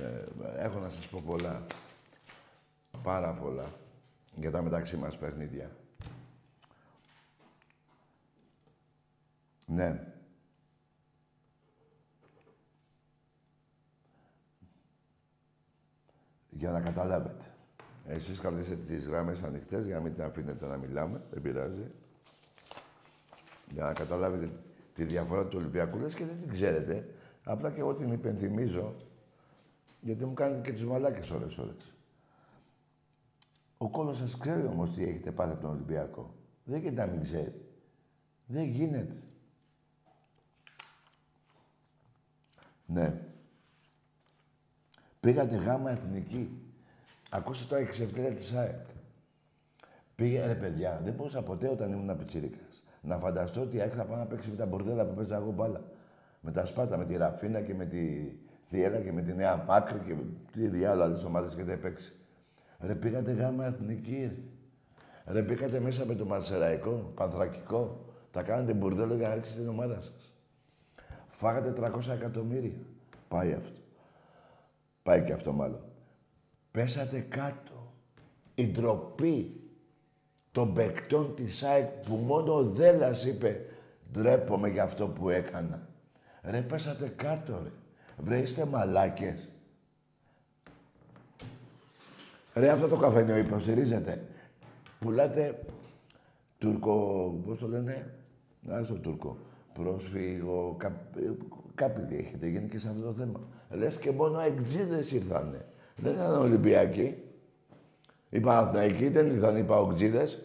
Ε, 0.00 0.64
έχω 0.64 0.78
να 0.78 0.88
σας 0.88 1.06
πω 1.06 1.22
πολλά. 1.26 1.66
Πάρα 3.02 3.34
πολλά. 3.34 3.72
Για 4.34 4.50
τα 4.50 4.62
μεταξύ 4.62 4.96
μας 4.96 5.18
παιχνίδια. 5.18 5.70
Ναι. 9.68 10.12
Για 16.50 16.70
να 16.70 16.80
καταλάβετε. 16.80 17.44
Εσείς 18.06 18.40
κρατήσετε 18.40 18.82
τις 18.82 19.06
γράμμες 19.06 19.42
ανοιχτές 19.42 19.84
για 19.86 19.94
να 19.94 20.00
μην 20.00 20.14
την 20.14 20.22
αφήνετε 20.22 20.66
να 20.66 20.76
μιλάμε. 20.76 21.22
Δεν 21.30 21.42
πειράζει. 21.42 21.90
Για 23.70 23.84
να 23.84 23.92
καταλάβετε 23.92 24.50
τη 24.94 25.04
διαφορά 25.04 25.46
του 25.46 25.58
Ολυμπιακού. 25.58 25.98
Λες 25.98 26.14
και 26.14 26.24
δεν 26.24 26.40
την 26.40 26.48
ξέρετε. 26.48 27.14
Απλά 27.44 27.70
και 27.70 27.80
εγώ 27.80 27.94
την 27.94 28.12
υπενθυμίζω. 28.12 28.94
Γιατί 30.00 30.24
μου 30.24 30.34
κάνετε 30.34 30.60
και 30.60 30.72
τις 30.72 30.84
μαλάκες 30.84 31.30
ώρες 31.30 31.58
ώρες. 31.58 31.94
Ο 33.78 33.90
κόλος 33.90 34.16
σας 34.16 34.36
ξέρει 34.36 34.66
όμως 34.66 34.94
τι 34.94 35.02
έχετε 35.02 35.32
πάθει 35.32 35.52
από 35.52 35.60
τον 35.60 35.70
Ολυμπιακό. 35.70 36.34
Δεν 36.64 36.80
γίνεται 36.80 37.06
να 37.06 37.12
μην 37.12 37.20
ξέρει. 37.20 37.66
Δεν 38.46 38.64
γίνεται. 38.64 39.16
Ναι. 42.88 43.20
Πήγατε 45.20 45.56
γάμα 45.56 45.90
εθνική. 45.90 46.62
Ακούστε 47.30 47.64
το 47.68 47.74
εξευτέλεια 47.74 48.34
της 48.34 48.52
ΑΕΚ. 48.52 48.86
Πήγε, 50.14 50.46
ρε 50.46 50.54
παιδιά, 50.54 51.00
δεν 51.04 51.14
μπορούσα 51.14 51.42
ποτέ 51.42 51.68
όταν 51.68 51.92
ήμουν 51.92 52.16
πιτσίρικας 52.16 52.82
να 53.02 53.18
φανταστώ 53.18 53.60
ότι 53.60 53.76
η 53.76 53.80
ΑΕΚ 53.80 53.92
θα 53.96 54.04
πάει 54.04 54.18
να 54.18 54.26
παίξει 54.26 54.50
με 54.50 54.56
τα 54.56 54.66
μπορδέλα 54.66 55.04
που 55.04 55.14
παίζα 55.14 55.36
εγώ 55.36 55.50
μπάλα. 55.50 55.82
Με 56.40 56.50
τα 56.50 56.64
Σπάτα, 56.64 56.96
με 56.96 57.04
τη 57.04 57.16
Ραφίνα 57.16 57.60
και 57.60 57.74
με 57.74 57.84
τη 57.84 58.32
Θιέλα 58.64 59.00
και 59.00 59.12
με 59.12 59.22
τη 59.22 59.34
Νέα 59.34 59.64
Μάκρη 59.66 59.98
και 59.98 60.14
τι 60.52 60.68
διάλογο 60.68 61.02
άλλες 61.02 61.24
ομάδες 61.24 61.54
και 61.54 61.64
δεν 61.64 61.80
παίξει. 61.80 62.12
Ρε 62.80 62.94
πήγατε 62.94 63.32
γάμα 63.32 63.66
εθνική, 63.66 64.32
ρε. 65.26 65.32
Ρε 65.32 65.42
πήγατε 65.42 65.80
μέσα 65.80 66.06
με 66.06 66.14
το 66.14 66.24
Μαρσεραϊκό, 66.24 67.12
Πανθρακικό. 67.14 68.04
Τα 68.30 68.42
κάνετε 68.42 68.72
μπουρδέλο 68.72 69.14
για 69.14 69.28
να 69.28 69.34
ρίξετε 69.34 69.60
την 69.60 69.68
ομάδα 69.68 70.00
σας. 70.00 70.37
Φάγατε 71.38 71.72
300 71.76 72.08
εκατομμύρια. 72.12 72.76
Πάει 73.28 73.52
αυτό. 73.52 73.72
Πάει 75.02 75.22
και 75.22 75.32
αυτό 75.32 75.52
μάλλον. 75.52 75.80
Πέσατε 76.70 77.20
κάτω. 77.20 77.92
Η 78.54 78.66
ντροπή 78.66 79.60
των 80.52 80.74
παικτών 80.74 81.34
της 81.34 81.62
ΑΕΚ 81.62 81.88
που 81.88 82.14
μόνο 82.14 82.54
ο 82.54 82.62
Δέλλας 82.62 83.24
είπε 83.24 83.66
«Ντρέπομαι 84.12 84.68
για 84.68 84.82
αυτό 84.82 85.08
που 85.08 85.28
έκανα». 85.28 85.88
Ρε, 86.42 86.60
πέσατε 86.60 87.08
κάτω, 87.16 87.60
ρε. 87.62 87.70
Βρε, 88.16 88.38
είστε 88.38 88.64
μαλάκες. 88.64 89.48
Ρε, 92.54 92.70
αυτό 92.70 92.88
το 92.88 92.96
καφενείο 92.96 93.36
υποστηρίζετε. 93.36 94.24
Πουλάτε 95.00 95.64
τουρκο... 96.58 96.94
Πώς 97.46 97.58
το 97.58 97.68
λένε; 97.68 98.14
Να, 98.60 98.82
στο 98.82 98.94
τουρκο. 98.94 99.36
Πρόσφυγο, 99.82 100.74
κά, 100.78 101.08
κάπηλοι 101.74 102.18
έχετε 102.18 102.48
γίνει 102.48 102.68
και 102.68 102.78
σε 102.78 102.88
αυτό 102.88 103.02
το 103.02 103.12
θέμα. 103.12 103.40
Λες 103.70 103.96
και 103.96 104.10
μόνο 104.10 104.40
εξίδες 104.40 105.12
ήρθανε. 105.12 105.66
Δεν 105.96 106.12
ήταν 106.12 106.40
Ολυμπιακοί. 106.40 107.14
Οι 108.30 108.40
Παναθηναϊκοί 108.40 109.08
δεν 109.08 109.26
ήρθαν 109.26 109.56
οι 109.56 109.64
Παοκτζίδες. 109.64 110.38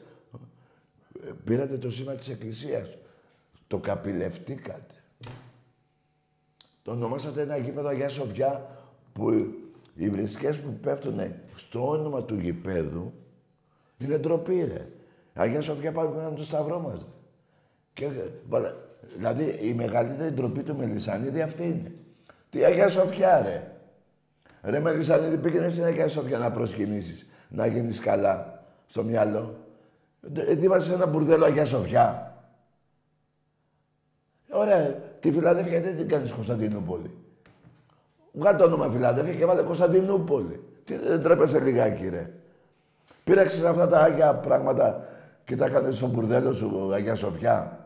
Πήρατε 1.43 1.77
το 1.77 1.91
σήμα 1.91 2.13
της 2.13 2.29
Εκκλησίας. 2.29 2.97
Το 3.67 3.77
καπηλευτήκατε. 3.77 4.95
Το 6.83 6.91
ονομάσατε 6.91 7.41
ένα 7.41 7.57
γήπεδο 7.57 7.87
Αγιά 7.87 8.09
Σοφιά 8.09 8.69
που 9.13 9.29
οι 9.95 10.09
βρισκές 10.09 10.59
που 10.59 10.73
πέφτουν 10.81 11.19
στο 11.55 11.89
όνομα 11.89 12.23
του 12.23 12.39
γηπέδου 12.39 13.13
είναι 13.97 14.17
ντροπή, 14.17 14.63
ρε. 14.63 14.87
Αγία 15.33 15.61
Σοφιά 15.61 15.91
πάμε 15.91 16.21
να 16.21 16.33
το 16.33 16.43
σταυρό 16.43 16.79
μας. 16.79 17.05
Και 17.93 18.09
Δηλαδή 19.15 19.57
η 19.61 19.73
μεγαλύτερη 19.73 20.31
ντροπή 20.31 20.63
του 20.63 20.75
Μελισανίδη 20.75 21.41
αυτή 21.41 21.63
είναι. 21.63 21.91
Τι 22.49 22.63
Αγία 22.63 22.87
Σοφιά, 22.87 23.41
ρε. 23.41 23.71
Ρε 24.61 24.79
Μελισανίδη, 24.79 25.37
πήγαινε 25.37 25.69
στην 25.69 25.83
Αγία 25.83 26.07
Σοφιά 26.07 26.37
να 26.37 26.51
προσκυνήσεις, 26.51 27.25
να 27.49 27.65
γίνεις 27.65 27.99
καλά 27.99 28.63
στο 28.87 29.03
μυαλό. 29.03 29.55
Ετοίμασες 30.33 30.93
ένα 30.93 31.05
μπουρδέλο 31.05 31.45
Αγία 31.45 31.65
Σοφιά. 31.65 32.37
Ωραία, 34.49 34.95
τη 35.19 35.31
Φιλαδέφια 35.31 35.81
δεν 35.81 35.95
την 35.95 36.07
κάνεις 36.07 36.31
Κωνσταντινούπολη; 36.31 37.11
Βγάλε 38.31 38.57
το 38.57 38.63
όνομα 38.63 38.89
Φιλαδέφια 38.89 39.33
και 39.33 39.45
βάλε 39.45 39.61
Κωνσταντινούπολη. 39.61 40.63
Τι 40.83 40.97
δεν 40.97 41.21
τρέπεσαι 41.21 41.59
λιγάκι, 41.59 42.09
ρε. 42.09 42.29
Πήραξες 43.23 43.63
αυτά 43.63 43.87
τα 43.87 43.99
άγια 43.99 44.33
πράγματα 44.35 45.07
και 45.43 45.55
τα 45.55 45.69
κάνεις 45.69 45.95
στο 45.97 46.07
μπουρδέλο 46.07 46.53
σου, 46.53 46.93
Αγία 46.93 47.15
Σοφιά; 47.15 47.82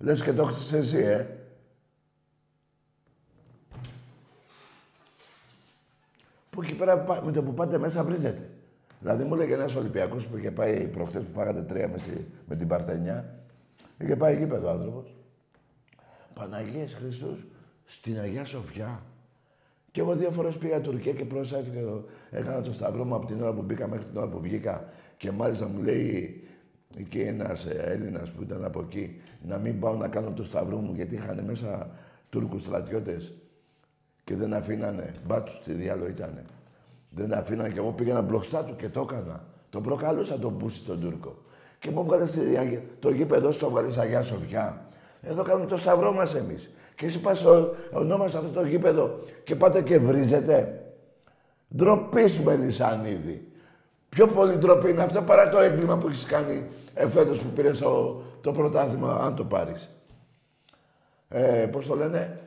Λες 0.00 0.22
και 0.22 0.32
το 0.32 0.42
έχεις 0.42 0.72
εσύ, 0.72 0.98
ε. 0.98 1.26
Που 6.50 6.62
εκεί 6.62 6.74
πέρα 6.74 7.22
με 7.24 7.32
το 7.32 7.42
που 7.42 7.54
πάτε 7.54 7.78
μέσα 7.78 8.04
βρίζετε. 8.04 8.50
Δηλαδή 9.00 9.24
μου 9.24 9.34
έλεγε 9.34 9.54
ένας 9.54 9.74
Ολυμπιακός 9.74 10.26
που 10.26 10.36
είχε 10.36 10.50
πάει 10.50 10.88
προχθές 10.88 11.22
που 11.22 11.30
φάγατε 11.30 11.62
τρία 11.62 11.88
με, 11.88 11.98
με 12.48 12.56
την 12.56 12.68
Παρθενιά. 12.68 13.44
Είχε 13.98 14.16
πάει 14.16 14.42
εκεί 14.42 14.52
ο 14.52 14.70
άνθρωπος. 14.70 15.14
Παναγίες 16.34 16.94
Χριστούς 16.94 17.46
στην 17.84 18.18
Αγία 18.18 18.44
Σοφιά. 18.44 19.02
Και 19.90 20.00
εγώ 20.00 20.14
δύο 20.14 20.30
φορές 20.30 20.56
πήγα 20.56 20.80
Τουρκία 20.80 21.12
και 21.12 21.24
πρόσαφηκα, 21.24 21.80
έκανα 22.30 22.62
το 22.62 22.72
σταυρό 22.72 23.04
μου 23.04 23.14
από 23.14 23.26
την 23.26 23.42
ώρα 23.42 23.52
που 23.52 23.62
μπήκα 23.62 23.88
μέχρι 23.88 24.04
την 24.04 24.16
ώρα 24.16 24.28
που 24.28 24.40
βγήκα. 24.40 24.88
Και 25.16 25.30
μάλιστα 25.30 25.66
μου 25.66 25.82
λέει 25.82 26.39
και 27.08 27.26
ένας 27.26 27.66
Έλληνας 27.66 28.30
που 28.30 28.42
ήταν 28.42 28.64
από 28.64 28.80
εκεί 28.80 29.20
να 29.42 29.58
μην 29.58 29.80
πάω 29.80 29.94
να 29.94 30.08
κάνω 30.08 30.30
το 30.30 30.44
σταυρό 30.44 30.76
μου 30.76 30.92
γιατί 30.94 31.14
είχαν 31.14 31.44
μέσα 31.46 31.90
Τούρκους 32.30 32.62
στρατιώτες 32.62 33.32
και 34.24 34.36
δεν 34.36 34.54
αφήνανε. 34.54 35.14
Μπάτσους 35.26 35.60
τι 35.64 35.72
διάλογο 35.72 36.08
ήταν. 36.08 36.42
Δεν 37.10 37.34
αφήνανε 37.34 37.68
και 37.68 37.78
εγώ 37.78 37.90
πήγαινα 37.90 38.22
μπροστά 38.22 38.64
του 38.64 38.76
και 38.76 38.88
το 38.88 39.00
έκανα. 39.10 39.44
Το 39.70 39.80
προκαλούσα 39.80 40.38
τον 40.38 40.52
Μπούση 40.52 40.82
τον 40.82 41.00
Τούρκο. 41.00 41.36
Και 41.78 41.90
μου 41.90 42.00
έβγαλε 42.00 42.26
το 42.98 43.10
γήπεδο 43.10 43.52
στο 43.52 43.70
βγάλε 43.70 43.88
Αγία 43.98 44.22
Σοφιά. 44.22 44.86
Εδώ 45.22 45.42
κάνουμε 45.42 45.66
το 45.66 45.76
σταυρό 45.76 46.12
μας 46.12 46.34
εμείς. 46.34 46.70
Και 46.94 47.06
εσύ 47.06 47.20
πας 47.20 47.44
ονόμασε 47.92 48.38
αυτό 48.38 48.50
το 48.50 48.66
γήπεδο 48.66 49.18
και 49.44 49.56
πάτε 49.56 49.82
και 49.82 49.98
βρίζετε. 49.98 50.84
Ντροπή 51.76 52.28
σου, 52.28 52.42
Μελισανίδη. 52.42 53.48
Πιο 54.08 54.26
πολύ 54.26 54.56
ντροπή 54.56 54.90
είναι 54.90 55.02
αυτό 55.02 55.22
παρά 55.22 55.50
το 55.50 55.58
έγκλημα 55.58 55.98
που 55.98 56.08
έχεις 56.08 56.24
κάνει 56.24 56.66
εφέτος 57.00 57.38
που 57.38 57.48
πήρες 57.48 57.78
το 58.40 58.52
πρωτάθλημα, 58.52 59.14
αν 59.14 59.34
το 59.34 59.44
πάρεις. 59.44 59.90
Ε, 61.28 61.66
πώς 61.72 61.86
το 61.86 61.94
λένε, 61.94 62.40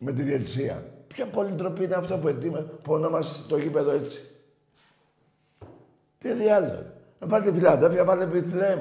με 0.00 0.12
τη 0.12 0.22
διετησία. 0.22 0.84
Ποια 1.06 1.26
πολύ 1.26 1.52
ντροπή 1.52 1.84
είναι 1.84 1.94
αυτό 1.94 2.18
που, 2.18 2.28
ετήμα, 2.28 2.58
που 2.58 2.92
ονόμασες 2.92 3.46
το 3.46 3.56
γήπεδο 3.56 3.90
έτσι; 3.90 4.20
Τι 6.18 6.32
διάλογο. 6.32 6.84
Βάλτε 7.18 7.52
Φιλανδέφια, 7.52 8.04
βάλε 8.04 8.24
Βιθλέμ, 8.24 8.80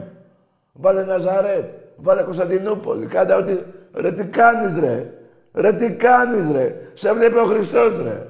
βάλε 0.74 1.04
Ναζαρέτ, 1.04 1.72
βάλε 1.96 2.24
Κωνσταντινούπολη. 2.24 3.06
Κάντε 3.06 3.34
ό,τι... 3.34 3.64
Ρε 3.94 4.12
τι 4.12 4.28
κάνεις 4.28 4.78
ρε. 4.78 5.14
Ρε 5.54 5.74
τι 5.74 5.94
κάνεις 5.94 6.50
ρε. 6.50 6.92
Σε 6.94 7.14
βλέπει 7.14 7.38
ο 7.38 7.46
Χριστός 7.46 7.98
ρε. 7.98 8.28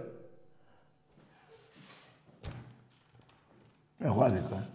Έχω 4.00 4.24
άδικο. 4.24 4.66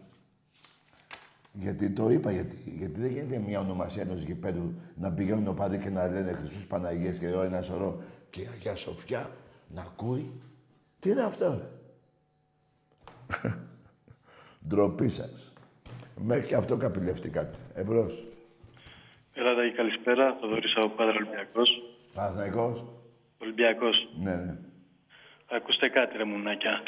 Ε. 1.55 1.63
Γιατί 1.63 1.91
το 1.91 2.11
είπα, 2.11 2.31
γιατί, 2.31 2.57
γιατί 2.79 3.01
δεν 3.01 3.11
γίνεται 3.11 3.39
μια 3.39 3.61
ονομασία 3.61 4.03
ενός 4.03 4.23
γηπέδου 4.23 4.75
να 4.95 5.13
πηγαίνουν 5.13 5.49
ο 5.49 5.53
πάδι 5.53 5.79
και 5.79 5.91
να 5.91 6.09
λένε 6.09 6.33
Χριστούς 6.33 6.67
Παναγίες 6.67 7.19
και 7.19 7.27
εδώ 7.27 7.43
ένα 7.43 7.63
σωρό 7.63 8.03
και 8.31 8.49
Αγία 8.53 8.77
Σοφιά 8.77 9.31
να 9.69 9.81
ακούει. 9.81 10.41
Τι 11.01 11.11
είναι 11.11 11.23
αυτό, 11.23 11.61
ρε; 11.61 11.69
Ντροπή 14.69 15.09
σας. 15.09 15.53
Μέχρι 16.17 16.47
και 16.47 16.55
αυτό 16.55 16.77
καπηλευτήκατε. 16.77 17.59
Εμπρός. 17.75 18.25
Ελάτε 19.35 19.69
και 19.69 19.77
καλησπέρα. 19.77 20.37
Θοδωρής 20.41 20.77
από 20.77 20.89
Πάτρα 20.89 21.15
Ολυμπιακός. 21.15 21.83
Παναθηναϊκός. 22.15 22.85
Ολυμπιακός. 23.39 24.09
Ναι, 24.21 24.35
ναι. 24.37 24.57
Ακούστε 25.51 25.89
κάτι, 25.89 26.17
ρε 26.17 26.25
μουνάκια. 26.25 26.83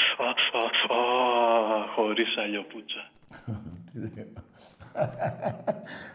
Χωρίς 1.94 2.36
αλλιοπούτσα. 2.36 3.10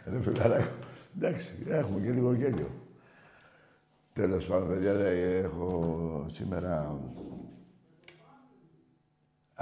Ρε 0.05 0.21
φιλαράκο. 0.21 0.71
Εντάξει, 1.17 1.65
έχουμε 1.67 1.99
και 1.99 2.11
λίγο 2.11 2.33
γέλιο. 2.33 2.69
Τέλος 4.13 4.47
πάντων, 4.47 4.67
παιδιά, 4.67 4.91
έχω 4.91 6.25
σήμερα... 6.27 6.99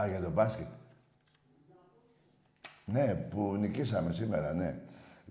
Α, 0.02 0.08
για 0.08 0.22
το 0.22 0.30
μπάσκετ. 0.30 0.68
Ναι, 2.86 3.14
που 3.14 3.56
νικήσαμε 3.56 4.12
σήμερα, 4.12 4.54
ναι. 4.54 4.80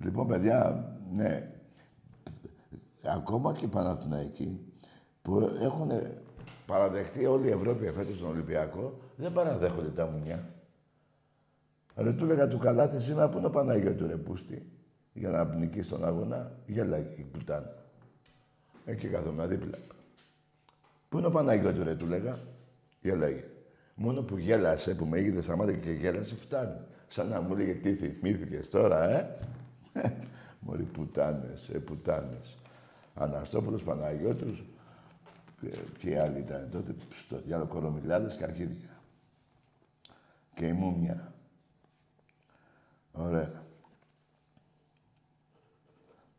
Λοιπόν, 0.00 0.26
παιδιά, 0.26 0.88
ναι. 1.12 1.50
Ακόμα 3.04 3.52
και 3.52 3.64
οι 3.64 3.68
Παναθηναϊκοί 3.68 4.60
που 5.22 5.56
έχουν 5.60 5.90
παραδεχτεί 6.66 7.26
όλη 7.26 7.46
η 7.48 7.50
Ευρώπη 7.50 7.90
φέτος 7.90 8.16
στον 8.16 8.28
Ολυμπιακό, 8.28 8.98
δεν 9.16 9.32
παραδέχονται 9.32 9.90
τα 9.90 10.06
μουνιά. 10.06 10.55
Ρε 11.96 12.12
του 12.12 12.24
έλεγα 12.24 12.48
του 12.48 12.58
καλάθι 12.58 13.00
σήμερα 13.00 13.28
που 13.28 13.38
είναι 13.38 13.46
ο 13.46 13.50
Παναγιώτου 13.50 14.06
ρε 14.06 14.16
πούστη. 14.16 14.70
Για 15.12 15.30
να 15.30 15.46
πνικεί 15.46 15.82
στον 15.82 16.04
αγώνα, 16.04 16.52
γέλαγε 16.66 17.08
η 17.16 17.22
πουτάνα. 17.22 17.72
Εκεί 18.84 19.08
καθόμουν 19.08 19.48
δίπλα. 19.48 19.78
Πού 21.08 21.18
είναι 21.18 21.26
ο 21.26 21.30
Παναγιώτου 21.30 21.82
ρε 21.82 21.94
του 21.94 22.06
λέγα, 22.06 22.38
γέλαγε. 23.00 23.44
Μόνο 23.94 24.22
που 24.22 24.36
γέλασε, 24.36 24.94
που 24.94 25.04
με 25.04 25.18
έγινε 25.18 25.40
στα 25.40 25.56
μάτια 25.56 25.76
και 25.76 25.90
γέλασε, 25.90 26.36
φτάνει. 26.36 26.78
Σαν 27.08 27.28
να 27.28 27.40
μου 27.40 27.56
λέγε 27.56 27.74
τι 27.74 27.94
θυμήθηκες 27.94 28.68
τώρα, 28.68 29.10
ε; 29.10 29.38
Μωρή 30.60 30.82
πουτάνες, 30.82 31.68
ε, 31.68 31.78
πουτάνες. 31.78 32.58
Αναστόπουλος, 33.14 33.82
Παναγιώτους, 33.82 34.64
και 35.98 36.10
οι 36.10 36.16
άλλοι 36.16 36.38
ήταν 36.38 36.68
τότε, 36.70 36.94
στο 37.10 37.40
διάλογο 37.40 37.68
κορομιλάδες 37.68 38.36
και 38.36 38.44
αρχίδια. 38.44 39.00
Και 40.54 40.66
η 40.66 40.72
Μούμια. 40.72 41.34
Ωραία. 43.16 43.64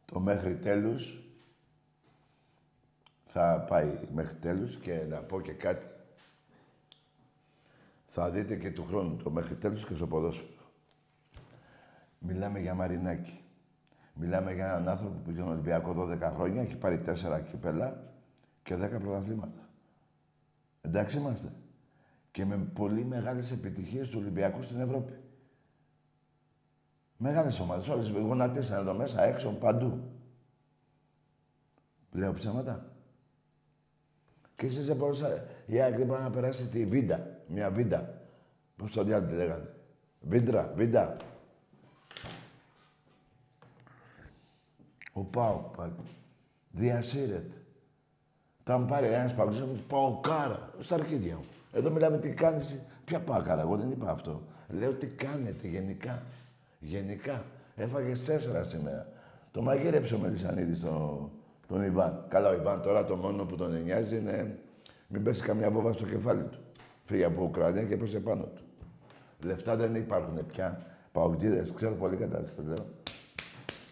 Το 0.05 0.19
μέχρι 0.19 0.57
τέλους 0.57 1.21
θα 3.25 3.65
πάει 3.69 3.99
μέχρι 4.13 4.35
τέλους 4.35 4.77
και 4.77 5.05
να 5.09 5.21
πω 5.21 5.41
και 5.41 5.51
κάτι. 5.51 5.85
Θα 8.07 8.29
δείτε 8.29 8.55
και 8.55 8.71
του 8.71 8.85
χρόνου 8.85 9.15
το 9.15 9.29
μέχρι 9.29 9.55
τέλους 9.55 9.85
και 9.85 9.93
στο 9.93 10.07
ποδόσφαιρο. 10.07 10.71
Μιλάμε 12.19 12.59
για 12.59 12.73
Μαρινάκη. 12.73 13.41
Μιλάμε 14.13 14.53
για 14.53 14.65
έναν 14.65 14.87
άνθρωπο 14.87 15.19
που 15.19 15.29
ήταν 15.29 15.47
Ολυμπιακό 15.47 15.95
12 15.97 16.19
χρόνια, 16.33 16.61
έχει 16.61 16.77
πάρει 16.77 17.01
4 17.05 17.41
κύπελα 17.49 18.13
και 18.63 18.75
10 18.75 18.99
πρωταθλήματα. 18.99 19.69
Εντάξει 20.81 21.17
είμαστε. 21.17 21.53
Και 22.31 22.45
με 22.45 22.57
πολύ 22.57 23.05
μεγάλες 23.05 23.51
επιτυχίες 23.51 24.09
του 24.09 24.19
Ολυμπιακού 24.21 24.61
στην 24.61 24.79
Ευρώπη. 24.79 25.13
Μεγάλες 27.17 27.59
ομάδες. 27.59 27.87
Όλες 27.87 28.09
γονατίσαν 28.09 28.77
εδώ 28.79 28.93
μέσα, 28.93 29.23
έξω, 29.23 29.49
παντού. 29.49 30.01
Λέω 32.11 32.33
ψέματα. 32.33 32.85
Και 34.55 34.65
εσεί 34.65 34.81
δεν 34.81 34.95
μπορούσατε. 34.95 35.47
Η 35.65 35.81
Άκρη 35.81 36.05
να 36.05 36.29
περάσει 36.29 36.65
τη 36.65 36.85
Βίντα. 36.85 37.39
Μια 37.47 37.71
Βίντα. 37.71 38.21
Πώς 38.75 38.91
το 38.91 39.03
διάλογο 39.03 39.29
τη 39.29 39.35
λέγανε. 39.35 39.73
Βίντρα, 40.21 40.71
Βίντα. 40.75 41.17
Ο 45.13 45.21
Πάο 45.21 45.71
πάλι. 45.77 45.93
Διασύρεται. 46.71 47.57
Θα 48.63 48.77
μου 48.77 48.85
πάρει 48.85 49.07
ένας 49.07 49.33
παγκόσμιος, 49.35 49.69
μου 49.69 49.83
πάω 49.87 50.19
κάρα. 50.19 50.69
Στα 50.79 50.95
αρχίδια 50.95 51.35
μου. 51.35 51.45
Εδώ 51.71 51.89
μιλάμε 51.89 52.17
τι 52.17 52.33
κάνεις. 52.33 52.79
Ποια 53.05 53.19
πάω 53.19 53.41
κάρα, 53.41 53.61
εγώ 53.61 53.77
δεν 53.77 53.91
είπα 53.91 54.09
αυτό. 54.09 54.41
Λέω 54.69 54.93
τι 54.93 55.07
κάνετε 55.07 55.67
γενικά. 55.67 56.23
Γενικά. 56.79 57.43
Έφαγες 57.75 58.21
τέσσερα 58.21 58.63
σήμερα. 58.63 59.07
Το 59.51 59.61
μαγείρεψε 59.61 60.15
ο 60.15 60.19
Μελισανίδης 60.19 60.81
το, 60.81 61.29
τον 61.67 61.83
Ιβάν. 61.83 62.25
Καλά, 62.27 62.49
ο 62.49 62.53
Ιβάν 62.53 62.81
τώρα 62.81 63.05
το 63.05 63.15
μόνο 63.15 63.45
που 63.45 63.55
τον 63.55 63.81
νοιάζει 63.83 64.17
είναι 64.17 64.59
μην 65.07 65.23
πέσει 65.23 65.41
καμιά 65.41 65.71
βόβα 65.71 65.93
στο 65.93 66.05
κεφάλι 66.05 66.43
του. 66.43 66.59
Φύγει 67.03 67.23
από 67.23 67.43
Ουκρανία 67.43 67.83
και 67.83 67.97
πέσε 67.97 68.19
πάνω 68.19 68.43
του. 68.43 68.61
Λεφτά 69.41 69.75
δεν 69.75 69.95
υπάρχουν 69.95 70.45
πια. 70.45 70.85
Παοκτζίδες, 71.11 71.71
ξέρω 71.75 71.95
πολύ 71.95 72.15
καλά, 72.15 72.43
σας 72.43 72.65
λέω. 72.65 72.85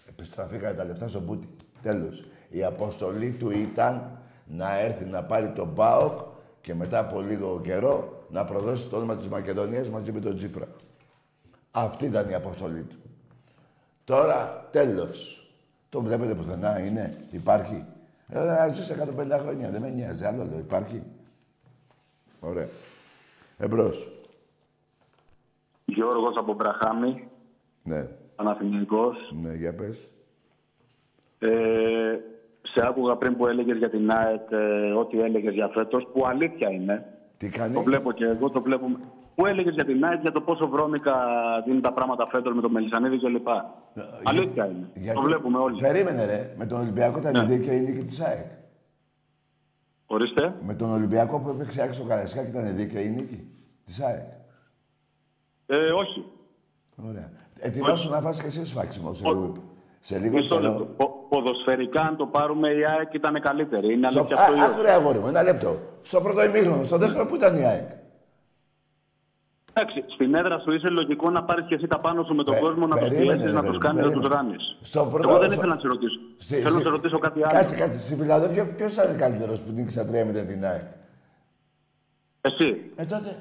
Επιστραφήκαν 0.10 0.76
τα 0.76 0.86
λεφτά 0.86 1.08
στον 1.08 1.26
Πούτι. 1.26 1.48
Τέλος. 1.82 2.26
Η 2.50 2.64
αποστολή 2.64 3.32
του 3.32 3.52
ήταν 3.52 4.20
να 4.46 4.80
έρθει 4.80 5.06
να 5.06 5.24
πάρει 5.24 5.50
τον 5.50 5.74
ΠΑΟΚ 5.74 6.20
και 6.62 6.74
μετά 6.74 7.00
από 7.00 7.22
λίγο 7.22 7.60
καιρό 7.64 8.26
να 8.30 8.46
προδώσει 8.46 8.88
το 8.88 8.96
όνομα 8.96 9.18
της 9.18 9.28
Μακεδονίας 9.28 9.90
μαζί 9.90 10.12
με 10.12 10.20
τον 10.20 10.36
Τζίπρα. 10.36 10.68
Αυτή 11.78 12.06
ήταν 12.06 12.30
η 12.30 12.34
αποστολή 12.34 12.82
του. 12.82 12.96
Τώρα, 14.04 14.68
τέλος. 14.72 15.40
Το 15.90 16.02
βλέπετε 16.02 16.36
πουθενά, 16.36 16.80
είναι, 16.80 17.26
υπάρχει. 17.32 17.86
Ε, 18.30 18.40
ας 18.52 18.76
ζεις 18.76 18.90
150 18.90 19.38
χρόνια, 19.40 19.70
δεν 19.70 19.82
με 19.82 19.90
νοιάζει. 19.90 20.24
Άλλο 20.26 20.44
λέω, 20.44 20.60
υπάρχει. 20.60 21.04
Ωραία. 22.42 22.68
Εμπρός. 23.58 24.10
Γιώργος 25.86 26.38
από 26.38 26.54
Μπραχάμι, 26.54 27.28
Ναι, 27.84 28.08
Παναθηναϊκός. 28.36 29.34
ναι, 29.42 29.54
για 29.54 29.74
πες. 29.76 30.10
Ε, 31.40 32.18
σε 32.62 32.86
άκουγα 32.88 33.16
πριν 33.16 33.36
που 33.38 33.48
έλεγες 33.48 33.78
για 33.78 33.90
την 33.90 34.12
ΑΕΤ 34.12 34.52
ε, 34.52 34.92
ό,τι 34.92 35.22
έλεγες 35.22 35.54
για 35.54 35.68
φέτος, 35.68 36.08
που 36.14 36.26
αλήθεια 36.26 36.70
είναι. 36.72 37.06
Τι 37.38 37.50
κάνει; 37.50 37.74
Το 37.74 37.82
βλέπω 37.82 38.12
και 38.12 38.26
εγώ, 38.26 38.50
το 38.50 38.62
βλέπω. 38.62 38.88
Που 39.36 39.46
έλεγες 39.46 39.74
για 39.74 39.86
την 39.86 40.06
ΑΕΤ, 40.06 40.22
για 40.22 40.32
το 40.32 40.42
πόσο 40.42 40.68
βρώμικα 40.68 41.14
δίνουν 41.66 41.82
τα 41.82 41.94
πράγματα 41.94 42.28
φέτος 42.28 42.56
με 42.56 42.62
τον 42.62 42.72
Μελισανίδη 42.72 43.20
κλπ. 43.20 43.48
Αλήθεια 44.24 44.66
είναι. 44.66 44.90
Ε, 44.94 45.00
Γιατί- 45.00 45.16
Το 45.20 45.22
βλέπουμε 45.26 45.58
όλοι. 45.58 45.82
Περίμενε 45.82 46.26
ρε, 46.26 46.54
με 46.58 46.66
τον 46.66 46.80
Ολυμπιακό 46.80 47.18
ήταν 47.20 47.32
Ναι. 47.34 47.54
η 47.54 47.58
δίκαιη 47.58 47.80
νίκη 47.80 48.04
της 48.06 48.22
ΑΕΚ. 48.22 48.46
Ορίστε. 50.06 50.54
Με 50.62 50.74
τον 50.74 50.92
Ολυμπιακό 50.92 51.40
που 51.40 51.50
έπαιξε 51.50 51.82
ΑΕΚ 51.82 51.94
στο 51.94 52.04
Καραϊσκάκι 52.04 52.50
ήταν 52.50 52.76
δίκαιη 52.76 53.10
νίκη 53.10 53.48
της 53.86 54.02
ΑΕΚ. 54.02 54.24
Ε, 55.66 55.76
όχι. 55.92 56.26
Ωραία. 57.10 57.30
Ετοιμάσου 57.60 58.10
να 58.10 58.22
φας 58.22 58.42
και 58.42 58.48
εσύ 58.48 58.66
σφάξιμο 58.66 59.14
σε, 59.14 59.28
Ο- 59.28 59.34
λίγο- 59.34 59.54
σε 60.00 60.18
λίγο 60.20 60.38
Μισό 60.38 60.60
λεπτό. 60.60 60.78
καιρό. 60.78 60.86
Πο- 60.98 61.26
ποδοσφαιρικά, 61.30 62.02
αν 62.02 62.16
το 62.18 62.26
πάρουμε, 62.26 62.70
η 62.70 62.86
ΑΕΚ 62.86 63.14
ήταν 63.14 63.42
καλύτερη. 63.42 63.94
Είναι 63.94 64.10
Στο... 64.10 64.20
αλήθεια 64.20 64.38
αυτό. 64.38 64.54
ή 64.56 64.60
Α, 64.60 64.64
όχι; 64.64 64.74
άκου 64.74 64.82
ρε 64.82 64.92
αγόρι 64.92 65.20
μου, 65.20 65.28
ένα 65.28 65.44
λεπτό. 65.44 65.80
Στο 66.02 66.22
πρώτο 66.22 66.44
ημίχρονο, 66.44 66.84
στο 66.84 66.98
δεύτερο 66.98 67.26
που 67.26 67.36
ήταν 67.36 67.58
η 67.58 67.64
ΑΕΚ; 67.66 67.90
Εντάξει, 69.78 70.04
στην 70.14 70.36
έδρα 70.36 70.60
σου 70.60 70.72
είσαι 70.72 70.88
λογικό 70.90 71.30
να 71.30 71.44
πάρεις 71.44 71.66
και 71.68 71.76
εσύ 71.76 71.88
τα 71.88 72.00
πάνω 72.00 72.24
σου 72.24 72.34
με 72.36 72.44
τον 72.44 72.54
Πε- 72.54 72.64
κόσμο 72.64 72.88
να 72.88 72.96
τους 72.98 73.08
περίμενε, 73.08 73.32
πιέσεις, 73.34 73.46
ρε 73.46 73.52
να 73.52 73.62
παιδί, 73.62 73.72
τους 73.74 73.82
κάνεις 73.84 73.98
να 73.98 74.04
περίμενε. 74.08 74.28
του 74.30 74.36
ράνεις. 74.36 74.78
Στο 74.82 75.02
πρώτο- 75.12 75.30
Εγώ 75.30 75.38
δεν 75.40 75.50
στο- 75.50 75.58
ήθελα 75.60 75.74
να 75.74 75.80
σε 75.80 75.88
ρωτήσω. 75.88 76.20
Στη- 76.38 76.56
Θέλω 76.56 76.68
στη- 76.70 76.78
να 76.78 76.82
σε 76.84 76.90
ρωτήσω 76.90 77.18
κάτι 77.20 77.40
άλλο. 77.44 77.52
Κάτσε, 77.58 77.76
κάτσε. 77.76 78.00
Στη 78.02 78.16
Φιλαδέλφια 78.16 78.66
ποιο 78.78 78.88
ήταν 78.88 79.18
καλύτερος 79.18 79.60
που 79.62 79.72
νίκησε 79.72 80.04
3 80.06 80.26
με 80.26 80.32
την 80.52 80.66
ΑΕΚ; 80.66 80.86
Εσύ. 82.42 82.92
Ε, 82.96 83.04
τότε, 83.06 83.38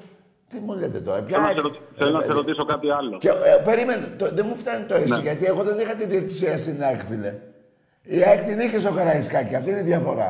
τι 0.49 0.57
μου 0.59 0.73
λέτε 0.73 0.99
τώρα, 0.99 1.21
ποια 1.21 1.37
Θέλω 1.37 1.41
να 1.41 1.47
ΑΕΚ; 1.47 1.57
σε, 1.57 1.61
ρωτήσω, 1.61 1.81
Ρε, 1.91 1.97
θέλω 1.99 2.11
να 2.11 2.19
σε 2.21 2.27
παιδί. 2.27 2.39
ρωτήσω 2.39 2.65
κάτι 2.65 2.89
άλλο. 2.91 3.17
Και, 3.17 3.29
ε, 3.29 3.61
περίμενε, 3.65 4.05
το, 4.17 4.25
δεν 4.37 4.45
μου 4.49 4.55
φτάνει 4.55 4.85
το 4.85 4.95
εσύ, 4.95 5.09
Ναι. 5.13 5.19
γιατί 5.27 5.45
εγώ 5.45 5.63
δεν 5.63 5.79
είχα 5.79 5.93
τη 5.95 6.05
διαιτησία 6.05 6.57
στην 6.57 6.83
ΑΕΚ, 6.83 7.01
φίλε. 7.09 7.31
Η 8.03 8.23
ΑΕΚ 8.23 8.41
την 8.49 8.59
είχε 8.59 8.79
στο 8.79 8.91
Καραϊσκάκι, 8.93 9.55
αυτή 9.55 9.69
είναι 9.69 9.79
η 9.79 9.83
διαφορά. 9.83 10.29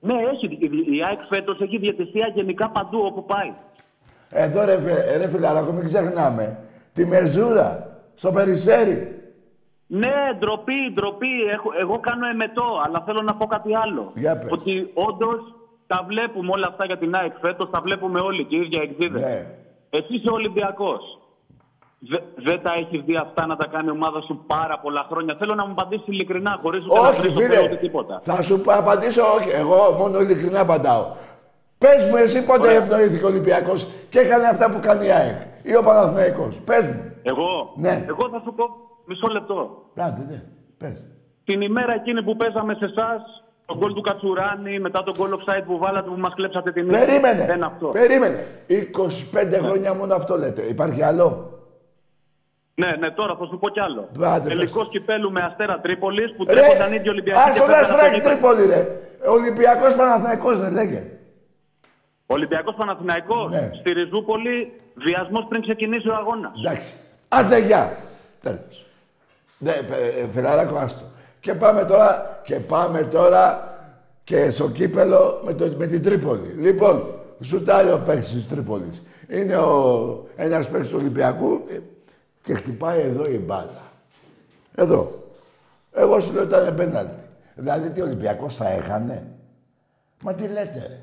Ναι, 0.00 0.14
έχει. 0.32 0.46
Η- 0.46 0.96
Η 0.96 1.02
ΑΕΚ 1.08 1.20
φέτος 1.32 1.60
έχει 1.60 1.78
διαιτησία 1.78 2.26
γενικά 2.34 2.70
παντού 2.70 2.98
όπου 3.04 3.24
πάει. 3.24 3.52
Εδώ 4.36 4.64
ρε, 4.64 4.78
φι- 4.80 5.16
ρε 5.16 5.28
φιλαράκο, 5.28 5.72
μην 5.72 5.84
ξεχνάμε. 5.84 6.58
Τη 6.92 7.06
μεζούρα, 7.06 7.68
στο 8.14 8.30
Περιστέρι. 8.32 9.18
Ναι, 9.86 10.14
ντροπή, 10.38 10.78
ντροπή. 10.94 11.28
Έχω, 11.52 11.68
εγώ 11.80 11.98
κάνω 12.00 12.26
εμετό, 12.28 12.66
αλλά 12.86 13.02
θέλω 13.06 13.20
να 13.22 13.34
πω 13.34 13.46
κάτι 13.46 13.76
άλλο. 13.76 14.12
Για 14.14 14.38
πες. 14.38 14.50
Ότι 14.52 14.90
όντως 14.94 15.40
τα 15.86 16.04
βλέπουμε 16.08 16.50
όλα 16.56 16.66
αυτά 16.70 16.84
για 16.86 16.98
την 16.98 17.14
ΑΕΚ 17.14 17.32
φέτος, 17.40 17.70
τα 17.70 17.80
βλέπουμε 17.80 18.20
όλοι 18.20 18.44
και 18.44 18.56
οι 18.56 18.60
ίδιοι 18.60 18.78
εξήδε. 18.82 19.18
Ναι. 19.18 19.46
Εσύ 19.90 20.14
είσαι 20.14 20.30
Ολυμπιακός. 20.30 21.02
Δεν 22.44 22.62
τα 22.62 22.72
έχεις 22.78 23.00
δει 23.06 23.16
αυτά 23.16 23.46
να 23.46 23.56
τα 23.56 23.66
κάνει 23.66 23.86
η 23.86 23.90
ομάδα 23.90 24.20
σου 24.20 24.44
πάρα 24.46 24.78
πολλά 24.78 25.06
χρόνια. 25.10 25.36
Θέλω 25.38 25.54
να 25.54 25.66
μου 25.66 25.72
απαντήσεις 25.78 26.06
ειλικρινά, 26.06 26.58
χωρίς 26.62 26.86
ούτε 26.86 27.00
να 27.00 27.08
Όχι, 27.08 27.20
βρεις 27.20 27.34
φίλε. 27.34 27.62
ούτε 27.64 27.74
τίποτα. 27.76 28.20
Θα 28.24 28.42
σου 28.42 28.60
πω- 28.60 28.72
απαντήσω 28.74 29.22
όχι. 29.38 29.50
Εγώ 29.50 29.76
μόνο 29.98 30.20
ειλικρινά 30.20 30.60
απαντάω. 30.60 31.04
Πες 31.78 32.04
μου, 32.10 32.16
εσύ 32.16 32.44
πότε 32.44 32.66
Ωραία. 32.66 32.76
ευνοήθηκε 32.82 33.24
ο 33.24 33.28
Ολυμπιακός 33.28 33.90
και 34.08 34.18
έκανε 34.18 34.46
αυτά 34.46 34.70
που 34.70 34.78
κάνει 34.82 35.06
η 35.06 35.10
ΑΕΚ 35.10 35.40
ή 35.62 35.76
ο 35.76 35.82
Παναθηναϊκός. 35.82 36.60
Πες 36.64 36.84
μου. 36.84 37.12
Εγώ, 37.22 37.72
Ναι. 37.76 38.04
εγώ 38.08 38.28
θα 38.32 38.40
σου 38.44 38.54
πω 38.54 38.64
μισό 39.04 39.26
λεπτό. 39.32 39.82
Άντε, 39.96 40.22
ναι. 40.30 40.42
Πες. 40.78 41.04
Την 41.44 41.60
ημέρα 41.60 41.92
εκείνη 41.94 42.22
που 42.22 42.36
παίζαμε 42.36 42.74
σε 42.74 42.84
εσάς, 42.84 43.22
τον 43.66 43.76
γκολ 43.78 43.92
του 43.92 44.00
Κατσουράνη, 44.00 44.78
μετά 44.80 45.02
τον 45.02 45.14
γκολ 45.18 45.30
offside 45.38 45.62
που 45.66 45.78
βάλατε 45.78 46.08
που 46.10 46.16
μας 46.20 46.34
κλέψατε 46.34 46.72
την 46.72 46.84
νίκη. 46.84 46.98
Περίμενε. 47.04 47.46
Ένα 47.50 47.66
αυτό. 47.66 47.86
Περίμενε. 47.86 48.46
25 48.66 49.58
χρόνια 49.62 49.94
μόνο 49.94 50.14
αυτό 50.14 50.36
λέτε. 50.38 50.62
Υπάρχει 50.62 51.02
άλλο; 51.02 51.28
Ναι, 52.74 52.90
ναι, 52.98 53.10
τώρα 53.10 53.36
θα 53.36 53.44
σου 53.46 53.58
πω 53.58 53.68
κι 53.68 53.80
άλλο. 53.80 54.08
Άντε, 54.22 54.48
Τελικό 54.48 54.86
κυπέλου 54.86 55.30
με 55.32 55.40
αστέρα 55.40 55.80
Τρίπολης 55.80 56.34
που 56.36 56.44
Ρε, 56.44 56.52
τρέχονταν 56.52 56.92
ίδιοι 56.92 57.08
Ολυμπιακοί. 57.08 57.40
ας 57.48 57.52
και 57.54 57.58
τον 57.58 57.66
πέσανε 57.66 57.84
στο 57.86 57.94
Αστράκη 57.94 58.14
γήπεδο. 58.14 58.30
Τρίπολη, 58.34 58.66
ρε. 58.66 58.80
Ολυμπιακός 59.36 59.94
Παναθηναϊκός 59.96 60.60
δεν 60.60 60.72
λέγε. 60.72 61.02
Ολυμπιακός 62.26 62.74
Παναθηναϊκός 62.74 63.52
Ναι. 63.52 63.70
στη 63.80 63.92
Ριζούπολη, 63.92 64.80
βιασμός 64.94 65.46
πριν 65.48 65.62
ξεκινήσει 65.62 66.08
ο 66.08 66.14
αγώνας. 66.14 66.52
Εντάξει. 66.64 66.92
Άντε, 67.28 67.58
γεια. 67.58 67.96
Τέλος. 68.40 68.84
Ναι, 69.58 69.70
ε, 69.70 70.20
ε, 70.22 70.28
φιλαράκο, 70.30 70.76
άστο. 70.76 71.04
Και 71.40 71.54
πάμε 71.54 71.84
τώρα, 71.84 72.40
και 72.44 72.60
πάμε 72.60 73.02
τώρα 73.02 73.72
και 74.24 74.50
στο 74.50 74.70
κύπελο 74.70 75.40
με, 75.44 75.54
το, 75.54 75.72
με 75.76 75.86
την 75.86 76.02
Τρίπολη. 76.02 76.54
Λοιπόν, 76.58 77.14
ζουτάρει 77.38 77.90
ο 77.90 78.02
παίκτης 78.06 78.32
της 78.32 78.48
Τρίπολης. 78.48 79.02
Είναι 79.28 79.56
ο, 79.56 80.26
ένας 80.36 80.68
παίκτης 80.68 80.90
του 80.90 80.96
Ολυμπιακού 81.00 81.64
ε, 81.68 81.78
και 82.42 82.54
χτυπάει 82.54 83.00
εδώ 83.00 83.24
η 83.26 83.38
μπάλα. 83.38 83.82
Εδώ. 84.74 85.22
Εγώ 85.92 86.20
σου 86.20 86.32
λέω 86.32 86.42
ήταν 86.42 86.74
πέναλτι. 86.74 87.22
Δηλαδή 87.54 87.90
τι 87.90 88.00
ο 88.00 88.04
Ολυμπιακός 88.04 88.56
θα 88.56 88.68
έχανε; 88.68 89.26
Μα 90.22 90.32
τι 90.34 90.42
λέτε 90.42 90.86
ρε. 90.88 91.00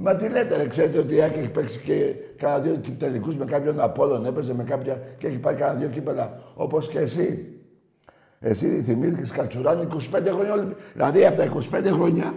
Μα 0.00 0.16
τι 0.16 0.28
λέτε 0.28 0.56
ρε, 0.56 0.66
ξέρετε 0.66 0.98
ότι 0.98 1.14
η 1.14 1.22
Άκη 1.22 1.38
έχει 1.38 1.48
παίξει 1.48 1.78
και 1.78 2.14
κάνα 2.36 2.58
δύο 2.58 2.80
τελικούς 2.98 3.36
με 3.36 3.44
κάποιον 3.44 3.80
Απόλλων, 3.80 4.26
έπαιζε 4.26 4.54
με 4.54 4.64
κάποια 4.64 5.00
και 5.18 5.26
έχει 5.26 5.38
πάει 5.38 5.54
κάνα 5.54 5.74
δύο 5.74 5.88
κύπελα, 5.88 6.38
όπως 6.54 6.88
και 6.88 6.98
εσύ. 6.98 7.52
Εσύ 8.40 8.82
θυμήθηκες 8.82 9.30
Κατσουράνη 9.30 9.86
25 9.92 10.30
χρόνια, 10.32 10.52
Ολυμπ- 10.52 10.76
δηλαδή 10.92 11.26
από 11.26 11.36
τα 11.36 11.44
25 11.44 11.90
χρόνια, 11.92 12.34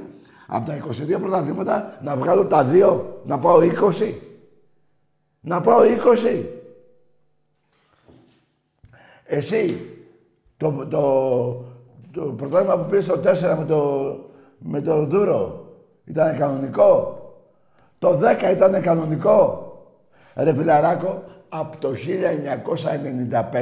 από 0.47 0.66
τα 0.66 0.76
22 0.76 1.20
πρωταθλήματα, 1.20 1.97
να 2.03 2.16
βγάλω 2.16 2.45
τα 2.47 2.64
δύο, 2.64 3.22
να 3.26 3.39
πάω 3.39 3.59
20. 3.62 4.14
Να 5.41 5.62
πάω 5.62 5.80
20. 5.84 6.43
Εσύ, 9.24 9.86
το, 10.57 10.88
το, 10.89 11.66
το 12.12 12.22
πρωτάθλημα 12.22 12.78
που 12.78 12.89
πήρες 12.89 13.05
στο 13.05 13.16
4 13.16 13.57
με 13.57 13.66
το, 13.68 14.16
με 14.59 14.82
το 14.82 15.05
Δούρο, 15.05 15.66
ήταν 16.05 16.38
κανονικό; 16.38 17.16
Το 18.01 18.19
10 18.19 18.51
ήταν 18.51 18.81
κανονικό. 18.81 19.67
Ρε 20.35 20.55
φιλαράκο, 20.55 21.23
από 21.49 21.77
το 21.77 21.93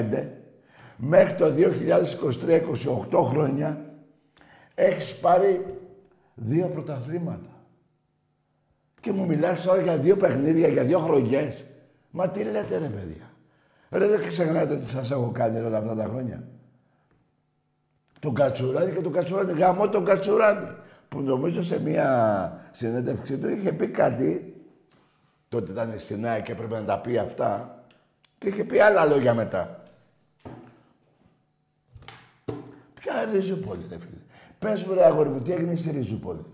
1995 0.09 0.27
μέχρι 0.97 1.35
το 1.35 1.45
2023, 1.45 2.61
28 3.11 3.23
χρόνια, 3.23 3.85
έχεις 4.75 5.15
πάρει 5.15 5.65
δύο 6.35 6.67
πρωταθλήματα. 6.67 7.49
Και 8.99 9.11
μου 9.11 9.25
μιλάς 9.25 9.61
τώρα 9.61 9.81
για 9.81 9.97
δύο 9.97 10.17
παιχνίδια, 10.17 10.67
για 10.67 10.83
δύο 10.83 10.99
χρονιές. 10.99 11.63
Μα 12.09 12.29
τι 12.29 12.43
λέτε 12.43 12.77
ρε 12.77 12.87
παιδιά. 12.87 13.31
Ρε 13.89 14.07
δεν 14.07 14.27
ξεχνάτε 14.27 14.77
τι 14.77 14.87
σας 14.87 15.11
έχω 15.11 15.31
κάνει 15.33 15.59
όλα 15.59 15.77
αυτά 15.77 15.95
τα 15.95 16.03
χρόνια. 16.03 16.47
Τον 18.19 18.33
Κατσουράνη 18.33 18.91
και 18.91 19.01
τον 19.01 19.11
Κατσουράνη. 19.11 19.53
Γαμώ 19.53 19.89
τον 19.89 20.05
Κατσουράνη. 20.05 20.67
Που 21.09 21.21
νομίζω 21.21 21.63
σε 21.63 21.81
μια 21.81 22.69
συνέντευξή 22.71 23.37
του 23.37 23.49
είχε 23.49 23.73
πει 23.73 23.87
κάτι. 23.87 24.53
Τότε 25.49 25.71
ήταν 25.71 25.93
στην 25.97 26.27
ΑΕΚ 26.27 26.43
και 26.43 26.51
έπρεπε 26.51 26.79
να 26.79 26.85
τα 26.85 26.99
πει 26.99 27.17
αυτά. 27.17 27.83
Και 28.37 28.47
είχε 28.47 28.63
πει 28.63 28.79
άλλα 28.79 29.05
λόγια 29.05 29.33
μετά. 29.33 29.83
Ποια 32.93 33.29
Ριζούπολη, 33.31 33.85
ρε 33.89 33.97
φίλε. 33.99 34.17
Πες 34.59 34.83
μου, 34.83 34.93
ρε 34.93 35.05
αγόρι 35.05 35.29
μου, 35.29 35.41
τι 35.41 35.51
έγινε 35.51 35.75
στη 35.75 35.91
Ριζούπολη. 35.91 36.45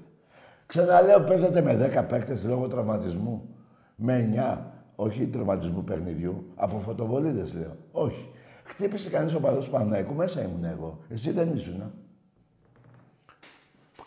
Ξαναλέω, 0.66 1.22
παίζατε 1.22 1.62
με 1.62 1.92
10 1.96 2.06
παίκτες 2.08 2.44
λόγω 2.44 2.68
τραυματισμού. 2.68 3.50
Με 3.96 4.30
9. 4.36 4.72
Όχι 4.96 5.28
τραυματισμού 5.28 5.84
παιχνιδιού. 5.84 6.52
Από 6.56 6.80
φωτοβολίδες 6.80 7.54
λέω. 7.54 7.76
Όχι. 7.92 8.32
Χτύπησε 8.64 9.10
κανείς 9.10 9.34
ο 9.34 9.40
παδός 9.40 9.66
του 9.66 9.72
Παναθηναϊκού. 9.72 10.14
Μέσα 10.14 10.42
ήμουν 10.42 10.64
εγώ. 10.64 11.00
Εσύ 11.10 11.32
δεν 11.32 11.54
ήσουν. 11.54 11.94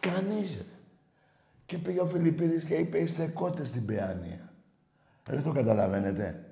Κανείς 0.00 0.56
ρε. 0.56 0.62
Και 1.66 1.78
πήγε 1.78 2.00
ο 2.00 2.06
Φιλιππίδης 2.06 2.64
και 2.64 2.74
είπε 2.74 2.98
είστε 2.98 3.26
κότες 3.26 3.68
στην 3.68 3.86
Παιάνια. 3.86 4.52
Δεν 5.26 5.42
το 5.42 5.52
καταλαβαίνετε. 5.52 6.42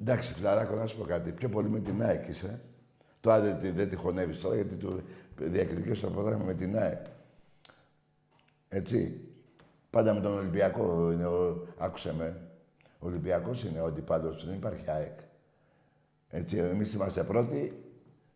Εντάξει, 0.00 0.32
φιλαράκο, 0.32 0.74
να 0.74 0.86
σου 0.86 0.96
πω 0.96 1.04
κάτι. 1.04 1.30
Πιο 1.32 1.48
πολύ 1.48 1.68
με 1.68 1.80
την 1.80 2.02
ΑΕΚ 2.02 2.26
είσαι. 2.28 2.60
Τώρα 3.20 3.40
δεν, 3.40 3.58
τη- 3.58 3.70
δεν 3.70 3.88
τη 3.88 3.96
χωνεύεις 3.96 4.40
τώρα 4.40 4.54
γιατί 4.54 4.74
του 4.74 5.02
διακριτικές 5.36 6.00
το 6.00 6.10
πρόγραμμα 6.10 6.44
με 6.44 6.54
την 6.54 6.78
ΑΕΚ. 6.78 7.06
Έτσι. 8.68 9.20
Πάντα 9.90 10.14
με 10.14 10.20
τον 10.20 10.36
Ολυμπιακό 10.38 11.12
είναι 11.12 11.26
ο... 11.26 11.66
Άκουσε 11.78 12.14
με. 12.14 12.40
Ο 12.98 13.06
Ολυμπιακός 13.06 13.64
είναι 13.64 13.80
ο 13.80 13.86
αντιπάλος, 13.86 14.44
δεν 14.46 14.54
υπάρχει 14.54 14.90
ΑΕΚ. 14.90 15.18
Έτσι, 16.30 16.56
εμείς 16.56 16.94
είμαστε 16.94 17.22
πρώτοι, 17.24 17.82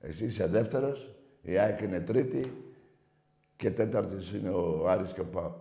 εσύ 0.00 0.24
είσαι 0.24 0.46
δεύτερος, 0.46 1.14
η 1.42 1.58
ΑΕΚ 1.58 1.80
είναι 1.80 2.00
τρίτη 2.00 2.72
και 3.56 3.70
τέταρτος 3.70 4.32
είναι 4.32 4.50
ο 4.50 4.88
Άρης 4.88 5.12
και 5.12 5.20
ο 5.20 5.26
Πάο. 5.26 5.52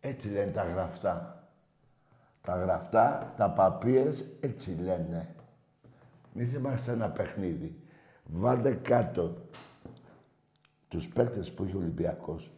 Έτσι 0.00 0.28
λένε 0.28 0.50
τα 0.52 0.62
γραφτά. 0.64 1.46
Τα 2.40 2.56
γραφτά, 2.56 3.32
τα 3.36 3.50
παπίες, 3.50 4.24
έτσι 4.40 4.76
λένε. 4.82 5.34
Μην 6.32 6.48
θυμάστε 6.48 6.92
ένα 6.92 7.10
παιχνίδι. 7.10 7.76
Βάλτε 8.24 8.72
κάτω 8.74 9.36
τους 10.88 11.08
παίκτες 11.08 11.52
που 11.52 11.64
είχε 11.64 11.76
ο 11.76 11.78
Ολυμπιακός. 11.78 12.52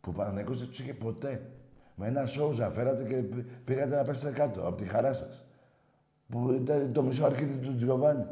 Που 0.00 0.10
ο 0.10 0.12
Παναθηναϊκός 0.12 0.58
δεν 0.58 0.68
τους 0.68 0.78
είχε 0.80 0.94
ποτέ. 0.94 1.50
Με 1.94 2.06
ένα 2.06 2.26
σόουζα 2.26 2.70
φέρατε 2.70 3.04
και 3.04 3.14
πη- 3.16 3.46
πήγατε 3.64 3.96
να 3.96 4.02
πέσετε 4.04 4.32
κάτω, 4.32 4.66
από 4.66 4.76
τη 4.76 4.84
χαρά 4.84 5.12
σας. 5.12 5.44
Που 6.32 6.52
ήταν 6.52 6.92
το 6.92 7.02
μισό 7.02 7.24
αρχίδι 7.24 7.66
του 7.66 7.76
Τζιοβάνι. 7.76 8.24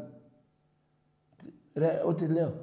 Ρε, 1.73 2.01
ό,τι 2.05 2.27
λέω. 2.27 2.53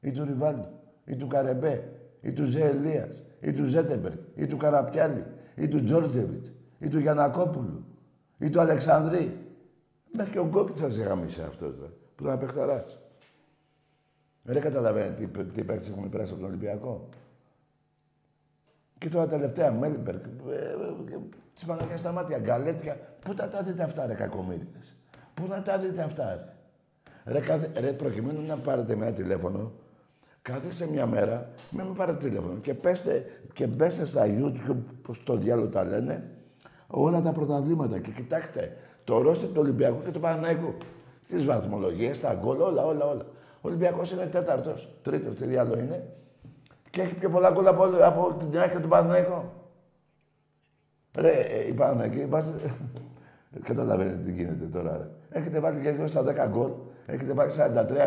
Ή 0.00 0.10
του 0.10 0.24
Ριβάλντο, 0.24 0.68
ή 1.04 1.16
του 1.16 1.26
Καρεμπέ, 1.26 1.92
ή 2.20 2.32
του 2.32 2.44
Ζε 2.44 2.64
Ελίας, 2.64 3.22
ή 3.40 3.52
του 3.52 3.64
Ζέτεμπεργκ, 3.64 4.18
ή 4.34 4.46
του 4.46 4.56
Καραπιάλη, 4.56 5.24
ή 5.56 5.68
του 5.68 5.84
Τζόρτζεβιτς, 5.84 6.52
ή 6.78 6.88
του 6.88 6.98
Γιανακόπουλου, 6.98 7.84
ή 8.38 8.50
του 8.50 8.60
Αλεξανδρή. 8.60 9.38
Μέχρι 10.12 10.32
και 10.32 10.38
ο 10.38 10.46
Γκόκιτσας 10.46 10.98
γάμισε 10.98 11.42
αυτός, 11.42 11.78
ρε, 11.80 11.86
που 12.14 12.24
ήταν 12.24 12.38
παιχταράς. 12.38 12.98
Δεν 14.42 14.62
καταλαβαίνετε 14.62 15.26
τι, 15.26 15.44
τι 15.44 15.64
παίκτες 15.64 15.88
έχουν 15.88 16.08
περάσει 16.08 16.32
από 16.32 16.40
τον 16.40 16.50
Ολυμπιακό. 16.50 17.08
Και 19.00 19.08
τώρα 19.08 19.26
τελευταία, 19.26 19.72
Μέλμπεργκ, 19.72 20.20
της 21.54 21.64
Παναγία 21.64 21.96
στα 21.96 22.12
μάτια, 22.12 22.38
γκαλέτια. 22.38 22.96
Πού 23.20 23.34
τα 23.34 23.48
τα 23.48 23.62
δείτε 23.62 23.82
αυτά, 23.82 24.06
ρε 24.06 24.14
κακομύριδες. 24.14 24.96
Πού 25.34 25.46
να 25.48 25.62
τα 25.62 25.78
δείτε 25.78 26.02
αυτά, 26.02 26.34
ρε; 26.34 27.32
Ρε, 27.32 27.40
κάθε, 27.40 27.70
ρε, 27.80 27.92
προκειμένου 27.92 28.46
να 28.46 28.56
πάρετε 28.56 28.94
με 28.96 29.06
ένα 29.06 29.14
τηλέφωνο, 29.14 29.72
κάθεσε 30.42 30.90
μια 30.90 31.06
μέρα, 31.06 31.50
μην 31.70 31.86
με 31.86 31.94
πάρετε 31.94 32.28
τηλέφωνο 32.28 32.58
και 32.60 32.74
πέστε 32.74 33.24
και 33.52 33.66
μπέστε 33.66 34.04
στα 34.04 34.26
YouTube, 34.26 34.82
πώς 35.02 35.22
το 35.22 35.36
διάλογο 35.36 35.68
τα 35.68 35.84
λένε, 35.84 36.30
όλα 36.86 37.20
τα 37.22 37.32
πρωταθλήματα 37.32 37.98
και 37.98 38.10
κοιτάξτε 38.10 38.76
το 39.04 39.22
ρόστερ 39.22 39.48
του 39.48 39.60
Ολυμπιακού 39.60 40.02
και 40.04 40.10
του 40.10 40.20
Παναναϊκού. 40.20 40.74
Τις 41.28 41.44
βαθμολογίες, 41.44 42.20
τα 42.20 42.34
γκολ, 42.34 42.60
όλα, 42.60 42.84
όλα, 42.84 43.04
όλα. 43.04 43.26
Ο 43.60 43.68
Ολυμπιακός 43.68 44.12
είναι 44.12 44.26
τέταρτος, 44.26 44.88
τρίτος, 45.02 45.34
τι 45.34 45.46
διάλογο 45.46 45.78
είναι. 45.78 46.04
Και 46.90 47.00
έχει 47.02 47.14
πιο 47.14 47.30
πολλά 47.30 47.50
γκολ 47.50 47.66
από, 47.66 47.82
όλο- 47.82 48.06
από 48.06 48.36
την 48.38 48.58
ΑΕΚ 48.58 48.70
και 48.70 48.78
τον 48.78 48.88
Παναναϊκό. 48.90 49.52
Ρε, 51.14 51.30
ε, 51.32 51.66
η 51.68 51.72
Παναναϊκή, 51.72 52.26
βάζετε... 52.26 52.74
Καταλαβαίνετε 53.68 54.16
τι 54.24 54.32
γίνεται 54.32 54.64
τώρα, 54.64 54.96
ρε. 54.96 55.38
Έχετε 55.38 55.60
βάλει 55.60 55.80
και 55.80 56.06
στα 56.06 56.22
10 56.22 56.48
γκολ. 56.50 56.70
Έχετε 57.06 57.32
βάλει 57.32 57.52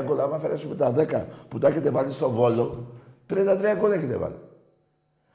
43 0.01 0.03
γκολ. 0.05 0.19
Άμα 0.19 0.36
αφαιρέσουμε 0.36 0.75
τα 0.75 0.93
10 0.95 1.23
που 1.47 1.57
τα 1.57 1.67
έχετε 1.67 1.89
βάλει 1.89 2.11
στο 2.11 2.29
Βόλο, 2.29 2.88
33 3.29 3.75
γκολ 3.77 3.91
έχετε 3.91 4.15
βάλει. 4.17 4.36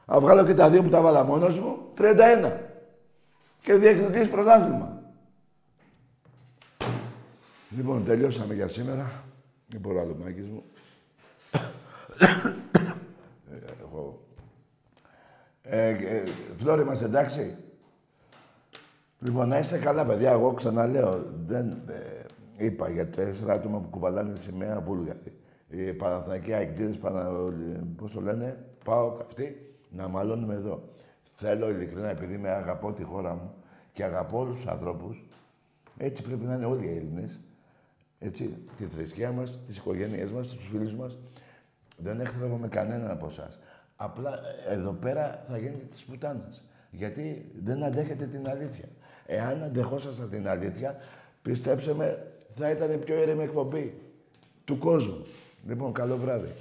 Αν 0.07 0.21
βγάλω 0.21 0.45
και 0.45 0.55
τα 0.55 0.71
δύο 0.71 0.83
που 0.83 0.89
τα 0.89 1.01
βάλα 1.01 1.25
μόνος 1.25 1.59
μου, 1.59 1.77
31. 1.99 2.53
Και 3.63 3.75
διεκδικείς 3.75 4.31
πρωτάθλημα. 4.31 5.03
Λοιπόν, 7.77 8.05
τελειώσαμε 8.05 8.55
για 8.55 8.69
σήμερα. 8.69 9.11
Δεν 9.67 9.81
μπορώ 9.81 10.01
άλλο, 10.01 10.17
Μάκης 10.25 10.49
μου. 10.49 10.63
Ε, 13.89 13.97
εγώ... 13.97 14.23
Ε, 15.63 16.17
ε, 16.17 16.23
Φλόρη, 16.57 16.83
είμαστε 16.83 17.05
εντάξει; 17.05 17.57
Λοιπόν, 19.21 19.49
να 19.49 19.59
είστε 19.59 19.79
καλά, 19.79 20.05
παιδιά. 20.05 20.31
Εγώ 20.31 20.53
ξαναλέω, 20.53 21.25
δεν 21.45 21.71
ε, 21.71 22.65
είπα 22.65 22.89
για 22.89 23.09
τέσσερα 23.09 23.53
άτομα 23.53 23.81
που 23.81 23.89
κουβαλάνε 23.89 24.33
τη 24.33 24.39
σημαία 24.39 24.81
Βούλγαρη. 24.81 25.39
Οι 25.69 25.93
Παναθηναϊκοί 25.93 26.53
αεκτζίδες, 26.53 26.99
Πανα... 26.99 27.31
πώς 27.97 28.13
το 28.13 28.21
λένε, 28.21 28.65
πάω 28.85 29.17
αυτοί, 29.21 29.77
να 29.91 30.09
μαλώνουμε 30.09 30.55
εδώ. 30.55 30.83
Θέλω 31.37 31.71
ειλικρινά, 31.71 32.09
επειδή 32.09 32.39
με 32.39 32.49
αγαπώ 32.49 32.93
τη 32.93 33.03
χώρα 33.03 33.35
μου 33.35 33.55
και 33.93 34.05
αγαπώ 34.05 34.39
όλους 34.39 34.57
τους 34.57 34.67
ανθρώπους, 34.67 35.27
έτσι 35.97 36.23
πρέπει 36.23 36.45
να 36.45 36.55
είναι 36.55 36.65
όλοι 36.65 36.87
οι 36.87 36.97
Έλληνες, 36.97 37.41
έτσι, 38.19 38.59
τη 38.77 38.85
θρησκεία 38.85 39.33
μας, 39.33 39.59
τις 39.67 39.77
οικογένειές 39.77 40.33
μας, 40.33 40.49
τους 40.49 40.67
φίλους 40.67 40.95
μας. 40.95 41.19
Δεν 41.97 42.21
έχθρευω 42.21 42.57
με 42.57 42.69
κανέναν 42.69 43.11
από 43.11 43.27
εσάς. 43.27 43.59
Απλά 44.01 44.41
ε, 44.69 44.75
εδώ 44.75 44.93
πέρα 44.93 45.45
θα 45.49 45.59
γίνετε 45.59 45.85
της 45.91 46.05
πουτάνας. 46.05 46.63
Γιατί 46.91 47.53
δεν 47.65 47.85
αντέχετε 47.85 48.27
την 48.27 48.49
αλήθεια. 48.49 48.89
Εάν 49.27 49.63
αντεχόσασταν 49.63 50.31
την 50.31 50.49
αλήθεια, 50.49 50.99
πιστέψτε 51.43 51.95
με, 51.95 52.27
θα 52.55 52.71
ήταν 52.71 52.93
η 52.93 52.97
πιο 52.97 53.23
ήρεμη 53.23 53.43
εκπομπή 53.43 54.01
του 54.65 54.79
κόσμου. 54.79 55.27
Λοιπόν, 55.67 55.93
καλό 55.93 56.17
βράδυ. 56.17 56.53